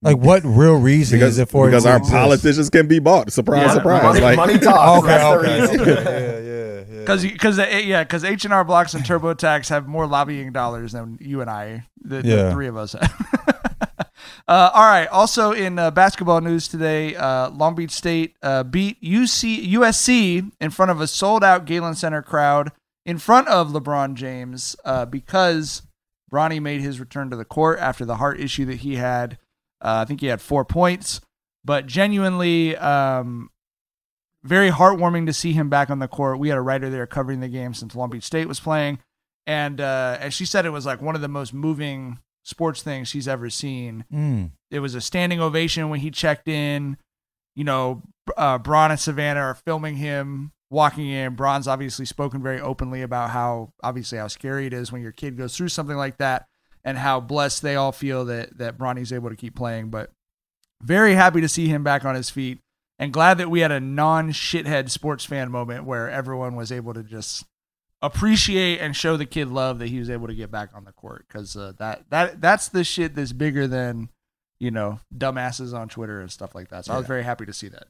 Like 0.00 0.16
what 0.18 0.44
real 0.44 0.76
reason 0.76 1.18
because 1.18 1.32
is 1.34 1.38
it 1.40 1.48
for? 1.48 1.66
because 1.66 1.82
to 1.82 1.90
our 1.90 1.96
exist? 1.96 2.12
politicians 2.14 2.70
can 2.70 2.86
be 2.86 3.00
bought. 3.00 3.32
Surprise, 3.32 3.62
Yeah, 3.66 3.72
surprise. 3.74 4.02
money- 4.04 4.20
like 4.20 4.36
money 4.36 4.58
talks. 4.60 5.04
Okay, 5.04 5.08
That's 5.58 5.72
the 5.72 5.82
okay, 5.82 5.90
okay. 6.00 6.04
Yeah, 6.22 6.38
yeah, 6.38 6.84
yeah. 6.94 7.00
Because 7.00 7.22
because 7.24 7.58
yeah, 7.58 8.04
because 8.04 8.22
eh, 8.22 8.28
H 8.28 8.44
and 8.44 8.54
R 8.54 8.62
Blocks 8.62 8.94
and 8.94 9.02
TurboTax 9.04 9.68
have 9.70 9.88
more 9.88 10.06
lobbying 10.06 10.52
dollars 10.52 10.92
than 10.92 11.18
you 11.20 11.40
and 11.40 11.50
I, 11.50 11.84
the, 12.00 12.22
the 12.22 12.50
three 12.52 12.68
of 12.68 12.76
us. 12.76 12.92
have. 12.92 13.87
Uh, 14.48 14.70
all 14.72 14.84
right. 14.84 15.06
Also 15.08 15.52
in 15.52 15.78
uh, 15.78 15.90
basketball 15.90 16.40
news 16.40 16.68
today, 16.68 17.14
uh, 17.14 17.50
Long 17.50 17.74
Beach 17.74 17.90
State 17.90 18.34
uh, 18.42 18.62
beat 18.62 19.00
UC 19.02 19.70
USC 19.72 20.50
in 20.58 20.70
front 20.70 20.90
of 20.90 21.02
a 21.02 21.06
sold 21.06 21.44
out 21.44 21.66
Galen 21.66 21.94
Center 21.94 22.22
crowd 22.22 22.72
in 23.04 23.18
front 23.18 23.46
of 23.48 23.68
LeBron 23.68 24.14
James 24.14 24.74
uh, 24.86 25.04
because 25.04 25.82
Bronny 26.32 26.62
made 26.62 26.80
his 26.80 26.98
return 26.98 27.28
to 27.28 27.36
the 27.36 27.44
court 27.44 27.78
after 27.78 28.06
the 28.06 28.16
heart 28.16 28.40
issue 28.40 28.64
that 28.64 28.76
he 28.76 28.96
had. 28.96 29.38
Uh, 29.82 30.00
I 30.02 30.04
think 30.06 30.22
he 30.22 30.28
had 30.28 30.40
four 30.40 30.64
points, 30.64 31.20
but 31.64 31.86
genuinely. 31.86 32.76
Um, 32.76 33.50
very 34.44 34.70
heartwarming 34.70 35.26
to 35.26 35.32
see 35.32 35.52
him 35.52 35.68
back 35.68 35.90
on 35.90 35.98
the 35.98 36.08
court. 36.08 36.38
We 36.38 36.48
had 36.48 36.56
a 36.56 36.62
writer 36.62 36.88
there 36.88 37.06
covering 37.08 37.40
the 37.40 37.48
game 37.48 37.74
since 37.74 37.96
Long 37.96 38.08
Beach 38.08 38.22
State 38.22 38.46
was 38.46 38.60
playing, 38.60 39.00
and 39.46 39.80
uh, 39.80 40.16
and 40.20 40.32
she 40.32 40.44
said 40.44 40.64
it 40.64 40.70
was 40.70 40.86
like 40.86 41.02
one 41.02 41.16
of 41.16 41.20
the 41.20 41.28
most 41.28 41.52
moving 41.52 42.20
sports 42.48 42.82
things 42.82 43.08
she's 43.08 43.28
ever 43.28 43.50
seen. 43.50 44.06
Mm. 44.12 44.52
It 44.70 44.80
was 44.80 44.94
a 44.94 45.02
standing 45.02 45.38
ovation 45.38 45.90
when 45.90 46.00
he 46.00 46.10
checked 46.10 46.48
in. 46.48 46.96
You 47.54 47.64
know, 47.64 48.02
uh, 48.36 48.56
Bron 48.58 48.90
and 48.90 48.98
Savannah 48.98 49.40
are 49.40 49.54
filming 49.54 49.96
him 49.96 50.52
walking 50.70 51.08
in. 51.08 51.34
Bron's 51.34 51.68
obviously 51.68 52.06
spoken 52.06 52.42
very 52.42 52.60
openly 52.60 53.02
about 53.02 53.30
how 53.30 53.72
obviously 53.82 54.16
how 54.16 54.28
scary 54.28 54.66
it 54.66 54.72
is 54.72 54.90
when 54.90 55.02
your 55.02 55.12
kid 55.12 55.36
goes 55.36 55.56
through 55.56 55.68
something 55.68 55.96
like 55.96 56.16
that, 56.18 56.46
and 56.84 56.96
how 56.96 57.20
blessed 57.20 57.62
they 57.62 57.76
all 57.76 57.92
feel 57.92 58.24
that 58.24 58.56
that 58.56 58.78
Bronny's 58.78 59.12
able 59.12 59.28
to 59.28 59.36
keep 59.36 59.54
playing. 59.54 59.90
But 59.90 60.10
very 60.80 61.14
happy 61.14 61.42
to 61.42 61.48
see 61.48 61.68
him 61.68 61.84
back 61.84 62.04
on 62.04 62.14
his 62.14 62.30
feet 62.30 62.60
and 62.98 63.12
glad 63.12 63.38
that 63.38 63.50
we 63.50 63.60
had 63.60 63.72
a 63.72 63.80
non 63.80 64.30
shithead 64.30 64.88
sports 64.88 65.24
fan 65.24 65.50
moment 65.50 65.84
where 65.84 66.08
everyone 66.08 66.56
was 66.56 66.72
able 66.72 66.94
to 66.94 67.02
just 67.02 67.44
appreciate 68.02 68.78
and 68.80 68.94
show 68.94 69.16
the 69.16 69.26
kid 69.26 69.48
love 69.48 69.78
that 69.80 69.88
he 69.88 69.98
was 69.98 70.10
able 70.10 70.26
to 70.28 70.34
get 70.34 70.50
back 70.50 70.70
on 70.74 70.84
the 70.84 70.92
court 70.92 71.24
because 71.28 71.56
uh, 71.56 71.72
that 71.78 72.04
that 72.10 72.40
that's 72.40 72.68
the 72.68 72.84
shit 72.84 73.14
that's 73.14 73.32
bigger 73.32 73.66
than 73.66 74.08
you 74.60 74.70
know 74.70 75.00
dumbasses 75.16 75.72
on 75.74 75.88
Twitter 75.88 76.20
and 76.20 76.30
stuff 76.30 76.54
like 76.54 76.68
that. 76.68 76.84
So 76.84 76.94
I 76.94 76.98
was 76.98 77.06
very 77.06 77.22
happy 77.24 77.46
to 77.46 77.52
see 77.52 77.68
that. 77.68 77.88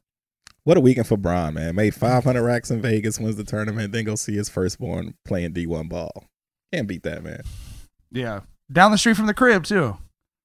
What 0.64 0.77
a 0.77 0.81
weekend 0.81 1.07
for 1.07 1.16
Bron, 1.16 1.55
man. 1.55 1.75
Made 1.77 1.94
500 1.94 2.42
racks 2.42 2.71
in 2.71 2.83
Vegas, 2.83 3.18
wins 3.18 3.37
the 3.37 3.44
tournament, 3.44 3.92
then 3.92 4.05
go 4.05 4.16
see 4.16 4.35
his 4.35 4.49
firstborn 4.51 5.14
playing 5.25 5.55
D1 5.55 5.88
ball. 5.88 6.25
Can't 6.73 6.87
beat 6.87 7.05
that, 7.05 7.23
man. 7.23 7.40
Yeah, 8.11 8.40
down 8.71 8.90
the 8.90 8.99
street 8.99 9.16
from 9.16 9.27
the 9.27 9.35
crib 9.35 9.64
too. 9.64 9.97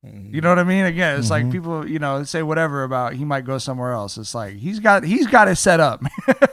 Mm-hmm. 0.05 0.35
You 0.35 0.41
know 0.41 0.49
what 0.49 0.59
I 0.59 0.63
mean? 0.65 0.83
Again, 0.85 1.17
it's 1.17 1.27
Mhm. 1.27 1.31
like 1.31 1.51
people, 1.51 1.89
you 1.89 1.97
know, 1.99 2.23
say 2.25 2.43
whatever 2.43 2.83
about 2.83 3.13
he 3.13 3.23
might 3.25 3.45
go 3.45 3.57
somewhere 3.57 3.91
else. 3.93 4.17
It's 4.17 4.35
like 4.35 4.55
he's 4.55 4.79
got 4.79 5.03
he's 5.03 5.27
got 5.27 5.47
it 5.47 5.55
set 5.55 5.79
up. 5.79 6.03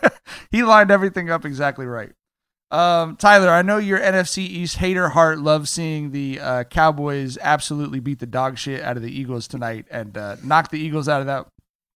he 0.51 0.63
lined 0.63 0.91
everything 0.91 1.31
up 1.31 1.45
exactly 1.45 1.87
right. 1.87 2.13
Um, 2.71 3.17
Tyler, 3.17 3.49
I 3.51 3.63
know 3.63 3.79
your 3.79 3.99
NFC 3.99 4.39
East 4.39 4.77
hater 4.77 5.09
heart 5.11 5.41
loves 5.41 5.71
seeing 5.71 6.13
the 6.13 6.39
uh, 6.41 6.65
Cowboys 6.65 7.37
absolutely 7.41 7.99
beat 7.99 8.21
the 8.21 8.27
dog 8.27 8.59
shit 8.59 8.83
out 8.83 8.97
of 8.97 9.03
the 9.03 9.11
Eagles 9.11 9.49
tonight 9.49 9.87
and 9.91 10.17
uh, 10.17 10.37
knock 10.45 10.71
the 10.71 10.79
Eagles 10.79 11.09
out 11.09 11.21
of 11.21 11.27
that 11.27 11.47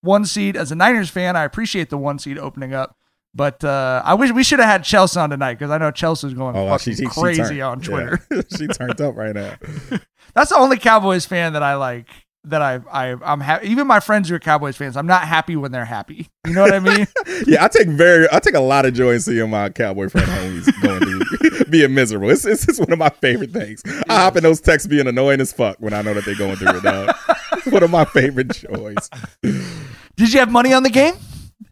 one 0.00 0.24
seed. 0.24 0.56
As 0.56 0.72
a 0.72 0.74
Niners 0.74 1.10
fan, 1.10 1.36
I 1.36 1.44
appreciate 1.44 1.90
the 1.90 1.96
one 1.98 2.18
seed 2.18 2.38
opening 2.38 2.74
up, 2.74 2.96
but 3.34 3.62
uh, 3.62 4.02
I 4.04 4.14
wish 4.14 4.32
we 4.32 4.42
should 4.42 4.58
have 4.58 4.68
had 4.68 4.82
Chelsea 4.82 5.20
on 5.20 5.30
tonight 5.30 5.54
because 5.60 5.70
I 5.70 5.78
know 5.78 5.92
Chelsea's 5.92 6.34
going 6.34 6.56
Oh, 6.56 6.68
fucking 6.68 6.94
she, 6.94 7.04
she, 7.04 7.08
she 7.08 7.20
crazy 7.20 7.42
turned- 7.42 7.62
on 7.62 7.80
yeah. 7.80 7.86
Twitter. 7.86 8.44
she 8.56 8.66
turned 8.66 9.00
up 9.00 9.14
right 9.14 9.34
now. 9.34 9.54
That's 10.34 10.50
the 10.50 10.56
only 10.56 10.78
Cowboys 10.78 11.24
fan 11.24 11.52
that 11.52 11.62
I 11.62 11.76
like. 11.76 12.08
That 12.46 12.60
I 12.60 12.80
I 12.92 13.16
I'm 13.22 13.40
happy. 13.40 13.68
Even 13.68 13.86
my 13.86 14.00
friends 14.00 14.28
who 14.28 14.34
are 14.34 14.38
Cowboys 14.38 14.76
fans, 14.76 14.96
I'm 14.96 15.06
not 15.06 15.22
happy 15.26 15.56
when 15.56 15.72
they're 15.72 15.84
happy. 15.86 16.28
You 16.46 16.52
know 16.52 16.62
what 16.62 16.74
I 16.74 16.78
mean? 16.80 17.06
Yeah, 17.46 17.64
I 17.64 17.68
take 17.68 17.88
very, 17.88 18.26
I 18.32 18.38
take 18.38 18.54
a 18.54 18.60
lot 18.60 18.86
of 18.86 18.94
joy 18.94 19.10
in 19.12 19.20
seeing 19.20 19.50
my 19.50 19.68
cowboy 19.68 20.08
friend 20.08 20.26
homies 20.26 20.70
going 20.82 21.00
through 21.00 21.64
being 21.70 21.92
miserable. 21.94 22.30
It's, 22.30 22.44
it's, 22.44 22.66
it's 22.68 22.78
one 22.78 22.92
of 22.92 22.98
my 22.98 23.08
favorite 23.10 23.50
things. 23.50 23.82
I 24.08 24.14
hop 24.20 24.36
in 24.36 24.42
those 24.42 24.60
texts 24.60 24.86
being 24.86 25.06
annoying 25.06 25.40
as 25.40 25.52
fuck 25.52 25.76
when 25.78 25.92
I 25.92 26.02
know 26.02 26.14
that 26.14 26.24
they're 26.24 26.36
going 26.36 26.56
through 26.56 26.76
it. 26.78 26.82
Dog. 26.82 27.14
It's 27.54 27.66
one 27.66 27.82
of 27.82 27.90
my 27.90 28.04
favorite 28.04 28.50
joys. 28.52 29.10
Did 29.42 30.32
you 30.32 30.38
have 30.38 30.50
money 30.50 30.72
on 30.72 30.84
the 30.84 30.90
game? 30.90 31.14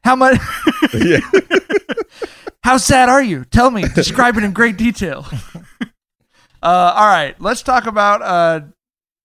How 0.05 0.17
much? 0.17 0.39
Yeah. 0.95 1.21
How 2.65 2.77
sad 2.77 3.09
are 3.09 3.23
you? 3.23 3.45
Tell 3.45 3.71
me. 3.71 3.85
Describe 3.95 4.37
it 4.37 4.45
in 4.45 4.53
great 4.53 4.77
detail. 4.77 5.27
Uh, 6.63 6.93
all 6.95 7.07
right, 7.07 7.41
let's 7.41 7.63
talk 7.63 7.87
about. 7.87 8.23
Uh, 8.23 8.61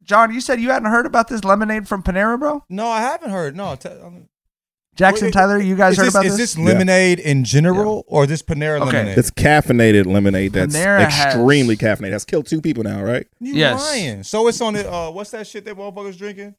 John, 0.07 0.33
you 0.33 0.41
said 0.41 0.59
you 0.61 0.69
hadn't 0.71 0.89
heard 0.89 1.05
about 1.05 1.27
this 1.27 1.43
lemonade 1.43 1.87
from 1.87 2.01
Panera, 2.01 2.39
bro. 2.39 2.63
No, 2.69 2.87
I 2.87 3.01
haven't 3.01 3.29
heard. 3.29 3.55
No, 3.55 3.75
t- 3.75 3.89
um, 3.89 4.29
Jackson, 4.95 5.31
Tyler, 5.31 5.59
you 5.59 5.75
guys 5.75 5.95
heard 5.95 6.05
this, 6.07 6.13
about 6.15 6.25
is 6.25 6.37
this? 6.37 6.49
Is 6.51 6.55
this 6.55 6.65
lemonade 6.65 7.19
in 7.19 7.43
general 7.43 8.03
or 8.07 8.25
this 8.25 8.41
Panera 8.41 8.77
Okay. 8.81 8.97
lemonade? 8.97 9.17
It's 9.17 9.29
caffeinated 9.29 10.05
lemonade 10.07 10.53
that's 10.53 10.75
Panera 10.75 11.07
has- 11.07 11.35
extremely 11.35 11.77
caffeinated. 11.77 12.13
Has 12.13 12.25
killed 12.25 12.47
two 12.47 12.61
people 12.61 12.83
now, 12.83 13.03
right? 13.03 13.27
You 13.39 13.53
Yes. 13.53 13.79
lying. 13.79 14.23
So 14.23 14.47
it's 14.47 14.59
on 14.61 14.73
the 14.73 14.91
uh 14.91 15.11
what's 15.11 15.29
that 15.31 15.45
shit 15.45 15.65
that 15.65 15.75
motherfuckers 15.77 16.17
drinking? 16.17 16.55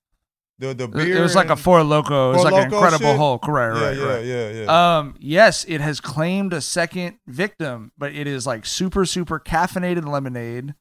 The 0.61 0.74
the 0.74 0.84
It- 0.84 0.92
beer. 0.92 1.16
it 1.16 1.20
was 1.20 1.34
like 1.34 1.51
a 1.51 1.57
Four 1.57 1.82
Loco. 1.82 2.30
It 2.32 2.34
was 2.36 2.44
like 2.44 2.55
an 2.66 2.72
Incredible 2.72 3.07
shit? 3.07 3.16
Hulk. 3.16 3.49
Right, 3.49 3.74
Yeah, 3.74 3.84
right, 3.86 3.96
yeah, 3.96 4.05
right. 4.05 4.24
yeah, 4.24 4.51
yeah. 4.64 4.99
Um, 4.99 5.14
yes, 5.18 5.64
it 5.66 5.80
has 5.80 6.01
claimed 6.01 6.53
a 6.53 6.61
second 6.61 7.16
victim, 7.26 7.90
but 7.99 8.12
it 8.14 8.26
is 8.28 8.46
like 8.46 8.66
super, 8.66 9.05
super 9.05 9.40
caffeinated 9.40 10.07
lemonade. 10.07 10.74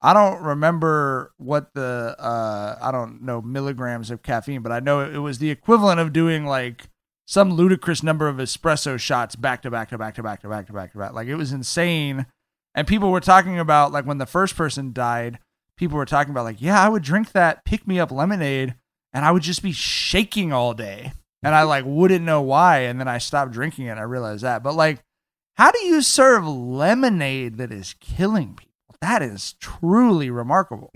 I 0.00 0.14
don't 0.14 0.42
remember 0.42 1.32
what 1.38 1.74
the 1.74 2.14
uh 2.18 2.78
I 2.80 2.92
don't 2.92 3.22
know 3.22 3.42
milligrams 3.42 4.10
of 4.10 4.22
caffeine, 4.22 4.62
but 4.62 4.72
I 4.72 4.80
know 4.80 5.00
it 5.00 5.18
was 5.18 5.38
the 5.38 5.50
equivalent 5.50 6.00
of 6.00 6.12
doing 6.12 6.46
like 6.46 6.88
some 7.26 7.52
ludicrous 7.52 8.02
number 8.02 8.28
of 8.28 8.36
espresso 8.36 8.98
shots 8.98 9.36
back 9.36 9.62
to 9.62 9.70
back 9.70 9.90
to 9.90 9.98
back 9.98 10.14
to 10.14 10.22
back 10.22 10.40
to 10.40 10.48
back 10.48 10.66
to 10.66 10.72
back 10.72 10.92
to 10.92 10.98
back. 10.98 11.12
Like 11.12 11.28
it 11.28 11.34
was 11.34 11.52
insane. 11.52 12.26
And 12.74 12.86
people 12.86 13.10
were 13.10 13.20
talking 13.20 13.58
about 13.58 13.92
like 13.92 14.06
when 14.06 14.18
the 14.18 14.26
first 14.26 14.56
person 14.56 14.92
died, 14.92 15.38
people 15.76 15.98
were 15.98 16.04
talking 16.04 16.30
about 16.30 16.44
like, 16.44 16.62
yeah, 16.62 16.80
I 16.80 16.88
would 16.88 17.02
drink 17.02 17.32
that 17.32 17.64
pick 17.64 17.86
me 17.86 17.98
up 17.98 18.12
lemonade 18.12 18.76
and 19.12 19.24
I 19.24 19.32
would 19.32 19.42
just 19.42 19.62
be 19.62 19.72
shaking 19.72 20.52
all 20.52 20.74
day. 20.74 21.12
And 21.42 21.54
I 21.54 21.64
like 21.64 21.84
wouldn't 21.86 22.24
know 22.24 22.40
why. 22.40 22.80
And 22.80 23.00
then 23.00 23.08
I 23.08 23.18
stopped 23.18 23.52
drinking 23.52 23.86
it 23.86 23.90
and 23.90 24.00
I 24.00 24.04
realized 24.04 24.44
that. 24.44 24.62
But 24.62 24.74
like, 24.74 25.02
how 25.54 25.70
do 25.70 25.80
you 25.80 26.02
serve 26.02 26.46
lemonade 26.46 27.58
that 27.58 27.72
is 27.72 27.94
killing 28.00 28.54
people? 28.54 28.67
That 29.00 29.22
is 29.22 29.54
truly 29.54 30.30
remarkable. 30.30 30.92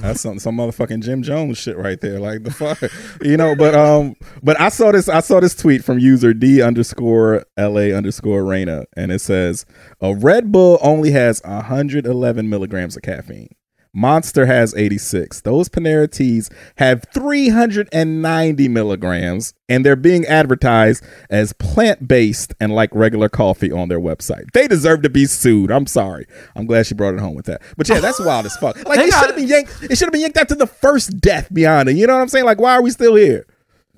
That's 0.00 0.20
some 0.20 0.38
some 0.38 0.56
motherfucking 0.56 1.02
Jim 1.02 1.22
Jones 1.22 1.58
shit 1.58 1.76
right 1.76 2.00
there. 2.00 2.20
Like 2.20 2.44
the 2.44 2.50
fuck, 2.50 2.80
you 3.22 3.36
know. 3.36 3.56
But 3.56 3.74
um, 3.74 4.14
but 4.42 4.60
I 4.60 4.68
saw 4.68 4.92
this. 4.92 5.08
I 5.08 5.20
saw 5.20 5.40
this 5.40 5.56
tweet 5.56 5.82
from 5.82 5.98
user 5.98 6.32
D 6.32 6.62
underscore 6.62 7.44
La 7.56 7.96
underscore 7.96 8.44
Reina, 8.44 8.84
and 8.96 9.10
it 9.10 9.20
says 9.20 9.66
a 10.00 10.14
Red 10.14 10.52
Bull 10.52 10.78
only 10.82 11.10
has 11.12 11.40
111 11.44 12.48
milligrams 12.48 12.96
of 12.96 13.02
caffeine. 13.02 13.55
Monster 13.96 14.44
has 14.44 14.74
86. 14.74 15.40
Those 15.40 15.70
Panera 15.70 16.10
teas 16.10 16.50
have 16.76 17.02
390 17.14 18.68
milligrams, 18.68 19.54
and 19.70 19.86
they're 19.86 19.96
being 19.96 20.26
advertised 20.26 21.02
as 21.30 21.54
plant 21.54 22.06
based 22.06 22.52
and 22.60 22.74
like 22.74 22.90
regular 22.94 23.30
coffee 23.30 23.72
on 23.72 23.88
their 23.88 23.98
website. 23.98 24.50
They 24.52 24.68
deserve 24.68 25.00
to 25.02 25.08
be 25.08 25.24
sued. 25.24 25.70
I'm 25.70 25.86
sorry. 25.86 26.26
I'm 26.54 26.66
glad 26.66 26.86
she 26.86 26.94
brought 26.94 27.14
it 27.14 27.20
home 27.20 27.34
with 27.34 27.46
that. 27.46 27.62
But 27.78 27.88
yeah, 27.88 28.00
that's 28.00 28.20
wild 28.20 28.44
as 28.44 28.56
fuck. 28.58 28.76
Like 28.86 28.98
They 28.98 29.06
it 29.06 29.14
should 29.14 29.26
have 29.26 29.36
been 29.36 29.48
yanked. 29.48 29.72
It 29.82 29.96
should 29.96 30.06
have 30.06 30.12
been 30.12 30.20
yanked 30.20 30.36
out 30.36 30.48
to 30.50 30.54
the 30.54 30.66
first 30.66 31.18
death 31.18 31.48
beyond 31.52 31.88
it. 31.88 31.96
You 31.96 32.06
know 32.06 32.14
what 32.14 32.20
I'm 32.20 32.28
saying? 32.28 32.44
Like, 32.44 32.60
why 32.60 32.74
are 32.74 32.82
we 32.82 32.90
still 32.90 33.14
here? 33.14 33.46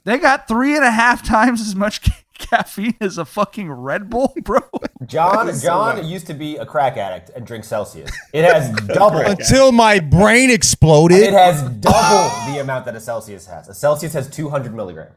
They 0.04 0.16
got 0.18 0.46
three 0.48 0.76
and 0.76 0.84
a 0.84 0.90
half 0.90 1.22
times 1.22 1.60
as 1.60 1.74
much 1.74 2.08
caffeine 2.38 2.96
as 3.00 3.18
a 3.18 3.24
fucking 3.24 3.70
Red 3.70 4.08
Bull, 4.08 4.32
bro. 4.42 4.60
John 5.06 5.50
John 5.60 5.96
wild. 5.96 6.06
used 6.06 6.26
to 6.28 6.34
be 6.34 6.56
a 6.56 6.64
crack 6.66 6.96
addict 6.96 7.30
and 7.36 7.46
drink 7.46 7.64
Celsius. 7.64 8.10
It 8.32 8.44
has 8.44 8.70
double. 8.86 9.18
Until 9.18 9.72
my 9.72 9.98
brain 10.00 10.50
exploded. 10.50 11.18
It 11.18 11.32
has 11.32 11.62
double 11.62 12.52
the 12.52 12.60
amount 12.60 12.84
that 12.86 12.94
a 12.96 13.00
Celsius 13.00 13.46
has. 13.46 13.68
A 13.68 13.74
Celsius 13.74 14.12
has 14.14 14.28
200 14.30 14.74
milligrams. 14.74 15.16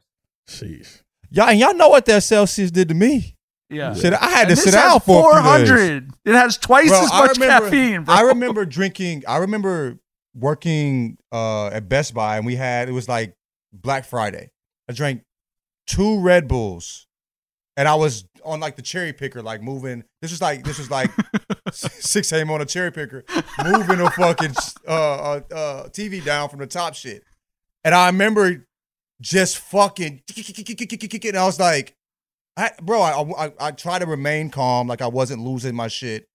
Sheesh. 0.49 1.01
Y'all 1.30 1.47
and 1.49 1.59
y'all 1.59 1.74
know 1.76 1.89
what 1.89 2.05
that 2.05 2.24
Celsius 2.24 2.72
did 2.72 2.89
to 2.89 2.95
me. 2.95 3.38
Yeah. 3.69 3.93
Shit, 3.93 4.13
I 4.13 4.30
had 4.30 4.45
to 4.45 4.49
And 4.49 4.57
sit 4.59 4.65
this 4.65 4.74
down 4.74 4.91
has 4.99 5.03
for 5.05 5.32
a 5.32 5.41
few 5.41 5.65
days. 5.65 5.69
400. 5.69 6.11
It 6.26 6.34
has 6.34 6.57
twice 6.57 6.89
Bro, 6.89 7.03
as 7.03 7.09
much 7.11 7.32
remember- 7.38 7.65
caffeine, 7.69 8.03
bro. 8.03 8.13
I 8.15 8.22
remember 8.22 8.65
drinking. 8.65 9.24
I 9.28 9.38
remember 9.38 9.97
working 10.36 11.17
uh, 11.32 11.67
at 11.67 11.88
Best 11.88 12.13
Buy, 12.13 12.36
and 12.38 12.45
we 12.45 12.55
had 12.57 12.89
it 12.89 12.91
was 12.91 13.07
like 13.07 13.36
Black 13.72 14.03
Friday. 14.03 14.51
I 14.89 14.93
drank 14.93 15.24
two 15.88 16.19
Red 16.19 16.49
Bulls, 16.49 17.07
and 17.82 17.88
I 17.88 17.95
was 17.95 18.25
on 18.43 18.59
like 18.59 18.75
the 18.75 18.84
cherry 18.84 19.11
picker, 19.11 19.41
like 19.41 19.63
moving. 19.63 20.03
This 20.21 20.29
was 20.29 20.39
like 20.39 20.63
this 20.63 20.77
was 20.77 20.91
like 20.91 21.09
six 21.71 22.32
a.m. 22.32 22.51
on 22.51 22.61
a 22.61 22.65
cherry 22.65 22.91
picker, 22.91 23.23
moving 23.65 23.99
a 23.99 24.11
fucking 24.11 24.53
uh, 24.88 24.91
uh, 24.91 25.41
uh, 25.51 25.89
TV 25.89 26.23
down 26.23 26.47
from 26.49 26.59
the 26.59 26.67
top 26.67 26.93
shit. 26.93 27.23
And 27.84 27.95
I 27.95 28.05
remember 28.05 28.67
just 29.19 29.57
fucking, 29.57 30.21
and 30.29 31.38
I 31.38 31.45
was 31.47 31.59
like, 31.59 31.95
I, 32.55 32.69
bro, 32.84 33.01
I, 33.01 33.45
I 33.45 33.51
I 33.59 33.71
tried 33.71 33.99
to 33.99 34.05
remain 34.05 34.51
calm, 34.51 34.86
like 34.88 35.01
I 35.01 35.07
wasn't 35.07 35.41
losing 35.41 35.73
my 35.73 35.88
shit. 35.88 36.27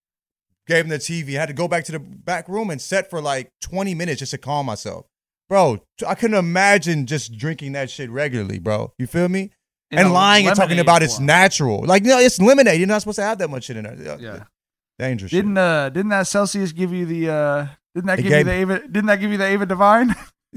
Gave 0.67 0.87
him 0.87 0.89
the 0.89 0.99
TV. 0.99 1.35
had 1.35 1.47
to 1.47 1.55
go 1.55 1.69
back 1.69 1.85
to 1.85 1.93
the 1.93 2.01
back 2.01 2.49
room 2.49 2.71
and 2.71 2.83
set 2.83 3.09
for 3.09 3.21
like 3.21 3.51
20 3.61 3.95
minutes 3.95 4.19
just 4.19 4.33
to 4.33 4.39
calm 4.39 4.67
myself. 4.67 5.07
Bro, 5.49 5.85
I 6.05 6.17
couldn't 6.17 6.37
imagine 6.37 7.07
just 7.07 7.39
drinking 7.39 7.71
that 7.73 7.89
shit 7.89 8.11
regularly, 8.11 8.59
bro. 8.59 8.93
You 8.99 9.07
feel 9.07 9.29
me? 9.29 9.53
In 9.91 9.99
and 9.99 10.09
a 10.09 10.11
lying 10.13 10.47
and 10.49 10.57
talking 10.57 10.81
about 10.81 11.03
it's 11.03 11.17
form. 11.17 11.27
natural. 11.27 11.85
Like, 11.85 12.03
no, 12.03 12.19
it's 12.19 12.41
lemonade. 12.41 12.79
You're 12.79 12.89
not 12.89 13.03
supposed 13.03 13.17
to 13.17 13.23
have 13.23 13.39
that 13.39 13.49
much 13.49 13.65
shit 13.65 13.77
in 13.77 13.85
there. 13.85 14.19
Yeah. 14.21 14.45
Dangerous 14.99 15.31
Didn't 15.31 15.59
uh 15.59 15.91
didn't 15.91 16.09
that 16.09 16.27
Celsius 16.27 16.73
give 16.73 16.93
you 16.93 17.05
the 17.07 17.31
uh 17.31 17.67
didn't 17.95 18.07
that 18.07 18.19
It 18.19 18.23
give 18.23 18.33
you 18.33 18.45
the 18.45 18.51
Ava 18.53 18.79
didn't 18.81 19.07
that 19.07 19.21
give 19.21 19.31
you 19.31 19.39
the 19.39 19.45
Ava 19.45 19.67
Devine? 19.67 20.15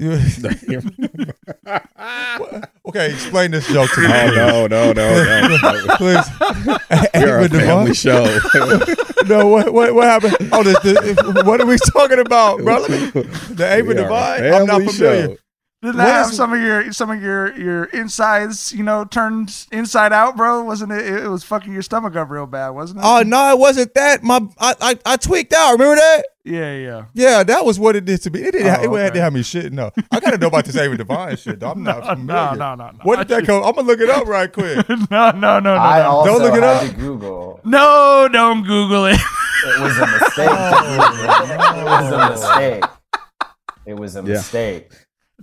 okay, 2.86 3.12
explain 3.12 3.50
this 3.50 3.66
joke 3.68 3.90
to 3.92 4.00
me. 4.00 4.06
Oh 4.10 4.66
no, 4.66 4.92
no, 4.92 4.92
no, 4.92 5.48
no. 5.48 5.96
Please. 5.96 6.26
You're 7.14 7.40
a 7.40 7.44
Ava 7.44 7.60
family 7.60 7.94
show. 7.94 8.24
no, 9.26 9.46
what, 9.48 9.74
what 9.74 9.94
what 9.94 10.04
happened? 10.04 10.36
Oh, 10.52 10.62
the, 10.62 10.72
the, 10.82 11.42
what 11.44 11.60
are 11.60 11.66
we 11.66 11.76
talking 11.92 12.18
about, 12.18 12.60
brother? 12.62 12.88
The 12.88 13.68
Ava 13.70 13.88
We 13.88 13.94
Devine? 13.94 14.44
I'm 14.54 14.66
not 14.66 14.82
familiar. 14.82 15.26
show. 15.28 15.36
Didn't 15.82 15.96
What 15.96 16.04
that 16.04 16.12
have 16.12 16.30
is- 16.30 16.36
some 16.36 16.52
of 16.52 16.60
your 16.60 16.92
some 16.92 17.10
of 17.10 17.22
your 17.22 17.56
your 17.58 17.84
insides, 17.84 18.70
you 18.72 18.82
know, 18.82 19.06
turned 19.06 19.66
inside 19.72 20.12
out, 20.12 20.36
bro? 20.36 20.62
Wasn't 20.62 20.92
it? 20.92 21.06
It 21.06 21.28
was 21.28 21.42
fucking 21.42 21.72
your 21.72 21.80
stomach 21.80 22.14
up 22.16 22.28
real 22.28 22.46
bad, 22.46 22.70
wasn't 22.70 23.00
it? 23.00 23.04
Oh 23.06 23.22
no, 23.22 23.50
it 23.50 23.58
wasn't 23.58 23.94
that. 23.94 24.22
My 24.22 24.40
I, 24.58 24.74
I 24.80 24.98
I 25.06 25.16
tweaked 25.16 25.54
out. 25.54 25.72
Remember 25.72 25.96
that? 25.96 26.24
yeah, 26.44 26.74
yeah. 26.76 27.04
Yeah, 27.14 27.42
that 27.44 27.64
was 27.64 27.78
what 27.78 27.96
it 27.96 28.04
did 28.04 28.20
to 28.22 28.30
me. 28.30 28.40
It 28.40 28.52
didn't. 28.52 28.66
Oh, 28.66 28.70
have, 28.70 28.92
it 28.92 28.98
had 29.04 29.14
to 29.14 29.20
have 29.22 29.32
me 29.32 29.42
shit. 29.42 29.72
No, 29.72 29.90
I 30.10 30.20
got 30.20 30.32
to 30.32 30.38
know 30.38 30.48
about 30.48 30.66
this 30.66 30.76
Ava 30.76 30.98
Devine 30.98 31.36
shit. 31.38 31.60
Though. 31.60 31.70
I'm 31.70 31.82
not 31.82 32.00
No, 32.04 32.08
familiar. 32.14 32.56
no, 32.56 32.74
no, 32.74 32.90
no. 32.90 32.98
What 33.02 33.16
did 33.16 33.28
that 33.28 33.46
come? 33.46 33.62
I'm 33.64 33.72
gonna 33.74 33.86
look 33.88 34.00
it 34.00 34.10
up 34.10 34.26
right 34.26 34.52
quick. 34.52 34.86
no, 34.88 34.96
no, 35.10 35.30
no, 35.30 35.60
no, 35.60 35.74
I 35.76 36.00
no. 36.00 36.08
also 36.10 36.30
Don't 36.32 36.42
look 36.42 36.56
it 36.58 36.62
up. 36.62 36.82
to 36.90 36.94
Google. 36.94 37.60
No, 37.64 38.28
don't 38.30 38.64
Google 38.66 39.06
it. 39.06 39.18
It 39.62 39.78
was 39.80 39.96
a 39.98 40.06
mistake. 40.06 40.50
it 40.50 41.84
was 41.84 42.12
a 42.12 42.16
oh. 42.16 42.30
mistake. 42.30 42.84
It 43.86 43.94
was 43.94 44.16
a 44.16 44.18
Yeah. 44.20 44.24
mistake. 44.34 44.90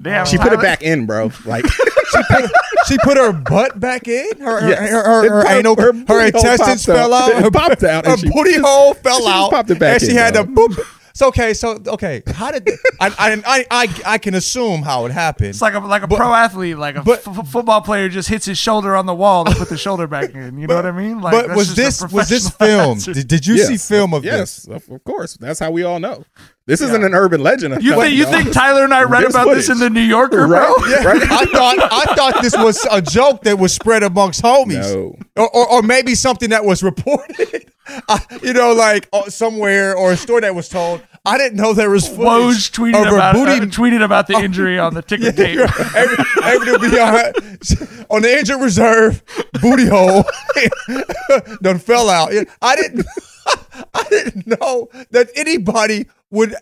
Damn, 0.02 0.26
She 0.26 0.38
put 0.38 0.54
it 0.54 0.62
back 0.62 0.82
in, 0.84 1.06
bro. 1.06 1.32
Like 1.46 1.66
she 1.72 2.48
she 2.88 2.98
put 3.00 3.18
her 3.18 3.32
butt 3.34 3.80
back 3.80 4.08
in. 4.08 4.40
Her 4.40 4.62
her 4.62 4.70
Yes. 4.70 4.80
her, 4.92 5.04
her, 5.04 5.26
It 5.26 5.30
her, 5.32 5.44
pop- 5.44 5.52
anal, 5.52 5.76
her 5.76 5.94
her, 6.08 6.26
intestines 6.28 6.86
fell 6.86 7.14
out. 7.14 7.34
out. 7.34 7.44
Her, 7.44 7.52
popped 7.52 7.84
out 7.84 8.06
Her 8.06 8.18
she 8.18 8.30
booty 8.30 8.54
just- 8.54 8.66
hole 8.66 8.94
fell 8.94 9.22
she 9.22 9.28
out. 9.28 9.50
popped 9.52 9.70
it 9.72 9.80
back 9.80 10.02
and 10.02 10.10
she 10.12 10.16
had 10.16 10.34
bro. 10.34 10.44
to 10.44 10.50
boop. 10.52 10.94
So 11.14 11.30
okay, 11.30 11.56
so 11.56 11.82
okay, 11.88 12.22
how 12.28 12.52
did 12.52 12.70
I, 13.02 13.08
I 13.08 13.42
I 13.44 13.66
I 13.72 14.02
I 14.06 14.18
can 14.20 14.36
assume 14.36 14.84
how 14.84 15.08
it 15.08 15.12
happened. 15.12 15.50
It's 15.50 15.64
like 15.64 15.74
a 15.74 15.80
like 15.80 16.04
a 16.04 16.08
But- 16.08 16.18
pro 16.18 16.32
athlete, 16.32 16.78
like 16.78 16.96
a 16.96 17.02
but- 17.02 17.26
f- 17.28 17.40
f- 17.40 17.48
football 17.48 17.82
player 17.82 18.08
just 18.08 18.30
hits 18.30 18.46
his 18.46 18.60
shoulder 18.60 18.96
on 18.96 19.08
the 19.08 19.16
wall 19.16 19.44
to 19.46 19.56
put 19.56 19.68
the 19.70 19.78
shoulder 19.78 20.06
back 20.06 20.36
in. 20.36 20.60
You 20.60 20.68
know 20.68 20.76
what 20.76 20.86
I 20.86 20.92
mean? 20.92 21.20
Like, 21.20 21.48
but 21.48 21.56
was 21.56 21.74
this 21.76 22.04
was 22.12 22.30
this 22.30 22.48
filmed? 22.60 23.04
Did, 23.04 23.28
did 23.28 23.48
you 23.48 23.58
see 23.58 23.78
film 23.78 24.14
of 24.14 24.24
yes, 24.24 24.58
this? 24.58 24.68
of 24.68 24.92
of 24.94 25.04
course. 25.04 25.34
That's 25.38 25.60
how 25.60 25.72
we 25.72 25.82
all 25.82 26.00
know. 26.00 26.24
This 26.68 26.82
isn't 26.82 27.02
an 27.04 27.16
urban 27.16 27.42
legend. 27.42 27.82
You 27.82 27.96
think 27.96 28.14
you 28.14 28.26
think 28.26 28.52
Tyler 28.52 28.84
and 28.84 28.94
I 28.94 29.04
read 29.04 29.24
There's 29.24 29.34
about 29.36 29.54
this 29.54 29.70
in 29.70 29.80
the 29.80 29.90
New 29.90 30.02
Yorker, 30.02 30.48
bro? 30.48 30.60
Right? 30.60 30.76
Yeah, 30.90 31.04
Right? 31.08 31.22
I 31.24 31.46
thought 31.46 31.78
I 31.92 32.14
thought 32.14 32.42
this 32.44 32.56
was 32.58 32.86
a 32.92 33.02
joke 33.02 33.44
that 33.44 33.58
was 33.58 33.74
spread 33.74 34.04
amongst 34.04 34.44
homies, 34.44 34.94
No. 34.94 35.16
or, 35.38 35.50
or 35.56 35.68
or 35.76 35.82
maybe 35.82 36.14
something 36.14 36.50
that 36.50 36.66
was 36.66 36.84
reported, 36.84 37.72
uh, 38.10 38.20
you 38.44 38.52
know, 38.54 38.74
like 38.74 39.08
uh, 39.14 39.30
somewhere 39.30 39.96
or 39.96 40.12
a 40.12 40.18
story 40.18 40.42
that 40.42 40.54
was 40.54 40.68
told. 40.70 41.02
I 41.26 41.38
didn't 41.38 41.58
know 41.58 41.74
there 41.74 41.90
was 41.90 42.08
footage 42.08 42.72
Woj 42.72 42.72
tweeted 42.72 43.02
of 43.02 43.08
her 43.08 43.16
about 43.16 43.36
booty. 43.36 43.52
uh, 43.52 43.66
tweeted 43.66 44.02
about 44.04 44.28
the 44.28 44.34
injury 44.44 44.80
on 44.80 44.94
the 44.94 45.02
ticker 45.02 45.32
tape. 45.34 45.60
able, 45.60 46.46
able 46.46 46.66
to 46.66 46.90
be 46.90 46.98
on, 47.00 48.06
on 48.10 48.22
the 48.22 48.38
injured 48.40 48.62
reserve 48.62 49.22
booty 49.62 49.88
hole 49.88 50.24
done 51.62 51.80
fell 51.80 52.10
out. 52.10 52.32
I 52.62 52.76
didn't 52.78 53.06
I 53.94 54.04
didn't 54.10 54.48
know 54.48 54.90
that 55.12 55.30
anybody 55.36 56.08
would 56.32 56.56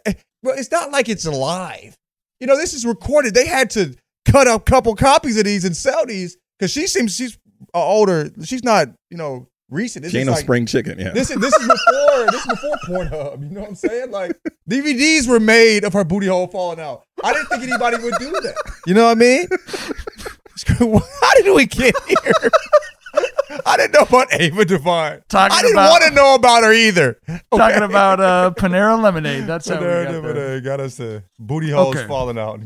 well, 0.43 0.55
it's 0.57 0.71
not 0.71 0.91
like 0.91 1.09
it's 1.09 1.25
live. 1.25 1.95
You 2.39 2.47
know, 2.47 2.57
this 2.57 2.73
is 2.73 2.85
recorded. 2.85 3.33
They 3.33 3.47
had 3.47 3.69
to 3.71 3.95
cut 4.25 4.47
a 4.47 4.59
couple 4.59 4.93
copies 4.95 5.37
of 5.37 5.45
these 5.45 5.65
and 5.65 5.75
sell 5.75 6.05
these 6.05 6.37
because 6.59 6.71
she 6.71 6.87
seems 6.87 7.15
she's 7.15 7.37
older. 7.73 8.29
She's 8.43 8.63
not, 8.63 8.89
you 9.09 9.17
know, 9.17 9.47
recent. 9.69 10.03
This 10.03 10.11
She 10.11 10.19
ain't 10.19 10.23
is 10.23 10.27
no 10.27 10.33
like- 10.33 10.43
spring 10.43 10.65
chicken. 10.65 10.99
Yeah. 10.99 11.11
this 11.11 11.31
is 11.31 11.37
this 11.39 11.53
is 11.55 11.67
before 11.67 12.25
this 12.31 12.41
is 12.41 12.47
before 12.47 12.75
Pornhub. 12.87 13.41
You 13.43 13.49
know 13.55 13.61
what 13.61 13.69
I'm 13.69 13.75
saying? 13.75 14.11
Like 14.11 14.33
DVDs 14.69 15.27
were 15.27 15.39
made 15.39 15.83
of 15.83 15.93
her 15.93 16.03
booty 16.03 16.27
hole 16.27 16.47
falling 16.47 16.79
out. 16.79 17.03
I 17.23 17.33
didn't 17.33 17.47
think 17.47 17.63
anybody 17.63 17.97
would 17.97 18.13
do 18.19 18.31
that. 18.31 18.55
You 18.85 18.93
know 18.93 19.05
what 19.05 19.11
I 19.11 19.15
mean? 19.15 19.47
How 20.67 21.31
did 21.41 21.53
we 21.53 21.65
get 21.65 21.95
here? 22.07 22.33
I 23.65 23.77
didn't 23.77 23.93
know 23.93 24.01
about 24.01 24.27
Ava 24.33 24.65
Devine. 24.65 25.21
Talking 25.29 25.57
I 25.57 25.61
didn't 25.61 25.75
about- 25.75 25.89
want 25.91 26.03
to 26.05 26.11
know 26.11 26.35
about 26.35 26.63
her 26.63 26.73
either. 26.73 27.19
Talking 27.55 27.83
about 27.83 28.19
uh, 28.19 28.51
Panera 28.57 29.01
Lemonade. 29.01 29.45
That's 29.47 29.67
how 29.69 29.75
we 29.79 29.85
Panera 29.85 30.03
got 30.05 30.11
there. 30.11 30.21
Lemonade 30.21 30.63
got 30.63 30.79
us 30.79 30.95
the 30.95 31.23
booty 31.39 31.69
holes 31.71 31.95
Okay. 31.95 32.07
falling 32.07 32.37
out. 32.37 32.59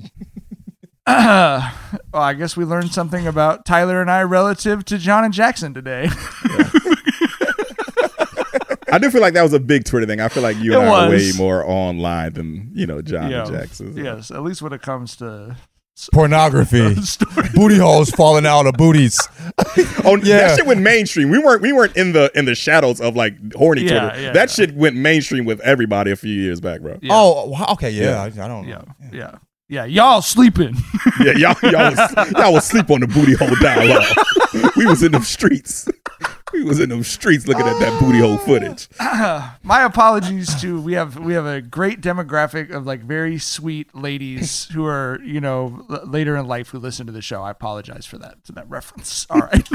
well, 1.08 1.72
I 2.14 2.34
guess 2.34 2.56
we 2.56 2.66
learned 2.66 2.92
something 2.94 3.26
about 3.26 3.66
Tyler 3.66 4.00
and 4.02 4.12
I 4.12 4.22
relative 4.22 4.86
to 4.86 4.98
John 5.00 5.24
and 5.24 5.34
Jackson 5.34 5.74
today. 5.74 6.08
I 8.92 8.98
do 9.00 9.12
feel 9.12 9.22
like 9.22 9.34
that 9.36 9.44
was 9.44 9.54
a 9.54 9.60
big 9.60 9.86
Twitter 9.86 10.06
thing. 10.08 10.20
I 10.20 10.30
feel 10.30 10.42
like 10.44 10.58
you 10.58 10.74
It 10.74 10.80
and 10.80 10.90
I 10.90 11.06
are 11.06 11.10
way 11.10 11.32
more 11.38 11.64
online 11.68 12.34
than 12.34 12.72
you 12.74 12.88
know 12.88 13.02
John 13.02 13.30
Yeah. 13.30 13.44
and 13.46 13.52
Jackson. 13.52 13.96
Yes, 13.96 14.32
at 14.32 14.42
least 14.44 14.62
when 14.62 14.74
it 14.74 14.82
comes 14.82 15.16
to 15.18 15.56
Pornography, 16.14 16.95
booty 17.56 17.78
holes 17.78 18.10
falling 18.12 18.45
out 18.45 18.66
of 18.66 18.74
booties. 18.76 19.20
Oh 20.06 20.16
Yeah. 20.16 20.38
that 20.47 20.58
shit 20.58 20.66
went 20.66 20.80
mainstream. 20.82 21.30
We 21.30 21.38
weren't 21.39 21.62
we 21.62 21.74
weren't 21.74 21.95
in 21.97 22.14
the 22.14 22.32
in 22.38 22.45
the 22.45 22.56
shadows 22.56 23.02
of 23.02 23.16
like 23.16 23.34
horny 23.54 23.84
Yeah, 23.84 24.00
Twitter. 24.10 24.22
yeah, 24.22 24.32
that 24.32 24.50
yeah. 24.50 24.66
shit 24.66 24.76
went 24.76 24.95
mainstream 24.95 25.45
with 25.45 25.60
everybody 25.62 26.12
a 26.12 26.16
few 26.16 26.34
years 26.34 26.62
back, 26.62 26.82
bro. 26.82 26.97
Yeah. 27.02 27.12
Oh, 27.14 27.72
okay, 27.74 27.89
yeah, 27.91 28.04
Yeah. 28.04 28.22
I, 28.43 28.45
I 28.45 28.47
don't 28.47 28.68
yeah, 28.68 28.76
know. 28.76 28.86
yeah, 29.12 29.36
yeah. 29.68 29.86
Y'all 29.86 30.22
sleeping? 30.22 30.76
Yeah, 31.20 31.34
y'all 31.34 31.56
y'all 31.72 31.91
was, 31.91 32.32
y'all 32.32 32.54
was 32.54 32.66
sleep 32.66 32.89
on 32.89 33.02
the 33.02 33.08
booty 33.08 33.34
hole 33.34 33.54
dialogue. 33.62 34.06
we 34.78 34.86
was 34.86 35.04
in 35.04 35.12
the 35.12 35.22
streets. 35.22 35.88
We 36.54 36.64
was 36.64 36.80
in 36.80 36.89
them 36.89 37.04
streets 37.04 37.47
looking 37.47 37.68
at 37.68 37.80
that 37.80 38.00
booty 38.02 38.20
hole 38.20 38.38
footage. 38.38 38.88
My 39.64 39.84
apologies 39.84 40.60
to 40.62 40.82
we 40.82 40.93
have 40.93 41.18
we 41.18 41.34
have 41.34 41.45
a 41.45 41.62
great 41.62 42.02
demographic 42.02 42.72
of 42.72 42.86
like 42.86 43.02
very 43.02 43.38
sweet 43.38 43.93
ladies 43.95 44.66
who 44.74 44.86
are 44.86 45.20
you 45.24 45.39
know 45.41 45.86
l- 45.89 46.02
later 46.08 46.36
in 46.36 46.47
life 46.47 46.70
who 46.70 46.80
listen 46.80 47.06
to 47.06 47.12
the 47.12 47.22
show. 47.22 47.43
I 47.43 47.52
apologize 47.52 48.06
for 48.06 48.18
that 48.18 48.43
to 48.45 48.52
that 48.54 48.70
reference. 48.70 49.28
All 49.30 49.39
right, 49.41 49.68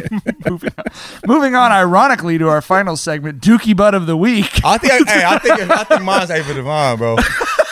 moving 0.48 0.72
on. 0.76 0.84
Moving 1.26 1.54
on, 1.54 1.70
ironically 1.72 2.38
to 2.38 2.48
our 2.48 2.60
final 2.62 2.96
segment, 2.96 3.40
Dookie 3.40 3.76
Butt 3.76 3.94
of 3.94 4.06
the 4.06 4.16
Week. 4.16 4.50
I 4.64 4.78
think, 4.78 5.08
I, 5.08 5.12
hey, 5.12 5.24
I 5.24 5.38
think, 5.38 5.70
I 5.70 5.84
think 5.84 6.02
mine's 6.02 6.30
Ava 6.30 6.54
Devine, 6.54 6.96
bro. 6.98 7.16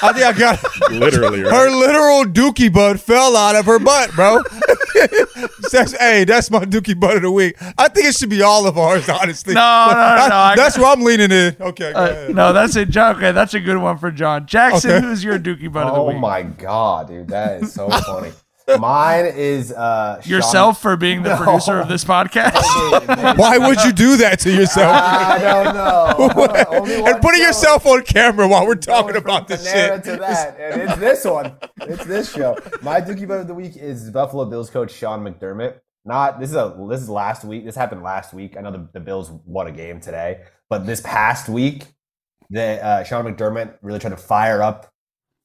I 0.05 0.13
think 0.13 0.25
I 0.27 0.33
got 0.33 0.63
Literally, 0.91 1.43
right? 1.43 1.53
her 1.53 1.71
literal 1.71 2.25
dookie 2.25 2.73
butt 2.73 2.99
fell 3.01 3.37
out 3.37 3.55
of 3.57 3.67
her 3.67 3.79
butt, 3.79 4.11
bro. 4.13 4.43
that's, 5.73 5.93
hey, 5.97 6.25
that's 6.25 6.51
my 6.51 6.65
dookie 6.65 6.99
butt 6.99 7.17
of 7.17 7.23
the 7.23 7.31
week. 7.31 7.57
I 7.79 7.89
think 7.89 8.07
it 8.09 8.15
should 8.17 8.31
be 8.31 8.43
all 8.43 8.67
of 8.67 8.77
ours, 8.79 9.09
honestly. 9.09 9.55
No, 9.55 9.61
But 9.89 9.95
no, 9.95 10.01
that- 10.01 10.29
no, 10.31 10.37
I- 10.37 10.57
that's 10.57 10.79
where 10.79 10.87
I'm 10.89 11.03
leaning 11.03 11.31
in. 11.33 11.57
Okay, 11.61 11.93
go 11.93 11.99
Uh, 11.99 12.03
ahead. 12.05 12.35
no, 12.35 12.53
that's 12.53 12.77
a 12.77 12.85
John. 12.87 13.17
Okay, 13.17 13.33
that's 13.33 13.55
a 13.55 13.61
good 13.61 13.79
one 13.79 13.99
for 13.99 14.11
John 14.11 14.47
Jackson. 14.47 14.91
Okay. 14.91 15.01
Who's 15.07 15.23
your 15.25 15.39
Dookie 15.39 15.73
Butt 15.73 15.87
of 15.89 15.95
the 15.95 16.03
week? 16.03 16.17
Oh 16.17 16.21
my 16.21 16.43
god, 16.43 17.09
dude, 17.09 17.29
that 17.29 17.63
is 17.63 17.73
so 17.73 17.89
funny. 18.07 18.33
Mine 18.79 19.27
is 19.27 19.73
uh 19.73 20.21
Sean- 20.21 20.31
Yourself 20.31 20.81
for 20.81 20.97
being 20.97 21.23
the 21.23 21.31
No. 21.31 21.37
producer 21.37 21.81
of 21.81 21.89
this 21.89 22.05
podcast. 22.05 22.55
Why 23.39 23.59
would 23.59 23.83
you 23.85 23.93
do 23.93 24.17
that 24.19 24.39
to 24.41 24.53
yourself? 24.53 24.95
I 24.95 25.39
don't 25.41 25.75
know. 25.75 27.03
And 27.13 27.21
putting 27.21 27.41
show. 27.41 27.47
yourself 27.47 27.87
on 27.87 28.03
camera 28.05 28.47
while 28.49 28.67
we're 28.67 28.75
talking 28.77 29.17
about 29.17 29.49
this 29.49 29.67
Panera 29.67 29.95
shit. 29.97 30.05
to 30.05 30.17
that, 30.19 30.57
and 30.61 30.83
it's 30.83 30.97
this 30.97 31.25
one. 31.25 31.57
It's 31.83 32.05
this 32.05 32.33
show. 32.33 32.57
My 32.83 33.01
Dookie 33.01 33.27
Butt 33.27 33.41
of 33.41 33.47
the 33.49 33.55
week 33.55 33.77
is 33.77 34.11
Buffalo 34.11 34.45
Bills 34.45 34.71
coach 34.71 34.93
Sean 34.93 35.23
McDermott. 35.25 35.81
Not 36.05 36.41
this 36.41 36.51
is 36.51 36.57
a 36.57 36.75
this 36.89 37.01
is 37.01 37.09
last 37.09 37.45
week. 37.45 37.65
This 37.65 37.75
happened 37.77 38.03
last 38.03 38.33
week. 38.35 38.57
I 38.57 38.61
know 38.61 38.71
the, 38.73 38.89
the 38.93 39.01
Bills 39.01 39.31
won 39.45 39.67
a 39.67 39.73
game 39.73 40.01
today, 40.01 40.43
but 40.69 40.87
this 40.87 41.01
past 41.01 41.49
week, 41.49 41.85
the 42.51 42.85
uh, 42.85 43.05
Sean 43.05 43.25
McDermott 43.25 43.75
really 43.83 43.99
tried 43.99 44.11
to 44.11 44.17
fire 44.17 44.63
up, 44.63 44.91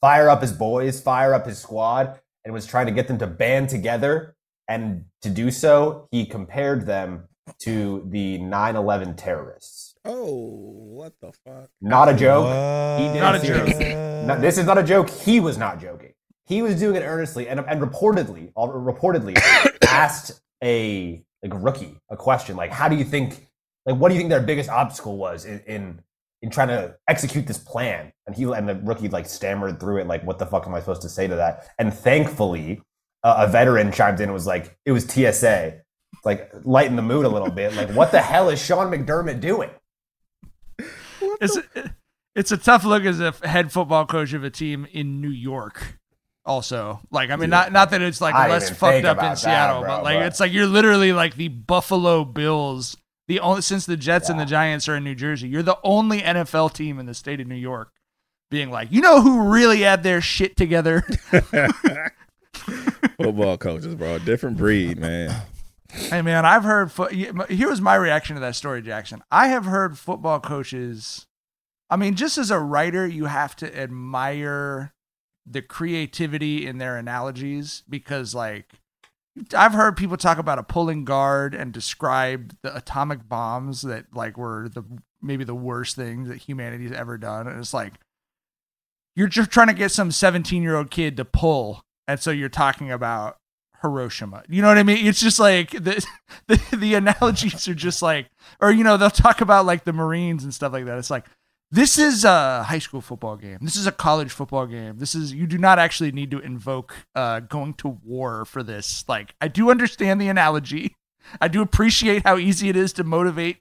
fire 0.01 0.29
up 0.29 0.41
his 0.41 0.53
boys, 0.53 0.99
fire 0.99 1.33
up 1.33 1.45
his 1.45 1.59
squad, 1.59 2.19
and 2.47 2.53
was 2.53 2.65
trying 2.65 2.85
to 2.85 2.93
get 2.93 3.09
them 3.09 3.17
to 3.17 3.27
band 3.27 3.67
together. 3.67 4.33
And 4.69 5.03
to 5.21 5.29
do 5.29 5.51
so, 5.51 6.07
he 6.11 6.25
compared 6.25 6.85
them 6.85 7.27
to 7.59 8.05
the 8.09 8.37
9/11 8.39 9.15
terrorists. 9.17 9.95
Oh, 10.05 10.31
what 10.97 11.13
the 11.21 11.33
fuck? 11.45 11.69
Not 11.81 12.07
a 12.07 12.13
joke. 12.13 12.45
What? 12.45 12.99
He 13.01 13.13
did 13.13 13.19
Not 13.19 13.35
it 13.35 13.43
a 13.43 13.47
joke. 13.47 13.67
seriously. 13.67 13.95
No, 14.25 14.39
this 14.39 14.57
is 14.57 14.65
not 14.65 14.77
a 14.77 14.83
joke. 14.83 15.09
He 15.09 15.41
was 15.41 15.57
not 15.57 15.79
joking. 15.81 16.13
He 16.45 16.61
was 16.61 16.79
doing 16.79 16.95
it 16.95 17.01
earnestly, 17.05 17.49
and 17.49 17.59
and 17.59 17.81
reportedly, 17.81 18.53
uh, 18.55 18.67
reportedly 18.67 19.37
asked 19.87 20.41
a 20.63 21.21
like 21.43 21.51
rookie 21.53 21.99
a 22.09 22.15
question 22.15 22.55
like, 22.55 22.71
"How 22.71 22.87
do 22.87 22.95
you 22.95 23.03
think? 23.03 23.47
Like, 23.85 23.97
what 23.97 24.07
do 24.09 24.15
you 24.15 24.19
think 24.19 24.29
their 24.29 24.41
biggest 24.41 24.69
obstacle 24.69 25.17
was 25.17 25.43
in 25.43 25.59
in, 25.67 26.01
in 26.41 26.49
trying 26.49 26.69
to 26.69 26.95
execute 27.07 27.47
this 27.47 27.57
plan?" 27.57 28.11
And 28.25 28.35
he 28.35 28.43
and 28.43 28.67
the 28.67 28.75
rookie 28.75 29.09
like 29.09 29.27
stammered 29.27 29.79
through 29.79 29.97
it, 29.97 30.07
like, 30.07 30.23
"What 30.23 30.39
the 30.39 30.45
fuck 30.45 30.67
am 30.67 30.75
I 30.75 30.79
supposed 30.79 31.01
to 31.03 31.09
say 31.09 31.27
to 31.27 31.35
that?" 31.35 31.69
And 31.79 31.93
thankfully, 31.93 32.81
uh, 33.23 33.45
a 33.47 33.51
veteran 33.51 33.91
chimed 33.91 34.19
in 34.19 34.25
and 34.25 34.33
was 34.33 34.47
like, 34.47 34.77
"It 34.85 34.91
was 34.91 35.05
TSA." 35.05 35.81
Like 36.23 36.51
lighten 36.63 36.95
the 36.95 37.01
mood 37.01 37.25
a 37.25 37.29
little 37.29 37.51
bit. 37.51 37.75
Like, 37.75 37.89
what 37.91 38.11
the 38.11 38.21
hell 38.21 38.49
is 38.49 38.63
Sean 38.63 38.91
McDermott 38.91 39.39
doing? 39.39 39.69
it's 41.41 41.57
it's 42.35 42.51
a 42.51 42.57
tough 42.57 42.83
look 42.83 43.03
as 43.03 43.19
a 43.19 43.33
head 43.43 43.71
football 43.71 44.05
coach 44.05 44.33
of 44.33 44.43
a 44.43 44.49
team 44.49 44.87
in 44.91 45.21
New 45.21 45.29
York. 45.29 45.97
Also, 46.45 47.01
like 47.11 47.29
I 47.29 47.35
mean, 47.35 47.49
not 47.49 47.73
not 47.73 47.89
that 47.89 48.01
it's 48.01 48.21
like 48.21 48.33
I 48.33 48.49
less 48.49 48.69
fucked 48.69 49.03
up 49.05 49.17
in 49.17 49.25
that, 49.25 49.37
Seattle, 49.37 49.81
bro, 49.81 49.97
but 49.97 50.03
like 50.03 50.19
but- 50.19 50.27
it's 50.27 50.39
like 50.39 50.53
you're 50.53 50.65
literally 50.65 51.11
like 51.11 51.35
the 51.35 51.49
Buffalo 51.49 52.23
Bills. 52.23 52.95
The 53.27 53.39
only 53.39 53.61
since 53.61 53.85
the 53.85 53.97
Jets 53.97 54.29
and 54.29 54.39
the 54.39 54.45
Giants 54.45 54.87
are 54.87 54.95
in 54.95 55.03
New 55.03 55.15
Jersey, 55.15 55.49
you're 55.49 55.63
the 55.63 55.79
only 55.83 56.21
NFL 56.21 56.73
team 56.73 56.97
in 56.99 57.05
the 57.05 57.13
state 57.13 57.41
of 57.41 57.47
New 57.47 57.55
York 57.55 57.91
being 58.49 58.71
like, 58.71 58.91
you 58.91 59.01
know 59.01 59.21
who 59.21 59.49
really 59.49 59.81
had 59.81 60.03
their 60.03 60.21
shit 60.21 60.55
together? 60.55 61.03
Football 63.17 63.57
coaches, 63.57 63.95
bro. 63.95 64.19
Different 64.19 64.57
breed, 64.57 64.97
man. 64.97 65.41
Hey 65.89 66.21
man, 66.21 66.45
I've 66.45 66.63
heard. 66.63 66.91
Fo- 66.91 67.07
here 67.07 67.69
was 67.69 67.81
my 67.81 67.95
reaction 67.95 68.35
to 68.35 68.39
that 68.41 68.55
story, 68.55 68.81
Jackson. 68.81 69.23
I 69.31 69.47
have 69.47 69.65
heard 69.65 69.97
football 69.97 70.39
coaches. 70.39 71.25
I 71.89 71.95
mean, 71.95 72.15
just 72.15 72.37
as 72.37 72.51
a 72.51 72.59
writer, 72.59 73.07
you 73.07 73.25
have 73.25 73.55
to 73.57 73.77
admire 73.77 74.93
the 75.45 75.61
creativity 75.61 76.67
in 76.67 76.77
their 76.77 76.97
analogies 76.97 77.83
because, 77.89 78.35
like, 78.35 78.81
I've 79.55 79.73
heard 79.73 79.97
people 79.97 80.17
talk 80.17 80.37
about 80.37 80.59
a 80.59 80.63
pulling 80.63 81.05
guard 81.05 81.53
and 81.53 81.71
describe 81.71 82.55
the 82.61 82.75
atomic 82.75 83.27
bombs 83.27 83.81
that 83.81 84.05
like 84.13 84.37
were 84.37 84.69
the 84.69 84.83
maybe 85.21 85.43
the 85.43 85.55
worst 85.55 85.95
things 85.95 86.27
that 86.29 86.37
humanity's 86.37 86.91
ever 86.91 87.17
done, 87.17 87.47
and 87.47 87.59
it's 87.59 87.73
like 87.73 87.93
you're 89.15 89.27
just 89.27 89.51
trying 89.51 89.67
to 89.67 89.73
get 89.73 89.91
some 89.91 90.11
17 90.11 90.61
year 90.63 90.75
old 90.75 90.91
kid 90.91 91.17
to 91.17 91.25
pull, 91.25 91.81
and 92.07 92.19
so 92.19 92.31
you're 92.31 92.49
talking 92.49 92.91
about 92.91 93.37
Hiroshima. 93.81 94.43
You 94.47 94.61
know 94.61 94.67
what 94.67 94.77
I 94.77 94.83
mean? 94.83 95.05
It's 95.05 95.19
just 95.19 95.39
like 95.39 95.71
the, 95.71 96.05
the 96.47 96.61
the 96.75 96.93
analogies 96.95 97.67
are 97.67 97.75
just 97.75 98.01
like, 98.01 98.27
or 98.59 98.71
you 98.71 98.83
know, 98.83 98.97
they'll 98.97 99.09
talk 99.09 99.41
about 99.41 99.65
like 99.65 99.83
the 99.83 99.93
Marines 99.93 100.43
and 100.43 100.53
stuff 100.53 100.73
like 100.73 100.85
that. 100.85 100.97
It's 100.97 101.11
like 101.11 101.25
this 101.71 101.97
is 101.97 102.23
a 102.23 102.63
high 102.63 102.79
school 102.79 103.01
football 103.01 103.35
game. 103.35 103.57
This 103.61 103.75
is 103.75 103.87
a 103.87 103.91
college 103.91 104.31
football 104.31 104.65
game. 104.65 104.97
This 104.97 105.13
is 105.15 105.33
you 105.33 105.47
do 105.47 105.57
not 105.57 105.79
actually 105.79 106.11
need 106.11 106.31
to 106.31 106.39
invoke 106.39 106.95
uh, 107.15 107.41
going 107.41 107.73
to 107.75 107.99
war 108.03 108.45
for 108.45 108.63
this. 108.63 109.03
Like 109.07 109.35
I 109.41 109.47
do 109.47 109.69
understand 109.69 110.21
the 110.21 110.29
analogy. 110.29 110.95
I 111.41 111.49
do 111.49 111.61
appreciate 111.61 112.23
how 112.25 112.37
easy 112.37 112.69
it 112.69 112.77
is 112.77 112.93
to 112.93 113.03
motivate 113.03 113.57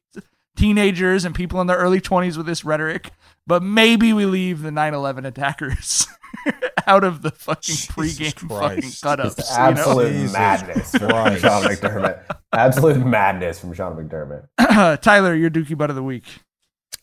teenagers 0.56 1.24
and 1.24 1.34
people 1.34 1.60
in 1.60 1.66
their 1.66 1.76
early 1.76 2.00
20s 2.00 2.36
with 2.36 2.46
this 2.46 2.64
rhetoric, 2.64 3.10
but 3.46 3.62
maybe 3.62 4.12
we 4.12 4.24
leave 4.24 4.62
the 4.62 4.70
9/11 4.70 5.26
attackers 5.26 6.06
out 6.86 7.02
of 7.02 7.22
the 7.22 7.32
fucking 7.32 7.74
pregame 7.74 8.32
fucking 8.34 8.80
Christ. 8.80 9.02
cut-ups. 9.02 9.34
Just 9.34 9.50
you 9.52 9.58
know? 9.58 9.64
absolute 9.70 10.32
madness 10.32 10.90
from 10.92 11.10
Sean 11.38 11.62
McDermott. 11.64 12.36
Absolute 12.52 13.04
madness 13.04 13.58
from 13.58 13.72
Sean 13.74 13.96
McDermott. 13.96 15.00
Tyler, 15.02 15.34
your 15.34 15.50
Dookie 15.50 15.76
Butt 15.76 15.90
of 15.90 15.96
the 15.96 16.02
week. 16.02 16.24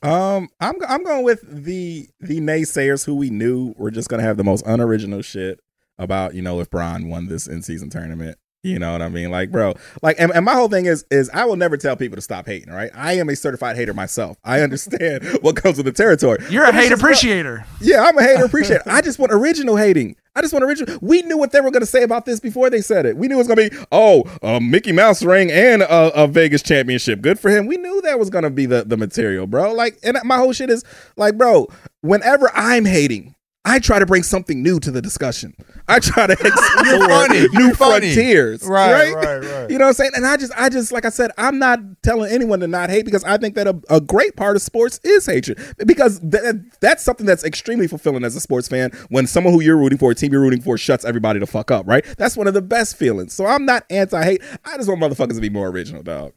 Um, 0.03 0.49
I'm 0.59 0.75
I'm 0.87 1.03
going 1.03 1.23
with 1.23 1.41
the 1.47 2.09
the 2.19 2.41
naysayers 2.41 3.05
who 3.05 3.15
we 3.15 3.29
knew 3.29 3.73
were 3.77 3.89
just 3.89 4.09
gonna 4.09 4.23
have 4.23 4.37
the 4.37 4.43
most 4.43 4.65
unoriginal 4.65 5.21
shit 5.21 5.61
about 5.97 6.35
you 6.35 6.41
know 6.41 6.59
if 6.59 6.69
Bron 6.69 7.07
won 7.07 7.27
this 7.27 7.47
in 7.47 7.61
season 7.61 7.89
tournament. 7.89 8.37
You 8.63 8.79
know 8.79 8.93
what 8.93 9.01
I 9.01 9.09
mean? 9.09 9.29
Like, 9.29 9.51
bro, 9.51 9.73
like, 10.01 10.15
and, 10.19 10.31
and 10.33 10.45
my 10.45 10.53
whole 10.53 10.69
thing 10.69 10.85
is, 10.85 11.03
is 11.11 11.29
I 11.33 11.43
will 11.43 11.57
never 11.57 11.75
tell 11.75 11.97
people 11.97 12.15
to 12.15 12.21
stop 12.21 12.45
hating. 12.45 12.73
Right? 12.73 12.89
I 12.95 13.13
am 13.13 13.27
a 13.27 13.35
certified 13.35 13.75
hater 13.75 13.93
myself. 13.93 14.37
I 14.45 14.61
understand 14.61 15.25
what 15.41 15.57
comes 15.57 15.75
with 15.75 15.85
the 15.85 15.91
territory. 15.91 16.37
You're 16.49 16.63
a 16.63 16.67
But 16.67 16.75
it's 16.75 16.83
hate 16.85 16.89
just, 16.91 17.01
appreciator. 17.01 17.65
yeah, 17.81 18.03
I'm 18.03 18.17
a 18.17 18.23
hater 18.23 18.45
appreciator. 18.45 18.83
I 18.87 19.01
just 19.01 19.19
want 19.19 19.33
original 19.33 19.75
hating. 19.75 20.15
I 20.33 20.41
just 20.41 20.53
want 20.53 20.63
original. 20.63 20.97
We 21.01 21.23
knew 21.23 21.37
what 21.37 21.51
they 21.51 21.59
were 21.59 21.71
going 21.71 21.81
to 21.81 21.85
say 21.85 22.03
about 22.03 22.25
this 22.25 22.39
before 22.39 22.69
they 22.69 22.79
said 22.79 23.05
it. 23.05 23.17
We 23.17 23.27
knew 23.27 23.35
it 23.35 23.45
was 23.45 23.47
going 23.47 23.69
to 23.69 23.75
be, 23.75 23.85
oh, 23.91 24.23
a 24.41 24.61
Mickey 24.61 24.93
Mouse 24.93 25.23
ring 25.23 25.51
and 25.51 25.81
a, 25.81 26.23
a 26.23 26.27
Vegas 26.27 26.63
championship. 26.63 27.21
Good 27.21 27.39
for 27.39 27.49
him. 27.49 27.67
We 27.67 27.75
knew 27.75 27.99
that 28.03 28.17
was 28.17 28.29
going 28.29 28.45
to 28.45 28.49
be 28.49 28.65
the, 28.65 28.83
the 28.85 28.95
material, 28.95 29.45
bro. 29.45 29.73
Like, 29.73 29.99
and 30.03 30.17
my 30.23 30.37
whole 30.37 30.53
shit 30.53 30.69
is 30.69 30.85
like, 31.17 31.37
bro, 31.37 31.67
whenever 31.99 32.49
I'm 32.55 32.85
hating, 32.85 33.35
I 33.65 33.79
try 33.79 33.97
to 33.99 34.05
bring 34.05 34.23
something 34.23 34.61
new 34.61 34.77
to 34.81 34.91
the 34.91 35.01
discussion. 35.01 35.55
I 35.87 35.99
try 35.99 36.27
to 36.27 36.33
explore 36.39 37.07
funny. 37.07 37.47
new 37.53 37.73
funny. 37.73 38.13
frontiers. 38.13 38.63
Right, 38.63 39.13
right, 39.13 39.37
right. 39.41 39.69
You 39.69 39.77
know 39.77 39.85
what 39.85 39.89
I'm 39.89 39.93
saying? 39.93 40.11
And 40.15 40.25
I 40.25 40.35
just, 40.35 40.51
I 40.57 40.67
just, 40.67 40.91
like 40.91 41.05
I 41.05 41.09
said, 41.09 41.31
I'm 41.37 41.59
not 41.59 41.79
telling 42.03 42.29
anyone 42.29 42.59
to 42.59 42.67
not 42.67 42.89
hate 42.89 43.05
because 43.05 43.23
I 43.23 43.37
think 43.37 43.55
that 43.55 43.67
a, 43.67 43.79
a 43.89 44.01
great 44.01 44.35
part 44.35 44.57
of 44.57 44.61
sports 44.61 44.99
is 45.03 45.25
hatred 45.25 45.59
because 45.85 46.19
th- 46.19 46.55
that's 46.81 47.03
something 47.03 47.25
that's 47.25 47.45
extremely 47.45 47.87
fulfilling 47.87 48.25
as 48.25 48.35
a 48.35 48.41
sports 48.41 48.67
fan 48.67 48.91
when 49.09 49.27
someone 49.27 49.53
who 49.53 49.61
you're 49.61 49.77
rooting 49.77 49.97
for, 49.97 50.11
a 50.11 50.15
team 50.15 50.33
you're 50.33 50.41
rooting 50.41 50.61
for, 50.61 50.77
shuts 50.77 51.05
everybody 51.05 51.39
the 51.39 51.47
fuck 51.47 51.71
up, 51.71 51.87
right? 51.87 52.03
That's 52.17 52.35
one 52.35 52.47
of 52.47 52.53
the 52.53 52.61
best 52.61 52.97
feelings. 52.97 53.31
So 53.33 53.45
I'm 53.45 53.65
not 53.65 53.85
anti-hate. 53.89 54.41
I 54.65 54.75
just 54.75 54.89
want 54.89 54.99
motherfuckers 55.01 55.35
to 55.35 55.41
be 55.41 55.49
more 55.49 55.69
original, 55.69 56.03
dog. 56.03 56.33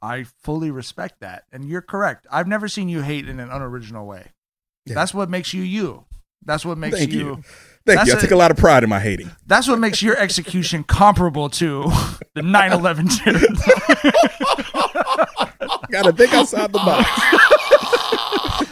I 0.00 0.24
fully 0.42 0.70
respect 0.70 1.20
that. 1.20 1.44
And 1.52 1.64
you're 1.68 1.82
correct. 1.82 2.26
I've 2.30 2.46
never 2.46 2.68
seen 2.68 2.88
you 2.88 3.02
hate 3.02 3.28
in 3.28 3.38
an 3.38 3.50
unoriginal 3.50 4.06
way. 4.06 4.28
Yeah. 4.86 4.94
That's 4.94 5.12
what 5.12 5.28
makes 5.28 5.52
you 5.52 5.62
you. 5.62 6.04
That's 6.44 6.64
what 6.64 6.78
makes 6.78 6.96
Thank 6.96 7.12
you. 7.12 7.18
you. 7.18 7.34
Thank 7.84 7.98
that's 7.98 8.08
you. 8.08 8.16
I 8.16 8.20
take 8.20 8.30
a 8.30 8.36
lot 8.36 8.50
of 8.50 8.56
pride 8.56 8.82
in 8.84 8.88
my 8.90 9.00
hating. 9.00 9.30
That's 9.46 9.68
what 9.68 9.78
makes 9.78 10.00
your 10.02 10.16
execution 10.16 10.84
comparable 10.88 11.50
to 11.50 11.82
the 12.34 12.40
9/11 12.42 13.18
terror. 13.24 13.40
Gotta 15.90 16.12
think 16.12 16.32
outside 16.32 16.72
the 16.72 16.78
box. 16.78 17.10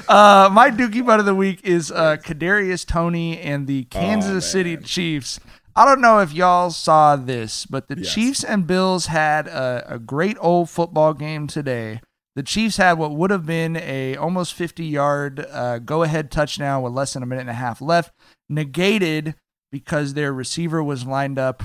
Uh, 0.07 0.51
my 0.53 0.71
Dookie 0.71 1.05
Butt 1.05 1.19
of 1.19 1.25
the 1.27 1.35
week 1.35 1.61
is 1.65 1.91
uh, 1.91 2.19
Kadarius 2.19 2.87
Toney 2.87 3.41
and 3.41 3.67
the 3.67 3.87
Oh, 3.91 3.99
Kansas 3.99 4.49
City 4.51 4.77
Chiefs. 4.77 5.41
I 5.75 5.87
don't 5.87 6.03
know 6.03 6.21
if 6.21 6.33
y'all 6.33 6.71
saw 6.71 7.17
this, 7.17 7.65
but 7.65 7.89
the 7.89 7.97
Chiefs 7.97 8.45
and 8.45 8.67
Bills 8.67 9.07
had 9.07 9.49
a, 9.49 9.95
a 9.95 9.99
great 9.99 10.37
old 10.41 10.69
football 10.69 11.15
game 11.15 11.47
today. 11.47 12.01
The 12.37 12.43
Chiefs 12.43 12.79
had 12.79 12.95
what 12.95 13.13
would 13.13 13.31
have 13.31 13.47
been 13.47 13.77
a 13.77 14.17
almost 14.17 14.55
50 14.55 14.85
yard 14.85 15.47
uh, 15.51 15.79
go 15.79 16.03
ahead 16.03 16.31
touchdown 16.31 16.83
with 16.83 16.93
less 16.93 17.13
than 17.13 17.23
a 17.23 17.27
minute 17.27 17.43
and 17.43 17.51
a 17.51 17.55
half 17.55 17.81
left, 17.81 18.13
negated 18.49 19.35
because 19.71 20.15
their 20.15 20.33
receiver 20.33 20.83
was 20.83 21.07
lined 21.07 21.39
up 21.39 21.65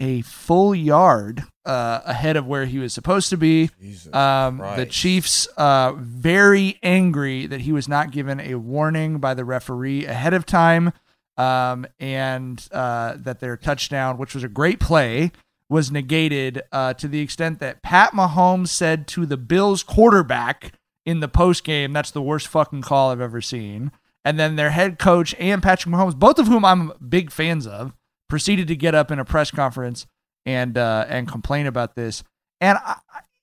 a 0.00 0.22
full 0.22 0.74
yard 0.74 1.44
uh, 1.64 2.00
ahead 2.04 2.36
of 2.36 2.46
where 2.46 2.66
he 2.66 2.78
was 2.78 2.92
supposed 2.92 3.30
to 3.30 3.36
be. 3.36 3.68
Um, 4.12 4.58
the 4.76 4.86
Chiefs 4.86 5.46
uh, 5.56 5.92
very 5.96 6.78
angry 6.82 7.46
that 7.46 7.62
he 7.62 7.72
was 7.72 7.88
not 7.88 8.10
given 8.10 8.40
a 8.40 8.54
warning 8.54 9.18
by 9.18 9.34
the 9.34 9.44
referee 9.44 10.06
ahead 10.06 10.34
of 10.34 10.46
time, 10.46 10.92
um, 11.36 11.86
and 11.98 12.66
uh, 12.72 13.14
that 13.18 13.40
their 13.40 13.56
touchdown, 13.56 14.18
which 14.18 14.34
was 14.34 14.44
a 14.44 14.48
great 14.48 14.78
play, 14.80 15.32
was 15.70 15.90
negated 15.90 16.62
uh, 16.72 16.94
to 16.94 17.08
the 17.08 17.20
extent 17.20 17.60
that 17.60 17.82
Pat 17.82 18.12
Mahomes 18.12 18.68
said 18.68 19.06
to 19.08 19.26
the 19.26 19.36
Bills 19.36 19.82
quarterback 19.82 20.72
in 21.04 21.20
the 21.20 21.28
post 21.28 21.64
game, 21.64 21.92
"That's 21.92 22.10
the 22.10 22.22
worst 22.22 22.48
fucking 22.48 22.82
call 22.82 23.10
I've 23.10 23.20
ever 23.20 23.40
seen." 23.40 23.92
And 24.24 24.38
then 24.38 24.56
their 24.56 24.70
head 24.70 24.98
coach 24.98 25.34
and 25.38 25.62
Patrick 25.62 25.94
Mahomes, 25.94 26.16
both 26.16 26.38
of 26.38 26.48
whom 26.48 26.64
I'm 26.64 26.92
big 27.06 27.30
fans 27.30 27.66
of, 27.66 27.94
proceeded 28.28 28.68
to 28.68 28.76
get 28.76 28.94
up 28.94 29.10
in 29.10 29.18
a 29.18 29.24
press 29.24 29.50
conference 29.50 30.06
and 30.44 30.76
uh, 30.78 31.06
and 31.08 31.28
complain 31.28 31.66
about 31.66 31.94
this. 31.94 32.22
And 32.60 32.78
I, 32.78 32.96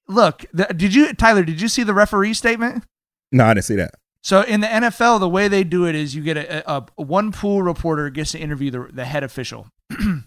look, 0.07 0.45
the, 0.53 0.65
did 0.65 0.93
you 0.93 1.13
Tyler? 1.13 1.43
Did 1.43 1.61
you 1.61 1.67
see 1.67 1.83
the 1.83 1.93
referee 1.93 2.33
statement? 2.33 2.83
No, 3.31 3.45
I 3.45 3.53
didn't 3.53 3.65
see 3.65 3.75
that. 3.75 3.95
So 4.23 4.41
in 4.41 4.61
the 4.61 4.67
NFL, 4.67 5.19
the 5.19 5.29
way 5.29 5.47
they 5.47 5.63
do 5.63 5.85
it 5.85 5.93
is 5.93 6.15
you 6.15 6.23
get 6.23 6.37
a, 6.37 6.71
a, 6.71 6.85
a 6.97 7.01
one 7.03 7.31
pool 7.31 7.61
reporter 7.61 8.09
gets 8.09 8.31
to 8.31 8.39
interview 8.39 8.71
the, 8.71 8.89
the 8.91 9.05
head 9.05 9.23
official, 9.23 9.67
and 9.99 10.23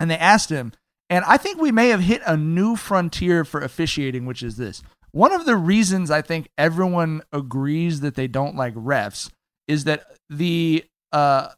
they 0.00 0.16
asked 0.16 0.48
him, 0.48 0.72
and 1.14 1.24
I 1.26 1.36
think 1.36 1.60
we 1.60 1.70
may 1.70 1.90
have 1.90 2.00
hit 2.00 2.22
a 2.26 2.36
new 2.36 2.74
frontier 2.74 3.44
for 3.44 3.60
officiating, 3.60 4.26
which 4.26 4.42
is 4.42 4.56
this. 4.56 4.82
One 5.12 5.30
of 5.30 5.46
the 5.46 5.56
reasons 5.56 6.10
I 6.10 6.22
think 6.22 6.48
everyone 6.58 7.22
agrees 7.32 8.00
that 8.00 8.16
they 8.16 8.26
don't 8.26 8.56
like 8.56 8.74
refs 8.74 9.30
is 9.68 9.84
that 9.84 10.06
the 10.28 10.84
uh, 11.12 11.50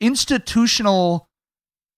institutional 0.00 1.28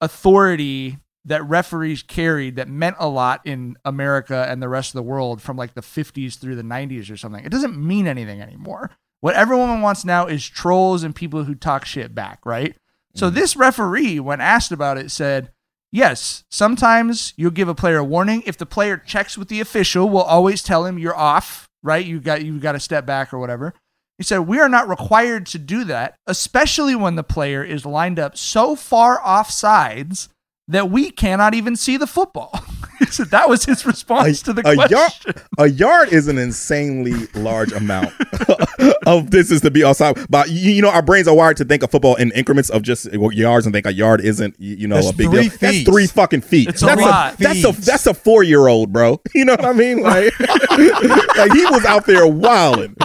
authority 0.02 0.98
that 1.24 1.42
referees 1.48 2.02
carried 2.02 2.56
that 2.56 2.68
meant 2.68 2.96
a 2.98 3.08
lot 3.08 3.40
in 3.46 3.78
America 3.86 4.46
and 4.46 4.62
the 4.62 4.68
rest 4.68 4.90
of 4.90 4.96
the 4.96 5.02
world 5.02 5.40
from 5.40 5.56
like 5.56 5.72
the 5.72 5.80
50s 5.80 6.38
through 6.38 6.56
the 6.56 6.62
90s 6.62 7.10
or 7.10 7.16
something. 7.16 7.42
It 7.42 7.50
doesn't 7.50 7.74
mean 7.74 8.06
anything 8.06 8.42
anymore. 8.42 8.90
What 9.20 9.34
everyone 9.34 9.80
wants 9.80 10.04
now 10.04 10.26
is 10.26 10.46
trolls 10.46 11.02
and 11.02 11.16
people 11.16 11.44
who 11.44 11.54
talk 11.54 11.86
shit 11.86 12.14
back, 12.14 12.44
right? 12.44 12.76
So 13.14 13.30
this 13.30 13.56
referee, 13.56 14.20
when 14.20 14.42
asked 14.42 14.72
about 14.72 14.98
it, 14.98 15.10
said, 15.10 15.52
Yes, 15.90 16.44
sometimes 16.50 17.32
you'll 17.36 17.50
give 17.50 17.68
a 17.68 17.74
player 17.74 17.98
a 17.98 18.04
warning. 18.04 18.42
If 18.44 18.58
the 18.58 18.66
player 18.66 18.96
checks 18.98 19.38
with 19.38 19.48
the 19.48 19.60
official, 19.60 20.08
we'll 20.08 20.22
always 20.22 20.62
tell 20.62 20.84
him 20.84 20.98
you're 20.98 21.16
off, 21.16 21.68
right? 21.82 22.04
You 22.04 22.20
got 22.20 22.44
you 22.44 22.58
got 22.58 22.72
to 22.72 22.80
step 22.80 23.06
back 23.06 23.32
or 23.32 23.38
whatever. 23.38 23.72
He 24.18 24.24
said, 24.24 24.40
We 24.40 24.58
are 24.58 24.68
not 24.68 24.88
required 24.88 25.46
to 25.46 25.58
do 25.58 25.84
that, 25.84 26.16
especially 26.26 26.94
when 26.94 27.14
the 27.14 27.22
player 27.22 27.64
is 27.64 27.86
lined 27.86 28.18
up 28.18 28.36
so 28.36 28.76
far 28.76 29.20
off 29.22 29.50
sides 29.50 30.28
that 30.68 30.90
we 30.90 31.10
cannot 31.10 31.54
even 31.54 31.74
see 31.76 31.96
the 31.96 32.06
football. 32.06 32.52
so 33.10 33.24
that 33.24 33.48
was 33.48 33.64
his 33.64 33.86
response 33.86 34.42
to 34.42 34.52
the 34.52 34.60
a 34.68 34.74
question. 34.74 34.98
yard, 34.98 35.42
a 35.58 35.68
yard 35.68 36.08
is 36.12 36.28
an 36.28 36.36
insanely 36.38 37.26
large 37.34 37.72
amount 37.72 38.12
of 39.06 39.30
distance 39.30 39.60
to 39.62 39.70
be 39.70 39.84
outside. 39.84 40.18
But 40.28 40.50
you, 40.50 40.72
you 40.72 40.82
know, 40.82 40.90
our 40.90 41.02
brains 41.02 41.26
are 41.28 41.34
wired 41.34 41.56
to 41.58 41.64
think 41.64 41.82
of 41.82 41.90
football 41.90 42.16
in 42.16 42.32
increments 42.32 42.70
of 42.70 42.82
just 42.82 43.10
yards 43.12 43.66
and 43.66 43.72
think 43.72 43.86
a 43.86 43.92
yard 43.92 44.20
isn't, 44.20 44.54
you 44.58 44.86
know, 44.86 44.96
That's 44.96 45.10
a 45.10 45.14
big 45.14 45.30
deal. 45.30 45.50
That's 45.60 45.82
three 45.84 46.06
fucking 46.06 46.42
feet. 46.42 46.68
It's 46.68 46.82
a 46.82 46.86
that's 46.86 47.00
lot. 47.00 47.38
that's 47.38 47.64
a 47.64 47.72
that's 47.72 48.06
a 48.06 48.14
four 48.14 48.42
year 48.42 48.66
old, 48.68 48.92
bro. 48.92 49.20
You 49.38 49.44
know 49.44 49.52
what 49.52 49.64
I 49.66 49.72
mean? 49.72 50.02
Like, 50.02 50.38
like 50.40 51.52
he 51.52 51.64
was 51.66 51.84
out 51.84 52.06
there 52.06 52.26
wilding. 52.26 52.96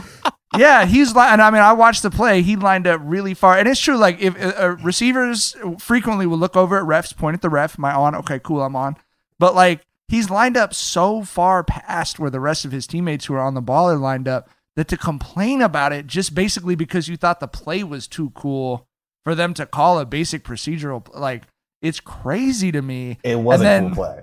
Yeah, 0.58 0.86
he's 0.86 1.16
li- 1.16 1.22
and 1.28 1.42
I 1.42 1.50
mean 1.50 1.62
I 1.62 1.74
watched 1.74 2.04
the 2.04 2.10
play. 2.12 2.42
He 2.42 2.56
lined 2.56 2.86
up 2.88 3.02
really 3.04 3.34
far, 3.34 3.58
and 3.58 3.68
it's 3.68 3.80
true. 3.80 3.98
Like 3.98 4.20
if 4.22 4.36
uh, 4.42 4.54
uh, 4.58 4.68
receivers 4.84 5.56
frequently 5.80 6.26
will 6.28 6.38
look 6.38 6.56
over 6.56 6.78
at 6.78 6.84
refs, 6.84 7.16
point 7.16 7.34
at 7.36 7.42
the 7.42 7.50
ref. 7.50 7.78
Am 7.80 7.86
I 7.86 7.94
on? 7.94 8.16
Okay, 8.16 8.40
cool, 8.40 8.62
I'm 8.62 8.76
on. 8.76 8.96
But 9.40 9.56
like 9.56 9.82
he's 10.08 10.30
lined 10.30 10.56
up 10.58 10.74
so 10.74 11.24
far 11.24 11.64
past 11.64 12.20
where 12.20 12.30
the 12.30 12.40
rest 12.40 12.66
of 12.66 12.72
his 12.72 12.86
teammates 12.86 13.26
who 13.26 13.34
are 13.34 13.42
on 13.42 13.54
the 13.56 13.62
ball 13.62 13.90
are 13.90 13.98
lined 13.98 14.28
up 14.28 14.50
that 14.76 14.88
to 14.90 14.98
complain 14.98 15.62
about 15.62 15.92
it 15.94 16.08
just 16.08 16.34
basically 16.36 16.76
because 16.76 17.08
you 17.08 17.18
thought 17.18 17.40
the 17.40 17.48
play 17.48 17.84
was 17.84 18.08
too 18.08 18.32
cool 18.32 18.88
for 19.24 19.34
them 19.36 19.54
to 19.56 19.66
call 19.66 20.00
a 20.00 20.06
basic 20.06 20.44
procedural 20.44 21.08
like 21.16 21.44
it's 21.82 22.00
crazy 22.00 22.72
to 22.72 22.82
me. 22.82 23.18
It 23.24 23.40
was 23.40 23.60
And 23.62 23.68
a 23.68 23.70
then- 23.70 23.86
cool 23.96 23.96
play. 24.06 24.22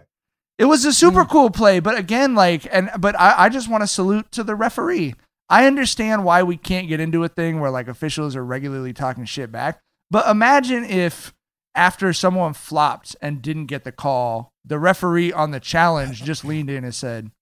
it 0.58 0.64
was 0.66 0.84
a 0.84 0.92
super 0.92 1.24
cool 1.24 1.50
play, 1.50 1.80
but 1.80 1.98
again, 1.98 2.34
like, 2.34 2.66
and 2.72 2.90
but 2.98 3.18
I, 3.18 3.34
I 3.44 3.48
just 3.48 3.68
want 3.68 3.82
to 3.82 3.86
salute 3.86 4.30
to 4.32 4.44
the 4.44 4.54
referee. 4.54 5.14
I 5.50 5.66
understand 5.66 6.24
why 6.24 6.44
we 6.44 6.56
can't 6.56 6.88
get 6.88 7.00
into 7.00 7.24
a 7.24 7.28
thing 7.28 7.58
where 7.58 7.72
like 7.72 7.88
officials 7.88 8.36
are 8.36 8.44
regularly 8.44 8.92
talking 8.92 9.24
shit 9.24 9.50
back, 9.50 9.80
but 10.08 10.28
imagine 10.28 10.84
if 10.84 11.34
after 11.74 12.12
someone 12.12 12.54
flopped 12.54 13.16
and 13.20 13.42
didn't 13.42 13.66
get 13.66 13.82
the 13.82 13.92
call, 13.92 14.52
the 14.64 14.78
referee 14.78 15.32
on 15.32 15.50
the 15.50 15.60
challenge 15.60 16.22
just 16.24 16.44
leaned 16.44 16.70
in 16.70 16.84
and 16.84 16.94
said, 16.94 17.32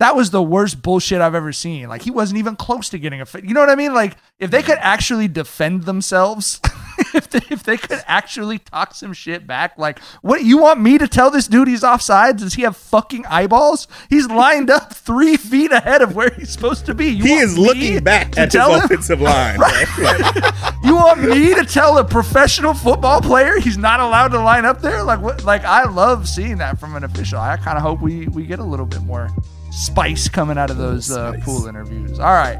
"That 0.00 0.16
was 0.16 0.30
the 0.30 0.42
worst 0.42 0.82
bullshit 0.82 1.20
I've 1.20 1.36
ever 1.36 1.52
seen." 1.52 1.88
Like 1.88 2.02
he 2.02 2.10
wasn't 2.10 2.38
even 2.38 2.56
close 2.56 2.88
to 2.88 2.98
getting 2.98 3.20
a, 3.20 3.26
you 3.40 3.54
know 3.54 3.60
what 3.60 3.70
I 3.70 3.76
mean? 3.76 3.94
Like 3.94 4.16
if 4.40 4.50
they 4.50 4.62
could 4.62 4.78
actually 4.80 5.28
defend 5.28 5.84
themselves. 5.84 6.60
If 7.14 7.30
they, 7.30 7.40
if 7.50 7.62
they 7.62 7.76
could 7.76 8.02
actually 8.06 8.58
talk 8.58 8.94
some 8.94 9.12
shit 9.12 9.46
back, 9.46 9.76
like, 9.78 9.98
what 10.22 10.44
you 10.44 10.58
want 10.58 10.80
me 10.80 10.98
to 10.98 11.08
tell 11.08 11.30
this 11.30 11.46
dude 11.46 11.68
he's 11.68 11.82
offsides? 11.82 12.38
Does 12.40 12.54
he 12.54 12.62
have 12.62 12.76
fucking 12.76 13.24
eyeballs? 13.26 13.88
He's 14.08 14.26
lined 14.28 14.70
up 14.70 14.92
three 14.94 15.36
feet 15.36 15.72
ahead 15.72 16.02
of 16.02 16.14
where 16.14 16.30
he's 16.30 16.50
supposed 16.50 16.86
to 16.86 16.94
be. 16.94 17.06
You 17.06 17.24
He 17.24 17.34
is 17.34 17.56
looking 17.58 18.02
back 18.04 18.36
at 18.38 18.52
his 18.52 18.62
him? 18.62 18.70
offensive 18.70 19.20
line. 19.20 19.58
You 20.84 20.94
want 20.94 21.20
me 21.22 21.54
to 21.54 21.64
tell 21.64 21.98
a 21.98 22.04
professional 22.04 22.72
football 22.72 23.20
player 23.20 23.58
he's 23.58 23.76
not 23.76 24.00
allowed 24.00 24.28
to 24.28 24.40
line 24.40 24.64
up 24.64 24.80
there? 24.80 25.02
Like 25.02 25.20
what? 25.20 25.44
Like 25.44 25.64
I 25.64 25.84
love 25.84 26.28
seeing 26.28 26.58
that 26.58 26.78
from 26.78 26.94
an 26.94 27.04
official. 27.04 27.38
I 27.38 27.56
kind 27.58 27.76
of 27.76 27.82
hope 27.82 28.00
we 28.00 28.28
we 28.28 28.46
get 28.46 28.58
a 28.58 28.64
little 28.64 28.86
bit 28.86 29.02
more 29.02 29.28
spice 29.70 30.28
coming 30.28 30.56
out 30.56 30.70
of 30.70 30.76
those 30.78 31.10
uh, 31.10 31.34
pool 31.42 31.66
interviews. 31.66 32.18
All 32.18 32.32
right. 32.32 32.58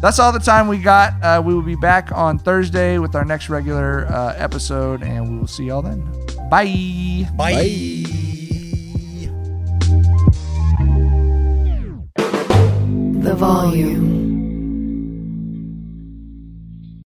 That's 0.00 0.18
all 0.18 0.30
the 0.30 0.38
time 0.38 0.68
we 0.68 0.78
got. 0.78 1.14
Uh, 1.22 1.42
we 1.44 1.54
will 1.54 1.62
be 1.62 1.74
back 1.74 2.12
on 2.12 2.38
Thursday 2.38 2.98
with 2.98 3.14
our 3.14 3.24
next 3.24 3.48
regular 3.48 4.06
uh, 4.06 4.34
episode, 4.36 5.02
and 5.02 5.30
we 5.30 5.38
will 5.38 5.46
see 5.46 5.64
y'all 5.64 5.82
then. 5.82 6.00
Bye. 6.50 7.26
Bye. 7.36 8.04
The 13.22 13.34
volume. 13.34 14.35